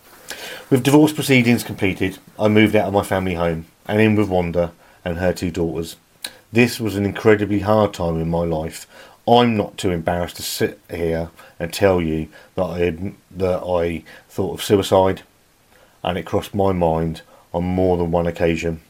With 0.69 0.83
divorce 0.83 1.13
proceedings 1.13 1.63
completed, 1.63 2.17
I 2.39 2.47
moved 2.47 2.75
out 2.75 2.87
of 2.87 2.93
my 2.93 3.03
family 3.03 3.35
home 3.35 3.65
and 3.85 4.01
in 4.01 4.15
with 4.15 4.29
Wanda 4.29 4.71
and 5.05 5.17
her 5.17 5.33
two 5.33 5.51
daughters. 5.51 5.97
This 6.51 6.79
was 6.79 6.95
an 6.95 7.05
incredibly 7.05 7.59
hard 7.59 7.93
time 7.93 8.19
in 8.19 8.29
my 8.29 8.43
life. 8.43 8.87
I'm 9.27 9.55
not 9.55 9.77
too 9.77 9.91
embarrassed 9.91 10.35
to 10.37 10.41
sit 10.41 10.79
here 10.89 11.29
and 11.59 11.71
tell 11.71 12.01
you 12.01 12.29
that 12.55 12.63
I 12.63 13.13
that 13.31 13.63
I 13.63 14.03
thought 14.29 14.55
of 14.55 14.63
suicide, 14.63 15.21
and 16.03 16.17
it 16.17 16.25
crossed 16.25 16.53
my 16.53 16.73
mind 16.73 17.21
on 17.53 17.63
more 17.63 17.97
than 17.97 18.11
one 18.11 18.27
occasion. 18.27 18.81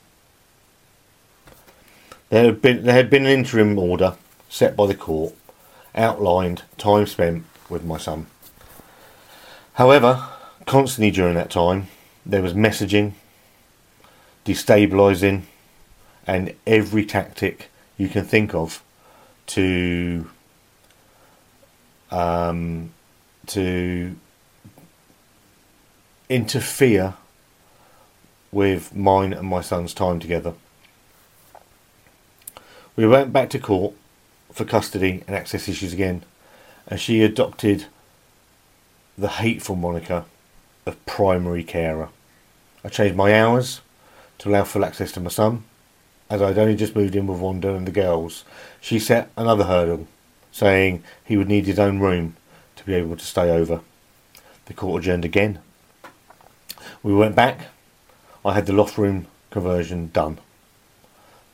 There 2.29 2.45
had 2.45 2.61
been 2.61 2.83
there 2.83 2.95
had 2.95 3.09
been 3.09 3.25
an 3.25 3.31
interim 3.31 3.77
order 3.77 4.15
set 4.53 4.75
by 4.75 4.85
the 4.85 4.93
court, 4.93 5.33
outlined 5.95 6.61
time 6.77 7.07
spent 7.07 7.43
with 7.69 7.83
my 7.83 7.97
son. 7.97 8.27
However, 9.73 10.29
constantly 10.67 11.09
during 11.09 11.33
that 11.33 11.49
time, 11.49 11.87
there 12.23 12.43
was 12.43 12.53
messaging, 12.53 13.13
destabilising, 14.45 15.41
and 16.27 16.53
every 16.67 17.03
tactic 17.03 17.71
you 17.97 18.07
can 18.07 18.25
think 18.25 18.53
of 18.53 18.83
to 19.47 20.29
um, 22.11 22.91
to 23.47 24.15
interfere 26.29 27.15
with 28.51 28.95
mine 28.95 29.33
and 29.33 29.47
my 29.47 29.61
son's 29.61 29.95
time 29.95 30.19
together. 30.19 30.53
We 32.95 33.07
went 33.07 33.33
back 33.33 33.49
to 33.49 33.57
court 33.57 33.95
for 34.53 34.65
custody 34.65 35.23
and 35.27 35.35
access 35.35 35.67
issues 35.67 35.93
again, 35.93 36.23
and 36.87 36.99
she 36.99 37.23
adopted 37.23 37.85
the 39.17 39.27
hateful 39.27 39.75
moniker 39.75 40.25
of 40.85 41.05
primary 41.05 41.63
carer. 41.63 42.09
I 42.83 42.89
changed 42.89 43.15
my 43.15 43.37
hours 43.37 43.81
to 44.39 44.49
allow 44.49 44.63
full 44.63 44.85
access 44.85 45.11
to 45.13 45.19
my 45.19 45.29
son, 45.29 45.63
as 46.29 46.41
I'd 46.41 46.57
only 46.57 46.75
just 46.75 46.95
moved 46.95 47.15
in 47.15 47.27
with 47.27 47.39
Wanda 47.39 47.73
and 47.73 47.87
the 47.87 47.91
girls. 47.91 48.43
She 48.81 48.99
set 48.99 49.29
another 49.37 49.65
hurdle, 49.65 50.07
saying 50.51 51.03
he 51.23 51.37
would 51.37 51.47
need 51.47 51.65
his 51.65 51.79
own 51.79 51.99
room 51.99 52.35
to 52.75 52.83
be 52.83 52.93
able 52.93 53.15
to 53.15 53.25
stay 53.25 53.49
over. 53.49 53.81
The 54.65 54.73
court 54.73 55.03
adjourned 55.03 55.25
again. 55.25 55.59
We 57.01 57.13
went 57.13 57.35
back. 57.35 57.67
I 58.45 58.53
had 58.53 58.65
the 58.65 58.73
loft 58.73 58.97
room 58.97 59.27
conversion 59.51 60.09
done. 60.13 60.39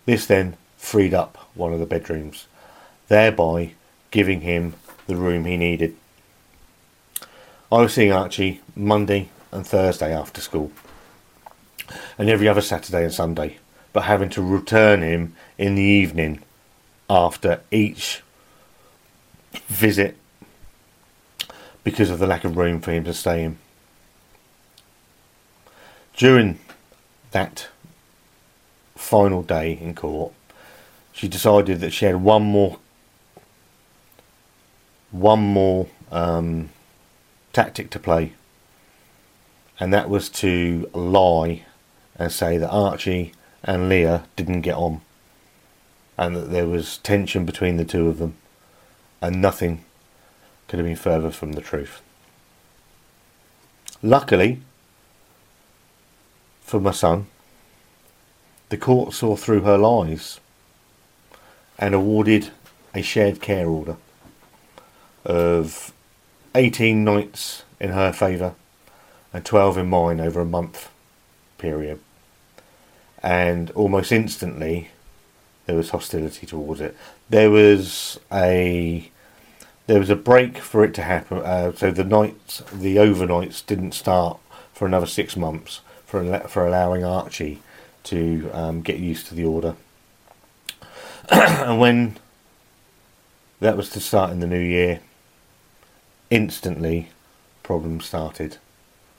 This 0.06 0.26
then 0.26 0.58
freed 0.78 1.14
up 1.14 1.38
one 1.54 1.74
of 1.74 1.80
the 1.80 1.86
bedrooms, 1.86 2.48
thereby 3.10 3.74
giving 4.12 4.42
him 4.42 4.76
the 5.08 5.16
room 5.16 5.46
he 5.46 5.58
needed. 5.58 5.96
I 7.72 7.82
was 7.82 7.94
seeing 7.94 8.14
Archie 8.14 8.62
Monday 8.76 9.30
and 9.52 9.68
Thursday 9.68 10.16
after 10.16 10.42
school, 10.42 10.72
and 12.18 12.30
every 12.30 12.48
other 12.48 12.62
Saturday 12.62 13.04
and 13.04 13.14
Sunday, 13.14 13.58
but 13.94 14.04
having 14.04 14.30
to 14.30 14.42
return 14.42 15.02
him 15.02 15.36
in 15.58 15.76
the 15.76 15.82
evening 15.82 16.42
after 17.10 17.62
each 17.72 18.22
visit 19.68 20.16
because 21.84 22.10
of 22.10 22.20
the 22.20 22.28
lack 22.28 22.44
of 22.44 22.58
room 22.58 22.80
for 22.80 22.92
him 22.92 23.04
to 23.04 23.14
stay 23.14 23.44
in. 23.44 23.58
During 26.16 26.60
that 27.32 27.70
final 28.96 29.42
day 29.42 29.74
in 29.74 29.96
court, 29.96 30.34
she 31.12 31.28
decided 31.28 31.80
that 31.80 31.94
she 31.94 32.06
had 32.06 32.18
one 32.18 32.44
more 32.44 32.78
one 35.12 35.40
more 35.40 35.88
um, 36.12 36.70
tactic 37.54 37.90
to 37.92 38.00
play, 38.00 38.34
and 39.80 39.94
that 39.94 40.10
was 40.10 40.30
to 40.30 40.90
lie 40.94 41.66
and 42.16 42.32
say 42.32 42.58
that 42.58 42.70
Archie 42.70 43.34
and 43.64 43.90
Leah 43.90 44.26
didn't 44.36 44.62
get 44.62 44.76
on, 44.76 45.02
and 46.18 46.36
that 46.36 46.52
there 46.52 46.68
was 46.68 46.98
tension 47.00 47.46
between 47.46 47.78
the 47.78 47.86
two 47.86 48.08
of 48.08 48.18
them, 48.18 48.36
and 49.22 49.42
nothing 49.42 49.84
could 50.68 50.80
have 50.80 50.86
been 50.86 50.96
further 50.96 51.32
from 51.32 51.54
the 51.54 51.62
truth. 51.62 52.02
Luckily, 54.02 54.62
for 56.62 56.80
my 56.80 56.92
son, 56.92 57.28
the 58.70 58.78
court 58.78 59.14
saw 59.14 59.36
through 59.36 59.62
her 59.62 59.78
lies 59.78 60.40
and 61.80 61.96
awarded 61.96 62.52
a 62.94 63.02
shared 63.02 63.42
care 63.42 63.68
order 63.68 63.98
of 65.30 65.94
18 66.56 67.04
nights 67.04 67.64
in 67.80 67.92
her 67.92 68.12
favour 68.12 68.56
and 69.32 69.46
12 69.46 69.78
in 69.78 69.88
mine 69.90 70.20
over 70.20 70.42
a 70.42 70.46
month 70.46 70.90
period. 71.60 72.00
And 73.22 73.70
almost 73.72 74.12
instantly, 74.12 74.90
there 75.68 75.76
was 75.76 75.92
hostility 75.92 76.48
towards 76.48 76.82
it. 76.82 76.98
There 77.30 77.52
was 77.52 78.20
a 78.32 79.10
there 79.86 80.00
was 80.00 80.10
a 80.10 80.16
break 80.16 80.58
for 80.60 80.84
it 80.84 80.94
to 80.96 81.04
happen. 81.04 81.40
Uh, 81.40 81.74
so 81.74 81.92
the 81.92 82.04
nights, 82.04 82.64
the 82.72 82.98
overnights, 82.98 83.66
didn't 83.66 83.94
start 83.94 84.40
for 84.74 84.86
another 84.86 85.06
six 85.06 85.36
months 85.36 85.82
for 86.06 86.40
for 86.48 86.66
allowing 86.66 87.04
Archie 87.04 87.62
to 88.06 88.50
um, 88.54 88.82
get 88.82 88.98
used 88.98 89.28
to 89.28 89.36
the 89.36 89.46
order. 89.46 89.76
and 91.30 91.80
when 91.80 92.18
that 93.60 93.78
was 93.78 93.90
to 93.92 94.00
start 94.00 94.32
in 94.32 94.40
the 94.40 94.48
new 94.48 94.60
year, 94.60 95.02
instantly 96.30 97.10
problems 97.64 98.06
started 98.06 98.58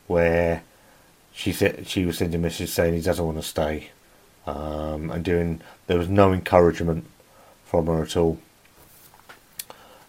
where 0.06 0.62
she 1.32 1.52
said 1.52 1.86
she 1.86 2.04
was 2.04 2.18
sending 2.18 2.42
messages 2.42 2.72
saying 2.72 2.94
he 2.94 3.00
doesn't 3.00 3.24
want 3.24 3.38
to 3.38 3.42
stay 3.42 3.90
um, 4.46 5.10
and 5.10 5.24
doing 5.24 5.60
there 5.86 5.98
was 5.98 6.08
no 6.08 6.32
encouragement 6.32 7.06
from 7.64 7.86
her 7.86 8.02
at 8.02 8.16
all. 8.16 8.38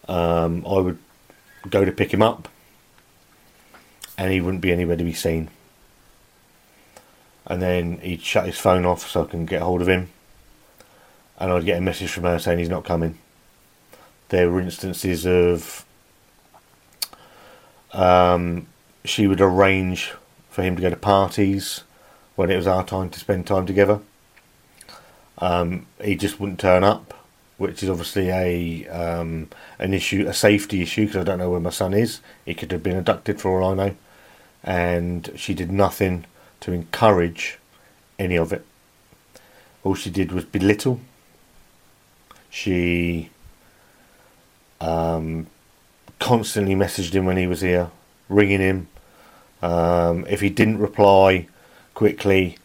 Um, 0.08 0.66
I 0.68 0.80
would 0.80 0.98
go 1.70 1.86
to 1.86 1.92
pick 1.92 2.14
him 2.14 2.22
up 2.22 2.48
and 4.18 4.32
he 4.32 4.42
wouldn't 4.42 4.62
be 4.62 4.72
anywhere 4.72 4.98
to 4.98 5.04
be 5.04 5.14
seen. 5.14 5.50
And 7.46 7.62
then 7.62 8.00
he'd 8.00 8.22
shut 8.22 8.46
his 8.46 8.58
phone 8.58 8.86
off 8.86 9.10
so 9.10 9.24
I 9.24 9.28
can 9.28 9.46
get 9.46 9.62
hold 9.62 9.82
of 9.82 9.90
him 9.90 10.10
and 11.40 11.52
I'd 11.52 11.66
get 11.66 11.78
a 11.78 11.82
message 11.82 12.12
from 12.12 12.24
her 12.24 12.40
saying 12.40 12.60
he's 12.60 12.70
not 12.70 12.86
coming. 12.86 13.18
There 14.30 14.50
were 14.50 14.62
instances 14.62 15.26
of 15.26 15.86
um, 17.94 18.68
she 19.04 19.28
would 19.28 19.42
arrange 19.42 20.14
for 20.50 20.64
him 20.64 20.76
to 20.76 20.82
go 20.82 20.90
to 20.90 20.96
parties 20.96 21.84
when 22.36 22.50
it 22.50 22.56
was 22.56 22.68
our 22.68 22.86
time 22.86 23.10
to 23.10 23.20
spend 23.20 23.48
time 23.48 23.66
together. 23.66 24.00
Um, 25.38 25.88
he 26.04 26.16
just 26.16 26.40
wouldn't 26.40 26.60
turn 26.60 26.84
up, 26.84 27.14
which 27.58 27.82
is 27.82 27.90
obviously 27.90 28.30
a 28.30 28.88
um, 28.90 29.50
an 29.80 29.94
issue, 29.94 30.28
a 30.28 30.34
safety 30.34 30.82
issue, 30.82 31.06
because 31.06 31.22
I 31.22 31.24
don't 31.24 31.40
know 31.40 31.50
where 31.50 31.60
my 31.60 31.72
son 31.72 31.94
is. 31.94 32.22
He 32.46 32.54
could 32.54 32.72
have 32.72 32.84
been 32.84 32.98
abducted 32.98 33.42
for 33.42 33.62
all 33.62 33.72
I 33.72 33.74
know, 33.74 33.96
and 34.64 35.32
she 35.36 35.54
did 35.54 35.72
nothing 35.72 36.26
to 36.62 36.72
encourage 36.72 37.58
any 38.20 38.36
of 38.38 38.54
it. 38.54 38.66
All 39.84 39.96
she 39.96 40.12
did 40.12 40.32
was 40.32 40.46
belittle. 40.46 41.00
She 42.52 43.32
um, 44.80 45.48
constantly 46.22 46.76
messaged 46.76 47.14
him 47.14 47.26
when 47.26 47.36
he 47.36 47.48
was 47.48 47.60
here, 47.60 47.92
ringing 48.30 48.62
him. 48.62 48.88
Um, 49.62 50.26
if 50.30 50.40
he 50.40 50.50
didn't 50.50 50.78
reply 50.78 51.48
quickly, 51.94 52.58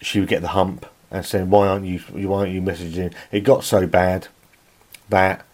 she 0.00 0.20
would 0.20 0.28
get 0.28 0.40
the 0.40 0.48
hump 0.48 0.86
and 1.10 1.26
saying, 1.26 1.50
"Why 1.50 1.68
aren't 1.68 1.84
you? 1.84 1.98
Why 1.98 2.38
aren't 2.40 2.52
you 2.52 2.62
messaging?" 2.62 3.12
It 3.30 3.40
got 3.40 3.64
so 3.64 3.86
bad 3.86 4.28
that 5.10 5.44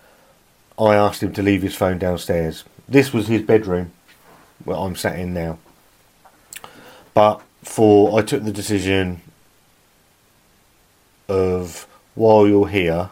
I 0.79 0.95
asked 0.95 1.23
him 1.23 1.33
to 1.33 1.43
leave 1.43 1.63
his 1.63 1.75
phone 1.75 1.99
downstairs. 1.99 2.65
This 2.89 3.13
was 3.13 3.27
his 3.27 3.43
bedroom, 3.43 3.93
where 4.65 4.77
I'm 4.77 4.95
sat 4.95 5.19
in 5.19 5.35
now. 5.35 5.59
But 7.15 7.41
for 7.65 8.19
I 8.19 8.23
took 8.23 8.45
the 8.45 8.53
decision 8.53 9.23
of 11.29 11.87
while 12.15 12.47
you're 12.47 12.69
here, 12.69 13.11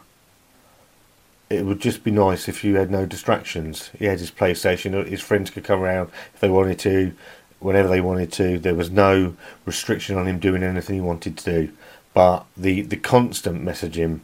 it 1.55 1.65
would 1.65 1.81
just 1.81 2.05
be 2.05 2.11
nice 2.11 2.49
if 2.49 2.65
you 2.65 2.77
had 2.77 2.91
no 2.91 3.07
distractions. 3.07 3.91
He 3.99 4.07
had 4.07 4.21
his 4.21 4.31
PlayStation, 4.31 5.07
his 5.07 5.21
friends 5.21 5.51
could 5.51 5.65
come 5.65 5.81
around 5.81 6.11
if 6.35 6.41
they 6.41 6.49
wanted 6.49 6.79
to, 6.81 7.15
whenever 7.61 7.89
they 7.89 8.01
wanted 8.01 8.33
to. 8.33 8.59
There 8.59 8.75
was 8.75 8.91
no 8.91 9.37
restriction 9.65 10.17
on 10.17 10.27
him 10.27 10.39
doing 10.39 10.63
anything 10.63 10.97
he 10.97 11.01
wanted 11.01 11.37
to 11.39 11.45
do. 11.45 11.73
But 12.13 12.47
the, 12.57 12.83
the 12.83 12.97
constant 12.97 13.65
messaging 13.65 14.21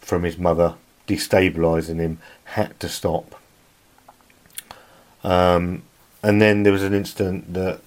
from 0.00 0.24
his 0.24 0.38
mother 0.38 0.74
destabilising 1.06 1.98
him 1.98 2.18
had 2.44 2.78
to 2.80 2.88
stop. 2.88 3.34
Um, 5.22 5.82
and 6.22 6.40
then 6.40 6.62
there 6.62 6.72
was 6.72 6.82
an 6.82 6.94
incident 6.94 7.52
that 7.54 7.80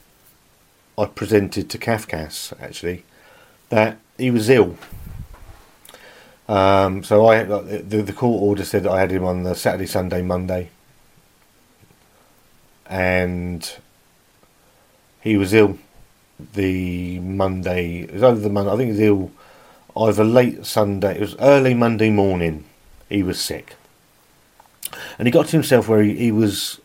I 0.97 1.05
presented 1.05 1.69
to 1.69 1.77
CAFCASS 1.77 2.53
actually 2.61 3.03
that 3.69 3.97
he 4.17 4.29
was 4.29 4.49
ill. 4.49 4.77
Um, 6.47 7.03
so 7.03 7.25
I 7.27 7.43
the, 7.43 8.01
the 8.01 8.13
court 8.13 8.41
order 8.41 8.65
said 8.65 8.83
that 8.83 8.91
I 8.91 8.99
had 8.99 9.11
him 9.11 9.23
on 9.23 9.43
the 9.43 9.55
Saturday, 9.55 9.85
Sunday, 9.85 10.21
Monday, 10.21 10.69
and 12.85 13.73
he 15.21 15.37
was 15.37 15.53
ill 15.53 15.77
the 16.53 17.19
Monday. 17.19 18.01
It 18.01 18.13
was 18.13 18.23
over 18.23 18.41
the 18.41 18.49
Monday. 18.49 18.71
I 18.71 18.75
think 18.75 18.85
he 18.87 18.91
was 18.91 18.99
ill 18.99 19.31
either 19.95 20.23
late 20.25 20.65
Sunday. 20.65 21.15
It 21.15 21.21
was 21.21 21.35
early 21.39 21.73
Monday 21.73 22.09
morning. 22.09 22.65
He 23.07 23.23
was 23.23 23.39
sick, 23.39 23.75
and 25.17 25.27
he 25.27 25.31
got 25.31 25.45
to 25.47 25.51
himself 25.53 25.87
where 25.87 26.01
he, 26.03 26.15
he 26.15 26.31
was. 26.31 26.81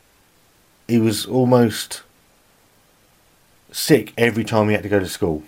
He 0.86 0.98
was 0.98 1.26
almost 1.26 2.02
sick 3.72 4.14
every 4.16 4.44
time 4.44 4.68
he 4.68 4.74
had 4.74 4.82
to 4.84 4.88
go 4.88 5.00
to 5.00 5.08
school 5.08 5.42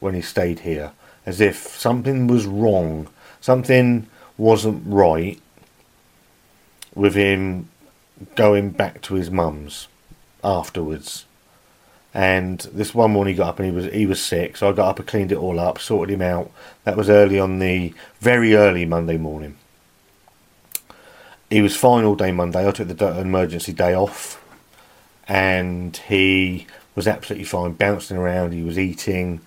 when 0.00 0.14
he 0.14 0.20
stayed 0.20 0.60
here, 0.60 0.92
as 1.26 1.40
if 1.40 1.56
something 1.56 2.26
was 2.26 2.46
wrong, 2.46 3.08
something 3.44 4.06
wasn't 4.38 4.82
right 4.86 5.38
with 6.94 7.14
him 7.14 7.68
going 8.36 8.70
back 8.70 9.02
to 9.02 9.16
his 9.16 9.30
mum's 9.30 9.86
afterwards. 10.42 11.26
And 12.14 12.60
this 12.72 12.94
one 12.94 13.10
morning 13.10 13.34
he 13.34 13.36
got 13.36 13.50
up 13.50 13.58
and 13.58 13.68
he 13.68 13.74
was 13.74 13.92
he 13.92 14.06
was 14.06 14.22
sick, 14.22 14.56
so 14.56 14.70
I 14.70 14.72
got 14.72 14.88
up 14.88 14.98
and 14.98 15.06
cleaned 15.06 15.30
it 15.30 15.36
all 15.36 15.60
up, 15.60 15.78
sorted 15.78 16.14
him 16.14 16.22
out. 16.22 16.50
That 16.84 16.96
was 16.96 17.10
early 17.10 17.38
on 17.38 17.58
the 17.58 17.92
very 18.18 18.54
early 18.54 18.86
Monday 18.86 19.18
morning. 19.18 19.56
He 21.50 21.60
was 21.60 21.76
fine 21.76 22.04
all 22.04 22.16
day 22.16 22.32
Monday. 22.32 22.66
I 22.66 22.70
took 22.70 22.88
the 22.88 23.20
emergency 23.20 23.74
day 23.74 23.92
off, 23.92 24.42
and 25.28 25.94
he 26.08 26.66
was 26.94 27.06
absolutely 27.06 27.44
fine, 27.44 27.72
bouncing 27.72 28.16
around. 28.16 28.52
He 28.52 28.62
was 28.62 28.78
eating, 28.78 29.42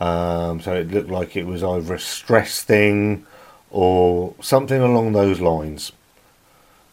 um, 0.00 0.62
so 0.62 0.72
it 0.76 0.90
looked 0.90 1.10
like 1.10 1.36
it 1.36 1.44
was 1.44 1.62
either 1.62 1.92
a 1.92 2.00
stress 2.00 2.62
thing 2.62 3.26
or 3.74 4.32
something 4.40 4.80
along 4.80 5.12
those 5.12 5.40
lines. 5.40 5.90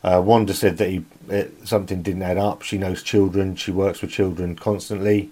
Uh, 0.04 0.20
Wanda 0.26 0.52
said 0.52 0.78
that 0.78 0.90
he 0.90 1.06
it, 1.30 1.68
something 1.68 2.02
didn't 2.02 2.24
add 2.24 2.40
up. 2.40 2.64
She 2.64 2.80
knows 2.80 3.04
children. 3.04 3.56
She 3.56 3.70
works 3.70 4.02
with 4.02 4.10
children 4.10 4.56
constantly. 4.56 5.30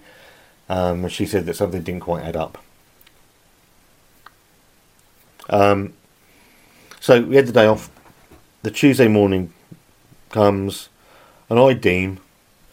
Um, 0.68 1.08
she 1.08 1.26
said 1.26 1.46
that 1.46 1.56
something 1.56 1.82
didn't 1.82 2.02
quite 2.02 2.22
add 2.22 2.36
up. 2.36 2.56
Um, 5.48 5.92
so 7.00 7.20
we 7.20 7.34
had 7.34 7.48
the 7.48 7.52
day 7.52 7.66
off. 7.66 7.90
The 8.62 8.70
Tuesday 8.70 9.08
morning 9.08 9.52
comes, 10.28 10.88
and 11.48 11.58
I 11.58 11.72
deem, 11.72 12.20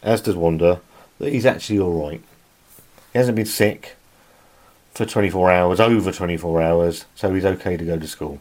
as 0.03 0.21
does 0.21 0.35
Wanda, 0.35 0.81
that 1.17 1.33
he's 1.33 1.47
actually 1.47 1.79
all 1.79 2.07
right. 2.07 2.21
He 3.11 3.17
hasn't 3.17 3.37
been 3.37 3.47
sick 3.47 3.95
for 4.93 5.07
24 5.07 5.49
hours, 5.49 5.79
over 5.79 6.11
24 6.11 6.61
hours, 6.61 7.05
so 7.15 7.33
he's 7.33 7.45
okay 7.45 7.75
to 7.75 7.83
go 7.83 7.97
to 7.97 8.07
school. 8.07 8.39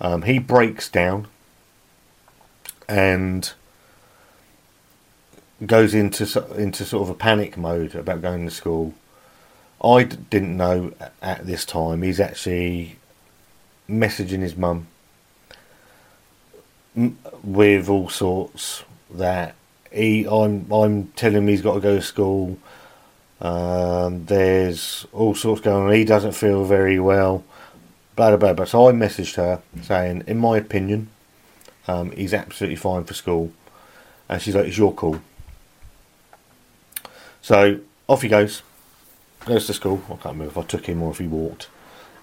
Um, 0.00 0.22
he 0.22 0.38
breaks 0.38 0.88
down 0.88 1.26
and 2.88 3.52
goes 5.64 5.94
into 5.94 6.24
into 6.56 6.84
sort 6.84 7.02
of 7.02 7.10
a 7.10 7.14
panic 7.14 7.56
mode 7.56 7.94
about 7.94 8.22
going 8.22 8.44
to 8.46 8.50
school. 8.50 8.94
I 9.84 10.04
d- 10.04 10.16
didn't 10.30 10.56
know 10.56 10.92
at 11.20 11.46
this 11.46 11.64
time 11.64 12.02
he's 12.02 12.20
actually 12.20 12.96
messaging 13.88 14.40
his 14.40 14.56
mum 14.56 14.86
with 17.42 17.88
all 17.88 18.08
sorts 18.08 18.84
that 19.10 19.54
he 19.90 20.26
I'm 20.26 20.70
I'm 20.72 21.08
telling 21.08 21.38
him 21.38 21.48
he's 21.48 21.62
got 21.62 21.74
to 21.74 21.80
go 21.80 21.96
to 21.96 22.02
school. 22.02 22.58
Um, 23.40 24.26
there's 24.26 25.06
all 25.12 25.34
sorts 25.34 25.62
going 25.62 25.86
on. 25.86 25.92
He 25.92 26.04
doesn't 26.04 26.32
feel 26.32 26.64
very 26.64 27.00
well. 27.00 27.42
Blah 28.20 28.36
blah 28.36 28.52
blah. 28.52 28.66
So 28.66 28.86
I 28.86 28.92
messaged 28.92 29.36
her 29.36 29.62
saying, 29.80 30.24
in 30.26 30.36
my 30.36 30.58
opinion, 30.58 31.08
um, 31.88 32.10
he's 32.10 32.34
absolutely 32.34 32.76
fine 32.76 33.04
for 33.04 33.14
school. 33.14 33.50
And 34.28 34.42
she's 34.42 34.54
like, 34.54 34.66
"It's 34.66 34.76
your 34.76 34.92
call." 34.92 35.22
So 37.40 37.80
off 38.06 38.20
he 38.20 38.28
goes, 38.28 38.60
goes 39.46 39.66
to 39.68 39.72
school. 39.72 40.02
I 40.04 40.16
can't 40.16 40.24
remember 40.36 40.48
if 40.48 40.58
I 40.58 40.64
took 40.64 40.84
him 40.84 41.02
or 41.02 41.12
if 41.12 41.16
he 41.16 41.26
walked. 41.26 41.70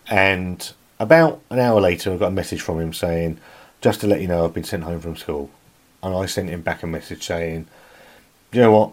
And 0.08 0.72
about 1.00 1.42
an 1.50 1.58
hour 1.58 1.82
later, 1.82 2.14
I 2.14 2.18
got 2.18 2.28
a 2.28 2.30
message 2.42 2.62
from 2.62 2.80
him 2.80 2.94
saying, 2.94 3.40
"Just 3.82 4.00
to 4.02 4.08
let 4.08 4.22
you 4.22 4.28
know, 4.28 4.46
I've 4.46 4.54
been 4.54 4.64
sent 4.64 4.84
home 4.84 5.00
from 5.00 5.16
school." 5.16 5.50
And 6.04 6.14
I 6.16 6.28
sent 6.28 6.52
him 6.52 6.62
back 6.62 6.84
a 6.84 6.86
message 6.86 7.26
saying, 7.26 7.66
"You 8.52 8.62
know 8.62 8.72
what? 8.72 8.92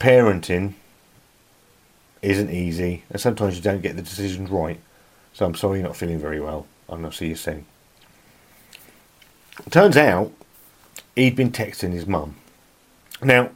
Parenting 0.00 0.74
isn't 2.20 2.50
easy, 2.50 3.04
and 3.10 3.20
sometimes 3.20 3.54
you 3.54 3.62
don't 3.62 3.80
get 3.80 3.94
the 3.94 4.02
decisions 4.02 4.50
right. 4.50 4.80
So 5.40 5.46
I'm 5.46 5.54
sorry 5.54 5.78
you're 5.78 5.88
not 5.88 5.96
feeling 5.96 6.18
very 6.18 6.38
well, 6.38 6.66
and 6.86 6.96
I'll 6.96 6.98
not 6.98 7.14
see 7.14 7.28
you 7.28 7.34
soon." 7.34 7.64
Turns 9.70 9.96
out 9.96 10.32
he'd 11.16 11.34
been 11.34 11.50
texting 11.50 11.94
his 11.94 12.06
mum. 12.06 12.36
Now, 13.22 13.48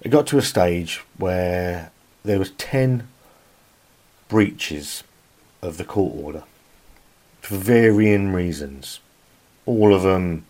it 0.00 0.08
got 0.08 0.26
to 0.26 0.38
a 0.38 0.42
stage 0.42 1.00
where 1.18 1.92
there 2.24 2.40
was 2.40 2.50
10 2.58 3.06
breaches 4.28 5.04
of 5.62 5.76
the 5.76 5.84
court 5.84 6.12
order 6.16 6.42
for 7.40 7.54
varying 7.54 8.32
reasons. 8.32 8.98
All 9.64 9.94
of 9.94 10.02
them 10.02 10.44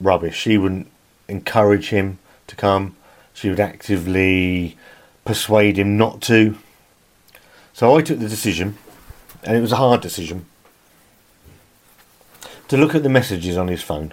rubbish. 0.00 0.38
She 0.38 0.56
wouldn't 0.56 0.90
encourage 1.28 1.90
him 1.90 2.18
to 2.46 2.56
come. 2.56 2.96
She 3.34 3.50
would 3.50 3.60
actively 3.60 4.78
persuade 5.26 5.78
him 5.78 5.98
not 5.98 6.22
to. 6.22 6.56
So 7.74 7.94
I 7.94 8.00
took 8.00 8.18
the 8.18 8.30
decision, 8.30 8.78
and 9.42 9.56
it 9.56 9.60
was 9.60 9.72
a 9.72 9.76
hard 9.76 10.00
decision, 10.00 10.46
to 12.68 12.76
look 12.76 12.94
at 12.94 13.02
the 13.02 13.08
messages 13.08 13.56
on 13.56 13.68
his 13.68 13.82
phone 13.82 14.12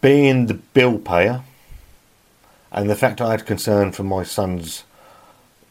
being 0.00 0.46
the 0.46 0.54
bill 0.54 0.98
payer 0.98 1.42
and 2.72 2.88
the 2.88 2.96
fact 2.96 3.20
I 3.20 3.32
had 3.32 3.46
concern 3.46 3.92
for 3.92 4.04
my 4.04 4.22
son's 4.22 4.84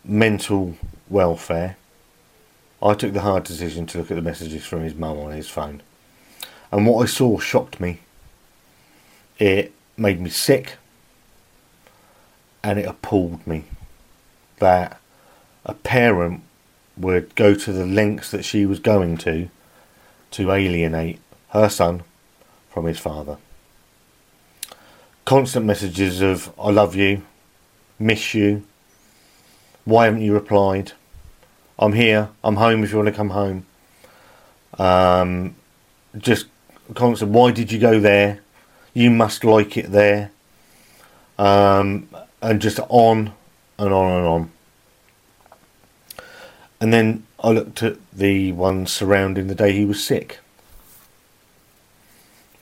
mental 0.04 0.76
welfare, 1.10 1.78
I 2.82 2.94
took 2.94 3.14
the 3.14 3.22
hard 3.22 3.44
decision 3.44 3.86
to 3.88 3.98
look 3.98 4.12
at 4.12 4.16
the 4.16 4.22
messages 4.22 4.66
from 4.66 4.84
his 4.84 4.96
mum 4.96 5.18
on 5.18 5.32
his 5.32 5.50
phone. 5.50 5.82
And 6.72 6.86
what 6.86 7.04
I 7.04 7.06
saw 7.08 7.40
shocked 7.40 7.80
me. 7.80 8.02
It 9.38 9.74
made 9.96 10.20
me 10.20 10.30
sick 10.30 10.74
and 12.62 12.78
it 12.78 12.86
appalled 12.86 13.46
me 13.48 13.64
that 14.58 15.00
a 15.66 15.74
parent 15.74 16.41
would 16.97 17.36
go 17.36 17.53
to 17.53 17.72
the 17.72 17.86
lengths 17.86 18.32
that 18.32 18.43
she 18.43 18.66
was 18.66 18.80
going 18.80 19.18
to 19.18 19.49
to 20.32 20.51
alienate 20.51 21.20
her 21.49 21.70
son 21.70 22.03
from 22.70 22.86
his 22.86 22.99
father 22.99 23.38
constant 25.30 25.64
messages 25.64 26.22
of 26.22 26.51
"I 26.60 26.72
love 26.72 26.95
you," 26.95 27.22
"Miss 27.99 28.34
you," 28.34 28.64
"Why 29.86 30.05
haven't 30.05 30.24
you 30.24 30.34
replied?" 30.34 30.93
"I'm 31.78 31.93
here," 31.93 32.30
"I'm 32.43 32.55
home 32.55 32.84
if 32.84 32.89
you 32.89 32.97
want 32.97 33.10
to 33.10 33.20
come 33.22 33.30
home." 33.30 33.68
Um, 34.80 35.55
just 36.18 36.47
constant. 36.95 37.30
Why 37.30 37.51
did 37.51 37.72
you 37.72 37.78
go 37.78 37.99
there? 37.99 38.39
You 38.95 39.12
must 39.12 39.43
like 39.43 39.78
it 39.78 39.91
there. 39.91 40.32
Um, 41.38 42.10
and 42.41 42.60
just 42.60 42.80
on 42.89 43.32
and 43.78 43.93
on 43.93 44.12
and 44.18 44.26
on. 44.26 44.51
And 46.82 46.94
then 46.94 47.26
I 47.40 47.50
looked 47.52 47.84
at 47.84 47.98
the 48.14 48.52
ones 48.54 48.92
surrounding 48.92 49.48
the 49.48 49.56
day 49.56 49.74
he 49.74 49.86
was 49.86 50.04
sick 50.04 50.40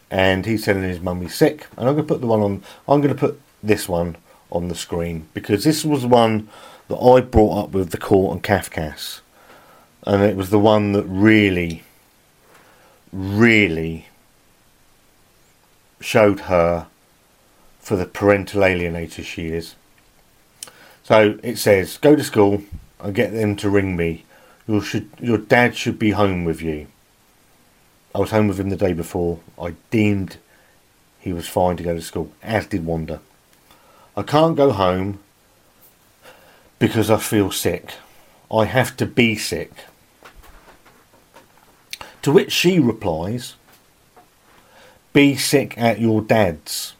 and 0.09 0.45
he's 0.45 0.65
telling 0.65 0.83
his 0.83 0.99
mum 0.99 1.21
he's 1.21 1.35
sick. 1.35 1.67
And 1.77 1.87
I'm 1.87 1.95
going 1.95 2.07
to 2.07 2.13
put 2.13 2.21
the 2.21 2.27
one 2.27 2.41
on. 2.41 2.63
I'm 2.87 3.01
going 3.01 3.13
to 3.13 3.19
put 3.19 3.39
this 3.61 3.89
one 3.89 4.17
on 4.51 4.67
the 4.67 4.75
screen 4.75 5.27
because 5.33 5.63
this 5.63 5.83
was 5.83 6.03
the 6.03 6.07
one 6.07 6.47
that 6.87 6.97
I 6.97 7.21
brought 7.21 7.65
up 7.65 7.71
with 7.71 7.91
the 7.91 7.97
court 7.97 8.33
and 8.33 8.43
CAFCASS, 8.43 9.19
and 10.03 10.23
it 10.23 10.37
was 10.37 10.49
the 10.49 10.59
one 10.59 10.93
that 10.93 11.03
really, 11.03 11.83
really 13.11 14.07
showed 15.99 16.41
her 16.41 16.87
for 17.79 17.97
the 17.97 18.05
parental 18.05 18.61
alienator 18.61 19.23
she 19.23 19.47
is. 19.47 19.75
So 21.03 21.37
it 21.43 21.57
says, 21.57 21.97
"Go 21.97 22.15
to 22.15 22.23
school 22.23 22.63
and 22.99 23.15
get 23.15 23.31
them 23.31 23.55
to 23.57 23.69
ring 23.69 23.95
me. 23.95 24.25
Your 24.67 24.81
should 24.81 25.09
your 25.19 25.37
dad 25.37 25.75
should 25.75 25.99
be 25.99 26.11
home 26.11 26.45
with 26.45 26.61
you." 26.61 26.87
I 28.15 28.19
was 28.19 28.31
home 28.31 28.47
with 28.47 28.59
him 28.59 28.69
the 28.69 28.75
day 28.75 28.93
before. 28.93 29.39
I 29.61 29.75
deemed 29.91 30.37
he 31.19 31.33
was 31.33 31.47
fine 31.47 31.77
to 31.77 31.83
go 31.83 31.93
to 31.93 32.01
school, 32.01 32.31
as 32.41 32.65
did 32.65 32.85
Wanda. 32.85 33.19
I 34.15 34.23
can't 34.23 34.55
go 34.55 34.71
home 34.71 35.19
because 36.79 37.11
I 37.11 37.17
feel 37.17 37.51
sick. 37.51 37.93
I 38.49 38.65
have 38.65 38.95
to 38.97 39.05
be 39.05 39.35
sick 39.35 39.71
To 42.27 42.33
which 42.33 42.51
she 42.51 42.77
replies, 42.77 43.55
Be 45.13 45.37
sick 45.37 45.77
at 45.77 46.01
your 46.01 46.21
dad's. 46.21 46.93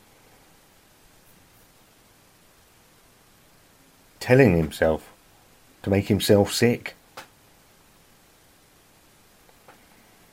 Telling 4.22 4.56
himself 4.56 5.12
to 5.88 5.92
make 5.92 6.08
himself 6.10 6.52
sick. 6.52 6.96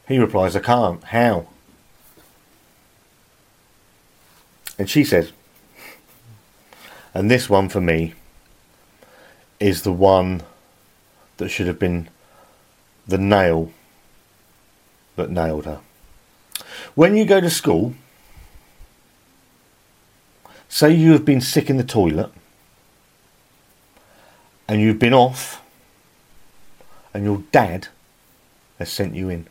He 0.09 0.19
replies, 0.19 0.57
I 0.57 0.61
can't. 0.61 1.03
How? 1.05 1.47
And 4.79 4.91
she 4.91 5.05
says, 5.05 5.33
and 7.15 7.31
this 7.31 7.49
one 7.49 7.69
for 7.69 7.81
me 7.81 8.15
is 9.61 9.83
the 9.83 9.93
one 9.93 10.43
that 11.37 11.49
should 11.49 11.69
have 11.69 11.79
been 11.79 12.09
the 13.07 13.19
nail 13.19 13.71
that 15.15 15.31
nailed 15.31 15.67
her. 15.67 15.81
When 16.97 17.17
you 17.17 17.25
go 17.25 17.41
to 17.41 17.49
school, 17.49 17.95
say 20.69 20.93
you 20.93 21.13
have 21.13 21.25
been 21.25 21.41
sick 21.41 21.71
in 21.71 21.77
the 21.77 21.85
toilet 21.85 22.33
and 24.69 24.81
you've 24.81 24.99
been 24.99 25.15
off 25.15 25.63
and 27.13 27.25
your 27.25 27.43
dad 27.53 27.89
has 28.79 28.91
sent 28.91 29.15
you 29.15 29.29
in. 29.29 29.47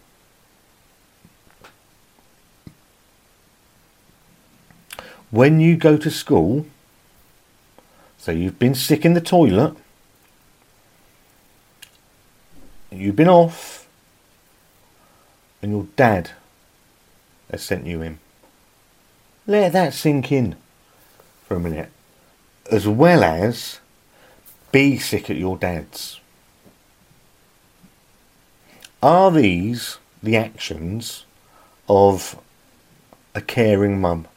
When 5.31 5.59
you 5.59 5.77
go 5.77 5.97
to 5.97 6.11
school, 6.11 6.65
so 8.17 8.31
you've 8.31 8.59
been 8.59 8.75
sick 8.75 9.03
in 9.03 9.13
the 9.13 9.21
toilet, 9.21 9.75
you've 12.91 13.15
been 13.15 13.29
off, 13.29 13.87
and 15.61 15.71
your 15.71 15.87
dad 15.95 16.31
has 17.49 17.63
sent 17.63 17.87
you 17.87 18.01
in. 18.01 18.19
Let 19.47 19.73
that 19.73 19.93
sink 19.93 20.31
in 20.31 20.55
for 21.47 21.55
a 21.55 21.59
minute. 21.59 21.89
As 22.69 22.87
well 22.87 23.23
as 23.23 23.79
be 24.73 24.97
sick 24.97 25.29
at 25.29 25.37
your 25.37 25.55
dad's. 25.55 26.19
Are 29.03 29.29
these 29.29 29.99
the 30.23 30.35
actions 30.35 31.25
of 31.87 32.41
a 33.35 33.41
caring 33.41 34.01
mum? 34.01 34.27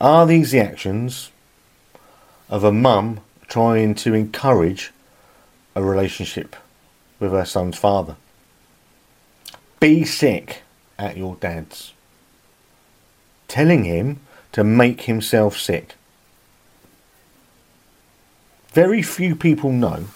Are 0.00 0.26
these 0.26 0.50
the 0.50 0.58
actions 0.58 1.30
of 2.48 2.64
a 2.64 2.72
mum 2.72 3.20
trying 3.48 3.94
to 3.96 4.14
encourage 4.14 4.92
a 5.76 5.82
relationship 5.82 6.56
with 7.20 7.30
her 7.30 7.44
son's 7.44 7.78
father? 7.78 8.16
Be 9.78 10.04
sick 10.04 10.62
at 10.98 11.16
your 11.16 11.36
dad's. 11.36 11.92
Telling 13.46 13.84
him 13.84 14.18
to 14.50 14.64
make 14.64 15.02
himself 15.02 15.56
sick. 15.56 15.94
Very 18.72 19.02
few 19.02 19.34
people 19.34 19.72
know 19.72 20.06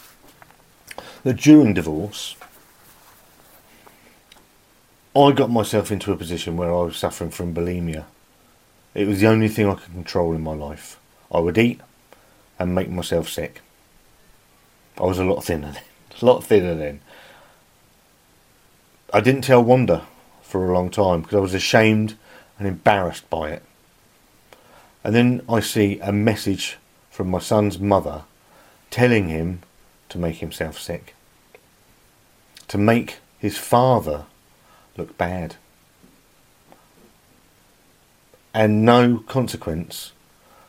that 1.25 1.39
during 1.39 1.75
divorce, 1.75 2.37
I 5.17 5.33
got 5.33 5.51
myself 5.51 5.91
into 5.91 6.13
a 6.13 6.17
position 6.17 6.57
where 6.57 6.73
I 6.73 6.83
was 6.83 6.97
suffering 6.97 7.31
from 7.31 7.53
bulimia. 7.53 8.05
It 8.95 9.09
was 9.09 9.21
the 9.21 9.27
only 9.27 9.49
thing 9.49 9.69
I 9.69 9.75
could 9.75 9.93
control 9.93 10.35
in 10.35 10.43
my 10.43 10.55
life. 10.55 11.01
I 11.33 11.41
would 11.41 11.59
eat 11.59 11.81
and 12.57 12.77
make 12.77 12.89
myself 12.89 13.29
sick. 13.29 13.61
I 14.99 15.03
was 15.03 15.19
a 15.19 15.25
lot 15.25 15.45
thinner 15.45 15.73
then. 15.73 15.83
A 16.23 16.25
lot 16.25 16.45
thinner 16.45 16.77
then. 16.77 17.01
I 19.13 19.21
didn't 19.21 19.43
tell 19.43 19.65
Wanda 19.65 20.07
for 20.43 20.65
a 20.65 20.73
long 20.73 20.91
time 20.91 21.23
because 21.23 21.35
I 21.35 21.41
was 21.41 21.55
ashamed 21.55 22.17
and 22.57 22.69
embarrassed 22.69 23.29
by 23.29 23.51
it. 23.51 23.65
And 25.03 25.13
then 25.13 25.43
I 25.49 25.59
see 25.59 25.99
a 25.99 26.13
message 26.13 26.79
from 27.11 27.31
my 27.31 27.41
son's 27.41 27.81
mother 27.81 28.23
telling 28.95 29.29
him 29.29 29.61
to 30.09 30.17
make 30.19 30.37
himself 30.37 30.79
sick. 30.79 31.17
To 32.69 32.79
make 32.79 33.17
his 33.41 33.59
father 33.59 34.27
look 34.97 35.19
bad 35.19 35.57
and 38.55 38.85
no 38.85 39.19
consequence 39.27 40.13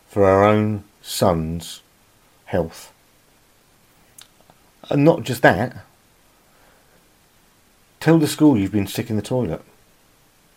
for 0.07 0.25
our 0.25 0.43
own 0.43 0.85
son's 1.03 1.83
health. 2.45 2.91
And 4.89 5.05
not 5.05 5.21
just 5.21 5.43
that, 5.43 5.85
tell 7.99 8.17
the 8.17 8.25
school 8.25 8.57
you've 8.57 8.71
been 8.71 8.87
sick 8.87 9.11
in 9.11 9.17
the 9.17 9.21
toilet. 9.21 9.61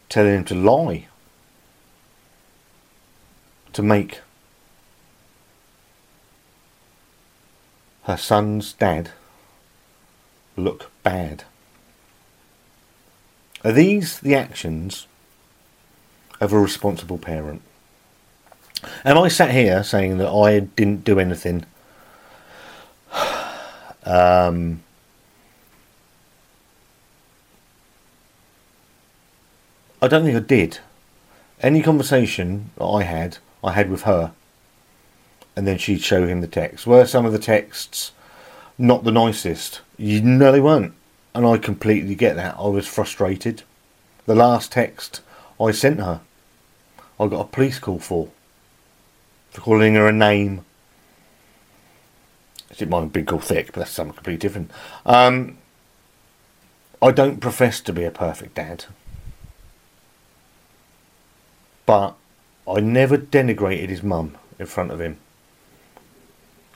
Telling 0.08 0.36
him 0.36 0.44
to 0.46 0.54
lie. 0.54 1.06
To 3.74 3.82
make 3.82 4.22
her 8.08 8.16
son's 8.16 8.72
dad 8.72 9.10
look 10.56 10.90
bad. 11.04 11.44
Are 13.64 13.72
these 13.72 14.18
the 14.18 14.34
actions 14.34 15.06
of 16.40 16.52
a 16.52 16.58
responsible 16.58 17.18
parent. 17.18 17.62
Am 19.04 19.18
I 19.18 19.28
sat 19.28 19.50
here 19.50 19.82
saying 19.82 20.18
that 20.18 20.30
I 20.30 20.60
didn't 20.60 21.04
do 21.04 21.18
anything? 21.18 21.64
Um, 24.04 24.82
I 30.00 30.08
don't 30.08 30.24
think 30.24 30.36
I 30.36 30.40
did. 30.40 30.78
Any 31.60 31.82
conversation 31.82 32.70
that 32.78 32.86
I 32.86 33.02
had, 33.02 33.36
I 33.62 33.72
had 33.72 33.90
with 33.90 34.02
her, 34.02 34.32
and 35.58 35.66
then 35.66 35.76
she'd 35.76 36.00
show 36.00 36.24
him 36.24 36.40
the 36.40 36.46
text. 36.46 36.86
Were 36.86 37.04
some 37.04 37.26
of 37.26 37.32
the 37.32 37.38
texts 37.40 38.12
not 38.78 39.02
the 39.02 39.10
nicest? 39.10 39.80
You 39.96 40.22
know 40.22 40.52
they 40.52 40.60
weren't, 40.60 40.94
and 41.34 41.44
I 41.44 41.58
completely 41.58 42.14
get 42.14 42.36
that. 42.36 42.54
I 42.56 42.68
was 42.68 42.86
frustrated. 42.86 43.64
The 44.26 44.36
last 44.36 44.70
text 44.70 45.20
I 45.60 45.72
sent 45.72 45.98
her 45.98 46.20
I 47.18 47.26
got 47.26 47.40
a 47.40 47.48
police 47.48 47.80
call 47.80 47.98
for. 47.98 48.28
For 49.50 49.60
calling 49.60 49.96
her 49.96 50.06
a 50.06 50.12
name. 50.12 50.64
It 52.78 52.88
might 52.88 53.00
have 53.00 53.12
been 53.12 53.26
called 53.26 53.42
thick, 53.42 53.72
but 53.72 53.80
that's 53.80 53.90
something 53.90 54.14
completely 54.14 54.38
different. 54.38 54.70
Um, 55.04 55.58
I 57.02 57.10
don't 57.10 57.40
profess 57.40 57.80
to 57.80 57.92
be 57.92 58.04
a 58.04 58.12
perfect 58.12 58.54
dad. 58.54 58.84
But 61.84 62.14
I 62.72 62.78
never 62.78 63.18
denigrated 63.18 63.88
his 63.88 64.04
mum 64.04 64.36
in 64.60 64.66
front 64.66 64.92
of 64.92 65.00
him. 65.00 65.18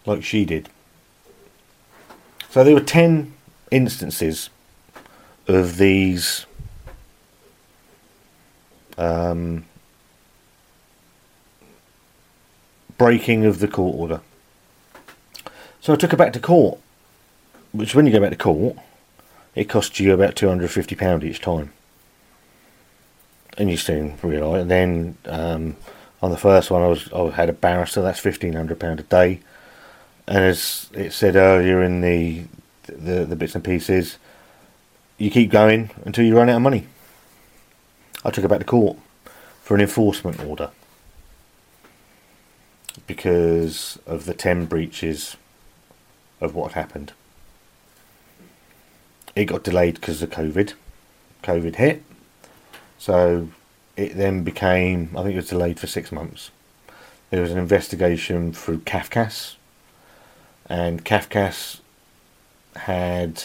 Like 0.07 0.25
she 0.25 0.45
did. 0.45 0.69
So 2.51 2.65
there 2.65 2.75
were 2.75 2.81
10 2.81 3.33
instances 3.71 4.51
of 5.49 5.79
these 5.79 6.47
um, 8.99 9.65
breaking 12.99 13.45
of 13.45 13.59
the 13.59 13.69
court 13.69 13.97
order. 13.97 14.21
So 15.81 15.93
I 15.93 15.97
took 15.97 16.11
her 16.11 16.17
back 16.17 16.33
to 16.35 16.41
court, 16.41 16.79
which 17.73 17.95
when 17.95 18.07
you 18.07 18.13
go 18.13 18.21
back 18.21 18.31
to 18.31 18.37
court, 18.37 18.77
it 19.55 19.69
costs 19.69 19.99
you 19.99 20.13
about 20.13 20.37
£250 20.37 21.25
each 21.25 21.41
time. 21.41 21.73
And 23.59 23.71
you 23.71 23.77
soon 23.77 24.19
realise. 24.23 24.63
And 24.63 24.71
then 24.71 25.17
um, 25.27 25.77
on 26.23 26.31
the 26.31 26.37
first 26.37 26.71
one, 26.71 26.83
I 26.83 26.87
was 26.87 27.13
I 27.13 27.31
had 27.31 27.51
a 27.51 27.53
barrister. 27.53 28.01
That's 28.01 28.19
fifteen 28.19 28.55
hundred 28.55 28.81
pound 28.81 29.01
a 29.01 29.03
day. 29.03 29.41
And 30.33 30.47
as 30.47 30.89
it 30.95 31.13
said 31.13 31.37
earlier 31.37 31.83
in 31.83 32.01
the, 32.01 32.45
the 32.87 33.27
the 33.27 33.37
bits 33.37 33.55
and 33.55 33.63
pieces, 33.63 34.17
you 35.19 35.31
keep 35.31 35.51
going 35.51 35.91
until 36.07 36.25
you 36.25 36.35
run 36.35 36.49
out 36.49 36.57
of 36.57 36.63
money. 36.63 36.87
I 38.25 38.31
took 38.31 38.43
it 38.43 38.49
back 38.49 38.61
to 38.61 38.65
court 38.65 38.97
for 39.61 39.75
an 39.75 39.83
enforcement 39.83 40.43
order 40.43 40.71
because 43.07 43.99
of 44.07 44.25
the 44.25 44.33
10 44.33 44.65
breaches 44.65 45.37
of 46.41 46.55
what 46.55 46.73
happened. 46.73 47.13
It 49.37 49.45
got 49.45 49.65
delayed 49.65 49.97
because 49.97 50.23
of 50.23 50.31
COVID. 50.31 50.73
COVID 51.43 51.77
hit. 51.77 52.05
So 52.97 53.49
it 53.99 54.17
then 54.17 54.45
became, 54.45 55.11
I 55.15 55.25
think 55.25 55.35
it 55.35 55.37
was 55.37 55.49
delayed 55.51 55.79
for 55.79 55.89
six 55.89 56.11
months. 56.11 56.51
There 57.29 57.43
was 57.43 57.53
an 57.53 57.59
investigation 57.59 58.55
through 58.55 58.79
CAFCASS, 58.79 59.57
and 60.73 61.05
CAFCASS 61.05 61.81
had 62.77 63.45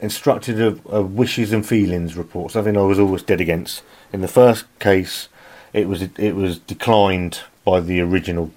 instructed 0.00 0.60
a, 0.60 0.76
a 0.88 1.02
wishes 1.02 1.52
and 1.52 1.64
feelings 1.64 2.16
report, 2.16 2.50
something 2.50 2.76
I 2.76 2.80
was 2.80 2.98
always 2.98 3.22
dead 3.22 3.40
against. 3.40 3.84
In 4.12 4.22
the 4.22 4.28
first 4.28 4.64
case, 4.80 5.28
it 5.72 5.86
was 5.86 6.02
it 6.02 6.34
was 6.34 6.58
declined 6.58 7.42
by 7.64 7.78
the 7.78 8.00
original 8.00 8.50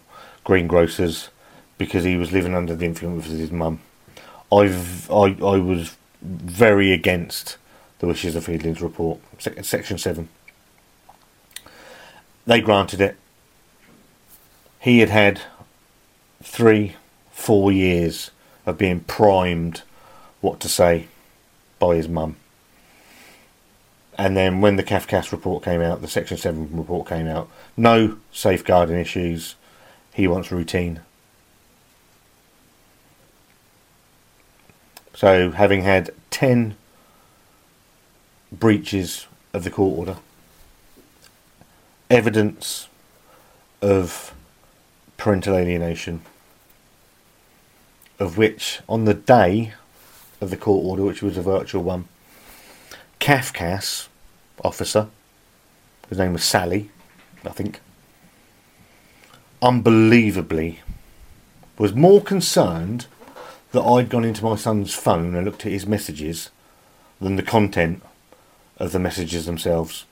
greengrocers 0.44 1.30
because 1.78 2.04
he 2.04 2.18
was 2.18 2.32
living 2.32 2.56
under 2.56 2.76
the 2.76 2.86
influence 2.86 3.28
of 3.28 3.38
his 3.38 3.52
mum. 3.52 3.80
I've 4.52 5.12
I 5.12 5.38
I 5.44 5.58
was 5.60 5.96
very 6.24 6.92
against 6.92 7.58
the 8.00 8.08
Wishes 8.08 8.34
and 8.34 8.44
Feelings 8.44 8.82
report, 8.82 9.20
section 9.62 10.00
seven. 10.00 10.30
They 12.48 12.62
granted 12.62 13.00
it. 13.00 13.16
He 14.80 15.02
had 15.02 15.10
had 15.10 15.42
three, 16.42 16.96
four 17.32 17.72
years 17.72 18.32
of 18.66 18.78
being 18.78 19.02
primed 19.02 19.82
what 20.42 20.60
to 20.60 20.70
say 20.70 21.08
by 21.80 21.96
his 21.96 22.08
mum. 22.08 22.36
And 24.18 24.36
then 24.36 24.62
when 24.62 24.78
the 24.78 24.84
CAFCASS 24.84 25.32
report 25.32 25.64
came 25.64 25.82
out, 25.82 26.02
the 26.02 26.08
Section 26.08 26.38
7 26.38 26.76
report 26.76 27.08
came 27.08 27.28
out, 27.28 27.50
no 27.76 28.18
safeguarding 28.32 28.98
issues. 28.98 29.56
He 30.14 30.28
wants 30.28 30.52
routine. 30.52 31.02
So, 35.14 35.52
having 35.52 35.82
had 35.82 36.12
10 36.32 36.76
breaches 38.52 39.28
of 39.54 39.64
the 39.64 39.72
court 39.72 39.98
order, 39.98 40.20
evidence 42.10 42.88
of 43.82 44.34
parental 45.18 45.56
alienation, 45.56 46.22
of 48.20 48.38
which 48.38 48.80
on 48.88 49.06
the 49.06 49.14
day 49.14 49.74
of 50.40 50.50
the 50.50 50.58
court 50.58 50.86
order, 50.86 51.04
which 51.04 51.22
was 51.22 51.38
a 51.38 51.42
virtual 51.42 51.84
one, 51.84 52.08
CAFCASS 53.20 54.08
officer, 54.64 55.08
his 56.10 56.18
name 56.18 56.34
was 56.34 56.44
Sally, 56.44 56.90
I 57.44 57.50
think, 57.50 57.82
unbelievably 59.62 60.82
was 61.78 61.94
more 61.94 62.22
concerned 62.22 63.08
that 63.72 63.82
I'd 63.82 64.10
gone 64.10 64.26
into 64.26 64.44
my 64.44 64.56
son's 64.56 64.94
phone 64.94 65.36
and 65.36 65.46
looked 65.46 65.66
at 65.66 65.72
his 65.72 65.86
messages 65.86 66.50
than 67.20 67.36
the 67.36 67.44
content 67.44 68.02
of 68.78 68.92
the 68.92 69.00
messages 69.00 69.46
themselves. 69.46 70.06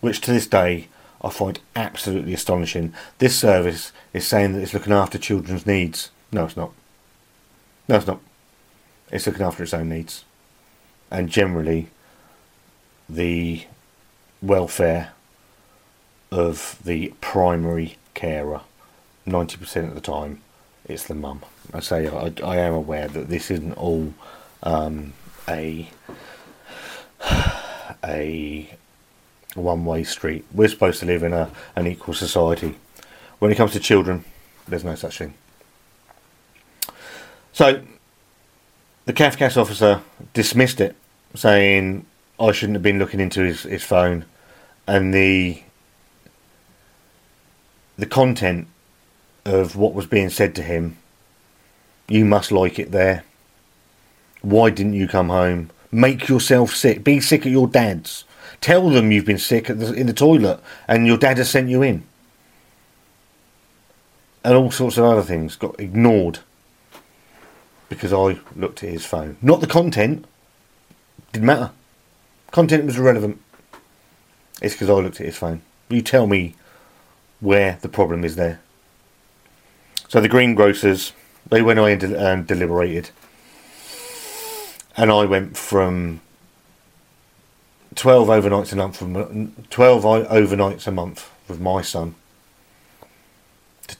Which 0.00 0.20
to 0.22 0.32
this 0.32 0.46
day 0.46 0.88
I 1.22 1.30
find 1.30 1.58
absolutely 1.74 2.32
astonishing. 2.34 2.94
This 3.18 3.36
service 3.36 3.92
is 4.12 4.26
saying 4.26 4.52
that 4.52 4.62
it's 4.62 4.74
looking 4.74 4.92
after 4.92 5.18
children's 5.18 5.66
needs. 5.66 6.10
No, 6.30 6.44
it's 6.44 6.56
not. 6.56 6.72
No, 7.88 7.96
it's 7.96 8.06
not. 8.06 8.20
It's 9.10 9.26
looking 9.26 9.44
after 9.44 9.62
its 9.62 9.74
own 9.74 9.88
needs. 9.88 10.24
And 11.10 11.28
generally, 11.28 11.88
the 13.08 13.64
welfare 14.42 15.12
of 16.30 16.78
the 16.84 17.14
primary 17.20 17.96
carer, 18.14 18.60
90% 19.26 19.88
of 19.88 19.94
the 19.94 20.00
time, 20.00 20.42
it's 20.84 21.06
the 21.06 21.14
mum. 21.14 21.42
I 21.72 21.80
say 21.80 22.08
I, 22.08 22.32
I 22.44 22.56
am 22.56 22.74
aware 22.74 23.08
that 23.08 23.28
this 23.28 23.50
isn't 23.50 23.74
all 23.74 24.14
um, 24.62 25.12
a 25.48 25.88
a 28.04 28.76
one 29.58 29.84
way 29.84 30.04
street. 30.04 30.44
We're 30.52 30.68
supposed 30.68 31.00
to 31.00 31.06
live 31.06 31.22
in 31.22 31.32
a 31.32 31.50
an 31.76 31.86
equal 31.86 32.14
society. 32.14 32.74
When 33.38 33.50
it 33.50 33.56
comes 33.56 33.72
to 33.72 33.80
children, 33.80 34.24
there's 34.66 34.84
no 34.84 34.94
such 34.94 35.18
thing. 35.18 35.34
So 37.52 37.82
the 39.04 39.12
CAFCASS 39.12 39.56
officer 39.56 40.02
dismissed 40.32 40.80
it, 40.80 40.94
saying 41.34 42.04
I 42.38 42.52
shouldn't 42.52 42.76
have 42.76 42.82
been 42.82 42.98
looking 42.98 43.20
into 43.20 43.42
his, 43.42 43.62
his 43.62 43.82
phone, 43.82 44.24
and 44.86 45.12
the 45.14 45.62
the 47.96 48.06
content 48.06 48.68
of 49.44 49.74
what 49.76 49.92
was 49.94 50.06
being 50.06 50.30
said 50.30 50.54
to 50.54 50.62
him. 50.62 50.98
You 52.06 52.24
must 52.24 52.52
like 52.52 52.78
it 52.78 52.92
there. 52.92 53.24
Why 54.40 54.70
didn't 54.70 54.94
you 54.94 55.08
come 55.08 55.30
home? 55.30 55.70
Make 55.90 56.28
yourself 56.28 56.74
sick. 56.74 57.02
Be 57.02 57.18
sick 57.18 57.44
at 57.44 57.52
your 57.52 57.66
dad's. 57.66 58.24
Tell 58.60 58.90
them 58.90 59.12
you've 59.12 59.24
been 59.24 59.38
sick 59.38 59.66
the, 59.66 59.92
in 59.92 60.06
the 60.06 60.12
toilet 60.12 60.60
and 60.86 61.06
your 61.06 61.16
dad 61.16 61.38
has 61.38 61.50
sent 61.50 61.68
you 61.68 61.82
in. 61.82 62.04
And 64.44 64.54
all 64.54 64.70
sorts 64.70 64.96
of 64.96 65.04
other 65.04 65.22
things 65.22 65.56
got 65.56 65.78
ignored 65.78 66.40
because 67.88 68.12
I 68.12 68.40
looked 68.56 68.82
at 68.82 68.90
his 68.90 69.06
phone. 69.06 69.36
Not 69.42 69.60
the 69.60 69.66
content. 69.66 70.24
Didn't 71.32 71.46
matter. 71.46 71.70
Content 72.50 72.86
was 72.86 72.98
irrelevant. 72.98 73.40
It's 74.60 74.74
because 74.74 74.90
I 74.90 74.94
looked 74.94 75.20
at 75.20 75.26
his 75.26 75.36
phone. 75.36 75.62
You 75.88 76.02
tell 76.02 76.26
me 76.26 76.54
where 77.40 77.78
the 77.80 77.88
problem 77.88 78.24
is 78.24 78.36
there. 78.36 78.60
So 80.08 80.20
the 80.20 80.28
greengrocers, 80.28 81.12
they 81.48 81.62
went 81.62 81.78
away 81.78 81.92
and, 81.92 82.02
and 82.02 82.46
deliberated. 82.46 83.10
And 84.96 85.12
I 85.12 85.26
went 85.26 85.56
from 85.56 86.20
12 87.98 88.28
overnights 88.28 88.72
a 88.72 88.76
month 88.76 88.96
from 88.96 89.52
12 89.70 90.04
overnights 90.04 90.86
a 90.86 90.92
month 90.92 91.28
with 91.48 91.58
my 91.58 91.82
son. 91.82 92.14
To 93.88 93.96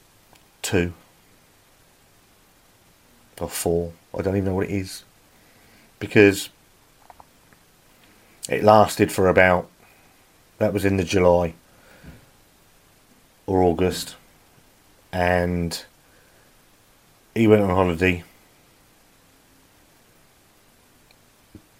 two. 0.61 0.93
Or 3.41 3.49
four. 3.49 3.91
I 4.17 4.21
don't 4.21 4.37
even 4.37 4.45
know 4.45 4.55
what 4.55 4.67
it 4.67 4.71
is. 4.71 5.03
Because 5.99 6.47
it 8.47 8.63
lasted 8.63 9.11
for 9.11 9.27
about 9.27 9.69
that 10.59 10.71
was 10.71 10.85
in 10.85 10.95
the 10.95 11.03
July 11.03 11.53
or 13.45 13.61
August. 13.61 14.15
And 15.11 15.83
he 17.35 17.47
went 17.47 17.63
on 17.63 17.69
holiday. 17.69 18.23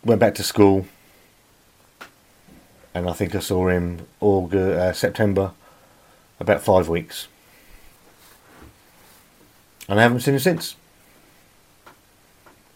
Went 0.03 0.19
back 0.19 0.35
to 0.35 0.43
school 0.43 0.85
and 2.99 3.09
I 3.09 3.13
think 3.13 3.33
I 3.33 3.39
saw 3.39 3.69
him 3.69 4.05
August, 4.19 4.77
uh, 4.77 4.93
September, 4.93 5.51
about 6.39 6.61
five 6.61 6.89
weeks. 6.89 7.27
And 9.87 9.99
I 9.99 10.03
haven't 10.03 10.19
seen 10.19 10.33
him 10.33 10.39
since. 10.41 10.75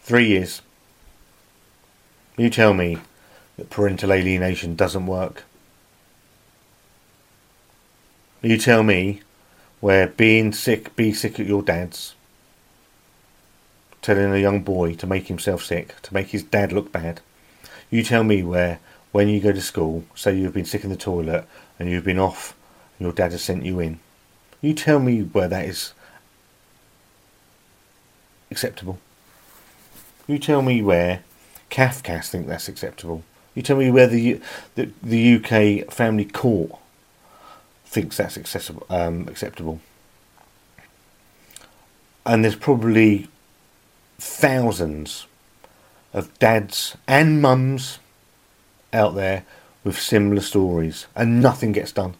Three 0.00 0.28
years. 0.28 0.62
You 2.38 2.48
tell 2.48 2.72
me 2.72 2.98
that 3.56 3.68
parental 3.68 4.12
alienation 4.12 4.74
doesn't 4.74 5.06
work. 5.06 5.44
You 8.40 8.56
tell 8.56 8.82
me 8.82 9.20
where 9.80 10.06
being 10.06 10.52
sick, 10.52 10.96
be 10.96 11.12
sick 11.12 11.38
at 11.38 11.46
your 11.46 11.62
dad's, 11.62 12.14
telling 14.00 14.32
a 14.32 14.38
young 14.38 14.62
boy 14.62 14.94
to 14.94 15.06
make 15.06 15.26
himself 15.26 15.62
sick, 15.62 16.00
to 16.02 16.14
make 16.14 16.28
his 16.28 16.42
dad 16.42 16.72
look 16.72 16.90
bad. 16.90 17.20
You 17.90 18.02
tell 18.02 18.24
me 18.24 18.42
where 18.42 18.80
when 19.14 19.28
you 19.28 19.38
go 19.38 19.52
to 19.52 19.60
school, 19.60 20.02
say 20.16 20.36
you've 20.36 20.52
been 20.52 20.64
sick 20.64 20.82
in 20.82 20.90
the 20.90 20.96
toilet 20.96 21.46
and 21.78 21.88
you've 21.88 22.02
been 22.02 22.18
off 22.18 22.52
and 22.98 23.06
your 23.06 23.12
dad 23.12 23.30
has 23.30 23.44
sent 23.44 23.64
you 23.64 23.78
in, 23.78 24.00
you 24.60 24.74
tell 24.74 24.98
me 24.98 25.22
where 25.22 25.46
that 25.46 25.66
is 25.66 25.92
acceptable. 28.50 28.98
You 30.26 30.40
tell 30.40 30.62
me 30.62 30.82
where 30.82 31.22
CAFCASS 31.70 32.28
think 32.28 32.48
that's 32.48 32.66
acceptable. 32.66 33.22
You 33.54 33.62
tell 33.62 33.76
me 33.76 33.88
where 33.88 34.08
the 34.08 34.40
the, 34.74 34.90
the 35.00 35.36
UK 35.36 35.92
Family 35.92 36.24
Court 36.24 36.72
thinks 37.86 38.16
that's 38.16 38.36
accessible, 38.36 38.84
um, 38.90 39.28
acceptable. 39.28 39.78
And 42.26 42.42
there's 42.42 42.56
probably 42.56 43.28
thousands 44.18 45.26
of 46.12 46.36
dads 46.40 46.96
and 47.06 47.40
mums 47.40 48.00
out 48.94 49.14
there 49.14 49.44
with 49.82 50.00
similar 50.00 50.40
stories, 50.40 51.06
and 51.14 51.42
nothing 51.42 51.72
gets 51.72 51.92
done 51.92 52.14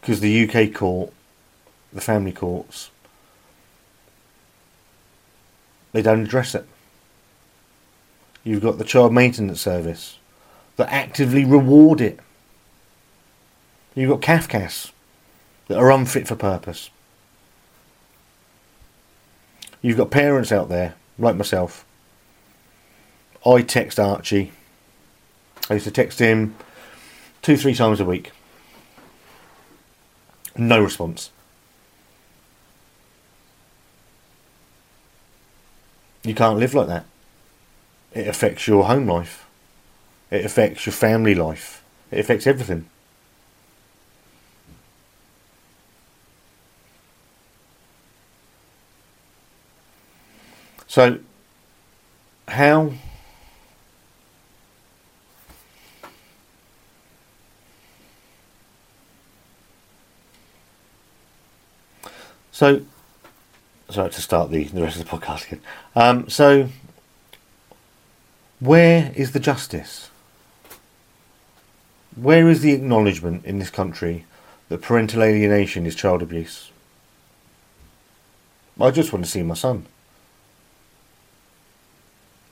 because 0.00 0.20
the 0.20 0.48
UK 0.48 0.72
court, 0.72 1.12
the 1.92 2.00
family 2.00 2.30
courts, 2.30 2.90
they 5.92 6.02
don't 6.02 6.22
address 6.22 6.54
it. 6.54 6.66
You've 8.44 8.62
got 8.62 8.78
the 8.78 8.84
child 8.84 9.12
maintenance 9.12 9.60
service 9.60 10.18
that 10.76 10.92
actively 10.92 11.44
reward 11.44 12.00
it. 12.00 12.20
You've 13.96 14.10
got 14.10 14.20
CAFCASS 14.20 14.92
that 15.66 15.78
are 15.78 15.90
unfit 15.90 16.28
for 16.28 16.36
purpose. 16.36 16.90
You've 19.82 19.96
got 19.96 20.10
parents 20.10 20.52
out 20.52 20.68
there, 20.68 20.94
like 21.18 21.34
myself. 21.34 21.84
I 23.44 23.62
text 23.62 23.98
Archie 23.98 24.52
I 25.68 25.74
used 25.74 25.84
to 25.84 25.90
text 25.90 26.18
him 26.18 26.54
two, 27.42 27.56
three 27.56 27.74
times 27.74 28.00
a 28.00 28.04
week. 28.04 28.30
No 30.56 30.80
response. 30.80 31.30
You 36.22 36.34
can't 36.34 36.58
live 36.58 36.74
like 36.74 36.88
that. 36.88 37.04
It 38.12 38.26
affects 38.26 38.66
your 38.66 38.84
home 38.84 39.06
life. 39.06 39.46
It 40.30 40.44
affects 40.44 40.86
your 40.86 40.92
family 40.92 41.34
life. 41.34 41.84
It 42.10 42.18
affects 42.18 42.46
everything. 42.46 42.88
So, 50.86 51.18
how 52.48 52.92
So, 62.56 62.80
sorry 63.90 64.08
to 64.08 64.22
start 64.22 64.50
the, 64.50 64.64
the 64.64 64.80
rest 64.80 64.98
of 64.98 65.04
the 65.04 65.10
podcast 65.14 65.46
again. 65.46 65.60
Um, 65.94 66.30
so, 66.30 66.70
where 68.60 69.12
is 69.14 69.32
the 69.32 69.40
justice? 69.40 70.08
Where 72.14 72.48
is 72.48 72.62
the 72.62 72.72
acknowledgement 72.72 73.44
in 73.44 73.58
this 73.58 73.68
country 73.68 74.24
that 74.70 74.80
parental 74.80 75.22
alienation 75.22 75.84
is 75.84 75.94
child 75.94 76.22
abuse? 76.22 76.70
I 78.80 78.90
just 78.90 79.12
want 79.12 79.26
to 79.26 79.30
see 79.30 79.42
my 79.42 79.52
son. 79.52 79.84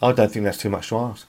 I 0.02 0.12
don't 0.12 0.30
think 0.30 0.44
that's 0.44 0.58
too 0.58 0.68
much 0.68 0.90
to 0.90 0.98
ask. 0.98 1.26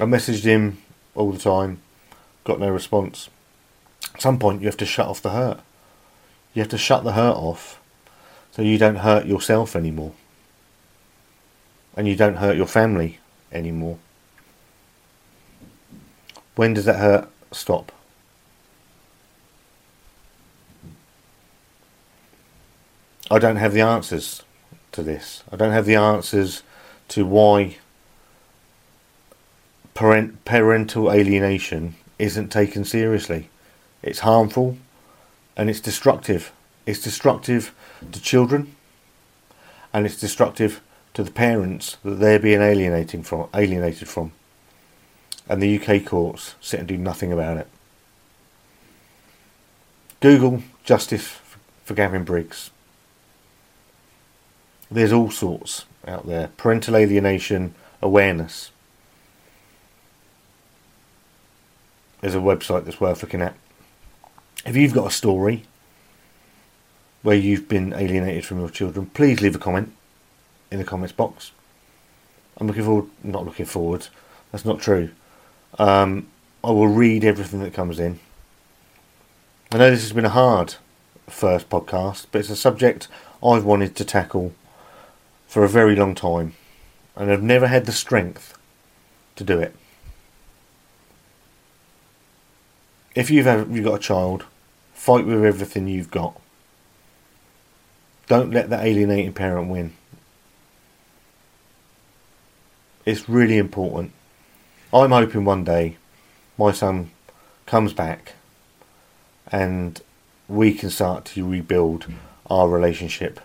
I 0.00 0.04
messaged 0.04 0.42
him 0.42 0.78
all 1.14 1.30
the 1.30 1.38
time 1.38 1.80
got 2.44 2.60
no 2.60 2.68
response. 2.68 3.30
At 4.14 4.22
some 4.22 4.38
point, 4.38 4.60
you 4.60 4.68
have 4.68 4.76
to 4.76 4.86
shut 4.86 5.08
off 5.08 5.22
the 5.22 5.30
hurt. 5.30 5.60
You 6.52 6.62
have 6.62 6.70
to 6.70 6.78
shut 6.78 7.02
the 7.02 7.12
hurt 7.12 7.36
off 7.36 7.80
so 8.52 8.62
you 8.62 8.78
don't 8.78 8.96
hurt 8.96 9.26
yourself 9.26 9.74
anymore. 9.74 10.12
And 11.96 12.06
you 12.06 12.14
don't 12.14 12.36
hurt 12.36 12.56
your 12.56 12.66
family 12.66 13.18
anymore. 13.50 13.98
When 16.54 16.74
does 16.74 16.84
that 16.84 16.96
hurt 16.98 17.28
stop? 17.50 17.90
I 23.30 23.38
don't 23.38 23.56
have 23.56 23.72
the 23.72 23.80
answers 23.80 24.42
to 24.92 25.02
this. 25.02 25.42
I 25.50 25.56
don't 25.56 25.72
have 25.72 25.86
the 25.86 25.96
answers 25.96 26.62
to 27.08 27.24
why 27.24 27.78
parent, 29.94 30.44
parental 30.44 31.10
alienation 31.10 31.96
isn't 32.18 32.48
taken 32.48 32.84
seriously. 32.84 33.48
It's 34.02 34.20
harmful 34.20 34.76
and 35.56 35.70
it's 35.70 35.80
destructive. 35.80 36.52
It's 36.86 37.00
destructive 37.00 37.74
to 38.12 38.20
children 38.20 38.74
and 39.92 40.06
it's 40.06 40.18
destructive 40.18 40.80
to 41.14 41.22
the 41.22 41.30
parents 41.30 41.96
that 42.04 42.16
they're 42.16 42.38
being 42.38 42.60
alienating 42.60 43.22
from 43.22 43.48
alienated 43.54 44.08
from. 44.08 44.32
And 45.48 45.62
the 45.62 45.78
UK 45.78 46.04
courts 46.04 46.54
sit 46.60 46.80
and 46.80 46.88
do 46.88 46.96
nothing 46.96 47.32
about 47.32 47.58
it. 47.58 47.68
Google 50.20 50.62
justice 50.84 51.38
for 51.84 51.94
Gavin 51.94 52.24
Briggs. 52.24 52.70
There's 54.90 55.12
all 55.12 55.30
sorts 55.30 55.84
out 56.06 56.26
there. 56.26 56.48
Parental 56.56 56.96
alienation 56.96 57.74
awareness. 58.02 58.70
There's 62.24 62.34
a 62.34 62.38
website 62.38 62.86
that's 62.86 63.02
worth 63.02 63.22
looking 63.22 63.42
at. 63.42 63.54
If 64.64 64.76
you've 64.76 64.94
got 64.94 65.08
a 65.08 65.10
story 65.10 65.64
where 67.20 67.36
you've 67.36 67.68
been 67.68 67.92
alienated 67.92 68.46
from 68.46 68.60
your 68.60 68.70
children, 68.70 69.10
please 69.12 69.42
leave 69.42 69.54
a 69.54 69.58
comment 69.58 69.92
in 70.70 70.78
the 70.78 70.86
comments 70.86 71.12
box. 71.12 71.52
I'm 72.56 72.66
looking 72.66 72.84
forward, 72.84 73.10
not 73.22 73.44
looking 73.44 73.66
forward, 73.66 74.06
that's 74.50 74.64
not 74.64 74.80
true. 74.80 75.10
Um, 75.78 76.28
I 76.64 76.70
will 76.70 76.88
read 76.88 77.26
everything 77.26 77.60
that 77.60 77.74
comes 77.74 78.00
in. 78.00 78.20
I 79.70 79.76
know 79.76 79.90
this 79.90 80.00
has 80.00 80.14
been 80.14 80.24
a 80.24 80.30
hard 80.30 80.76
first 81.28 81.68
podcast, 81.68 82.28
but 82.32 82.38
it's 82.38 82.48
a 82.48 82.56
subject 82.56 83.06
I've 83.44 83.64
wanted 83.64 83.94
to 83.96 84.04
tackle 84.06 84.54
for 85.46 85.62
a 85.62 85.68
very 85.68 85.94
long 85.94 86.14
time, 86.14 86.54
and 87.16 87.30
I've 87.30 87.42
never 87.42 87.66
had 87.66 87.84
the 87.84 87.92
strength 87.92 88.56
to 89.36 89.44
do 89.44 89.60
it. 89.60 89.76
If 93.14 93.30
you've 93.30 93.46
ever, 93.46 93.72
you've 93.72 93.84
got 93.84 93.94
a 93.94 93.98
child, 93.98 94.44
fight 94.92 95.26
with 95.26 95.44
everything 95.44 95.88
you've 95.88 96.10
got. 96.10 96.40
Don't 98.26 98.50
let 98.50 98.70
the 98.70 98.82
alienating 98.82 99.32
parent 99.32 99.68
win. 99.68 99.92
It's 103.04 103.28
really 103.28 103.58
important. 103.58 104.12
I'm 104.92 105.10
hoping 105.10 105.44
one 105.44 105.64
day 105.64 105.96
my 106.56 106.72
son 106.72 107.10
comes 107.66 107.92
back 107.92 108.32
and 109.48 110.00
we 110.48 110.72
can 110.72 110.90
start 110.90 111.24
to 111.26 111.46
rebuild 111.46 112.06
our 112.48 112.68
relationship 112.68 113.40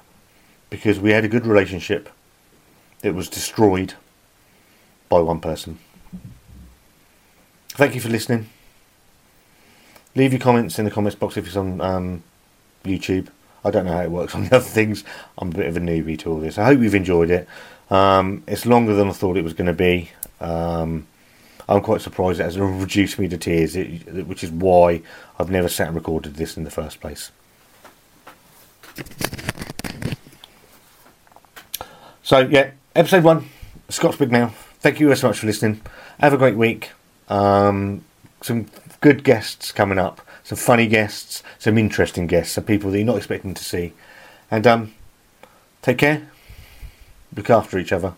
because 0.69 0.99
we 0.99 1.11
had 1.11 1.25
a 1.25 1.29
good 1.29 1.45
relationship 1.45 2.09
that 3.01 3.13
was 3.13 3.29
destroyed 3.29 3.95
by 5.09 5.19
one 5.19 5.41
person. 5.41 5.79
Thank 7.69 7.95
you 7.95 8.01
for 8.01 8.09
listening 8.09 8.49
leave 10.19 10.33
your 10.33 10.41
comments 10.41 10.77
in 10.77 10.85
the 10.85 10.91
comments 10.91 11.15
box 11.15 11.37
if 11.37 11.47
it's 11.47 11.55
on 11.55 11.79
um, 11.81 12.23
YouTube. 12.83 13.29
I 13.63 13.71
don't 13.71 13.85
know 13.85 13.93
how 13.93 14.03
it 14.03 14.11
works 14.11 14.35
on 14.35 14.45
the 14.45 14.55
other 14.57 14.65
things. 14.65 15.03
I'm 15.37 15.49
a 15.49 15.55
bit 15.55 15.67
of 15.67 15.77
a 15.77 15.79
newbie 15.79 16.19
to 16.19 16.31
all 16.31 16.39
this. 16.39 16.57
I 16.57 16.65
hope 16.65 16.81
you've 16.81 16.95
enjoyed 16.95 17.29
it. 17.31 17.47
Um, 17.89 18.43
it's 18.47 18.65
longer 18.65 18.93
than 18.93 19.07
I 19.07 19.13
thought 19.13 19.37
it 19.37 19.43
was 19.43 19.53
going 19.53 19.67
to 19.67 19.73
be. 19.73 20.11
Um, 20.39 21.07
I'm 21.67 21.81
quite 21.81 22.01
surprised 22.01 22.39
it 22.39 22.43
hasn't 22.43 22.81
reduced 22.81 23.17
me 23.17 23.27
to 23.29 23.37
tears, 23.37 23.75
it, 23.75 24.27
which 24.27 24.43
is 24.43 24.51
why 24.51 25.01
I've 25.39 25.49
never 25.49 25.69
sat 25.69 25.87
and 25.87 25.95
recorded 25.95 26.35
this 26.35 26.57
in 26.57 26.63
the 26.63 26.71
first 26.71 26.99
place. 26.99 27.31
So, 32.21 32.39
yeah, 32.39 32.71
episode 32.95 33.23
one, 33.23 33.49
Scott's 33.87 34.17
Big 34.17 34.31
Mouth. 34.31 34.53
Thank 34.81 34.99
you 34.99 35.07
very 35.07 35.27
much 35.27 35.39
for 35.39 35.47
listening. 35.47 35.81
Have 36.19 36.33
a 36.33 36.37
great 36.37 36.55
week. 36.55 36.91
Um, 37.27 38.03
some 38.41 38.67
good 39.01 39.23
guests 39.23 39.71
coming 39.71 39.97
up, 39.97 40.21
some 40.43 40.57
funny 40.57 40.87
guests, 40.87 41.43
some 41.57 41.77
interesting 41.77 42.27
guests, 42.27 42.53
some 42.53 42.63
people 42.63 42.91
that 42.91 42.97
you're 42.97 43.05
not 43.05 43.17
expecting 43.17 43.53
to 43.53 43.63
see. 43.63 43.93
And 44.51 44.65
um, 44.65 44.93
take 45.81 45.99
care, 45.99 46.29
look 47.35 47.49
after 47.49 47.77
each 47.77 47.91
other, 47.91 48.13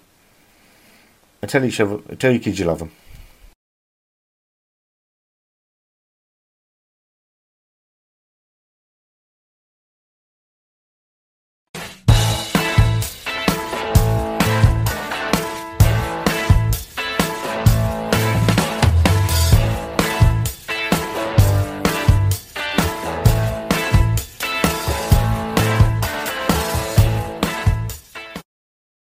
and 1.42 1.50
tell 1.50 1.64
each 1.64 1.80
other, 1.80 2.00
tell 2.16 2.32
your 2.32 2.40
kids 2.40 2.60
you 2.60 2.66
love 2.66 2.80
them. 2.80 2.92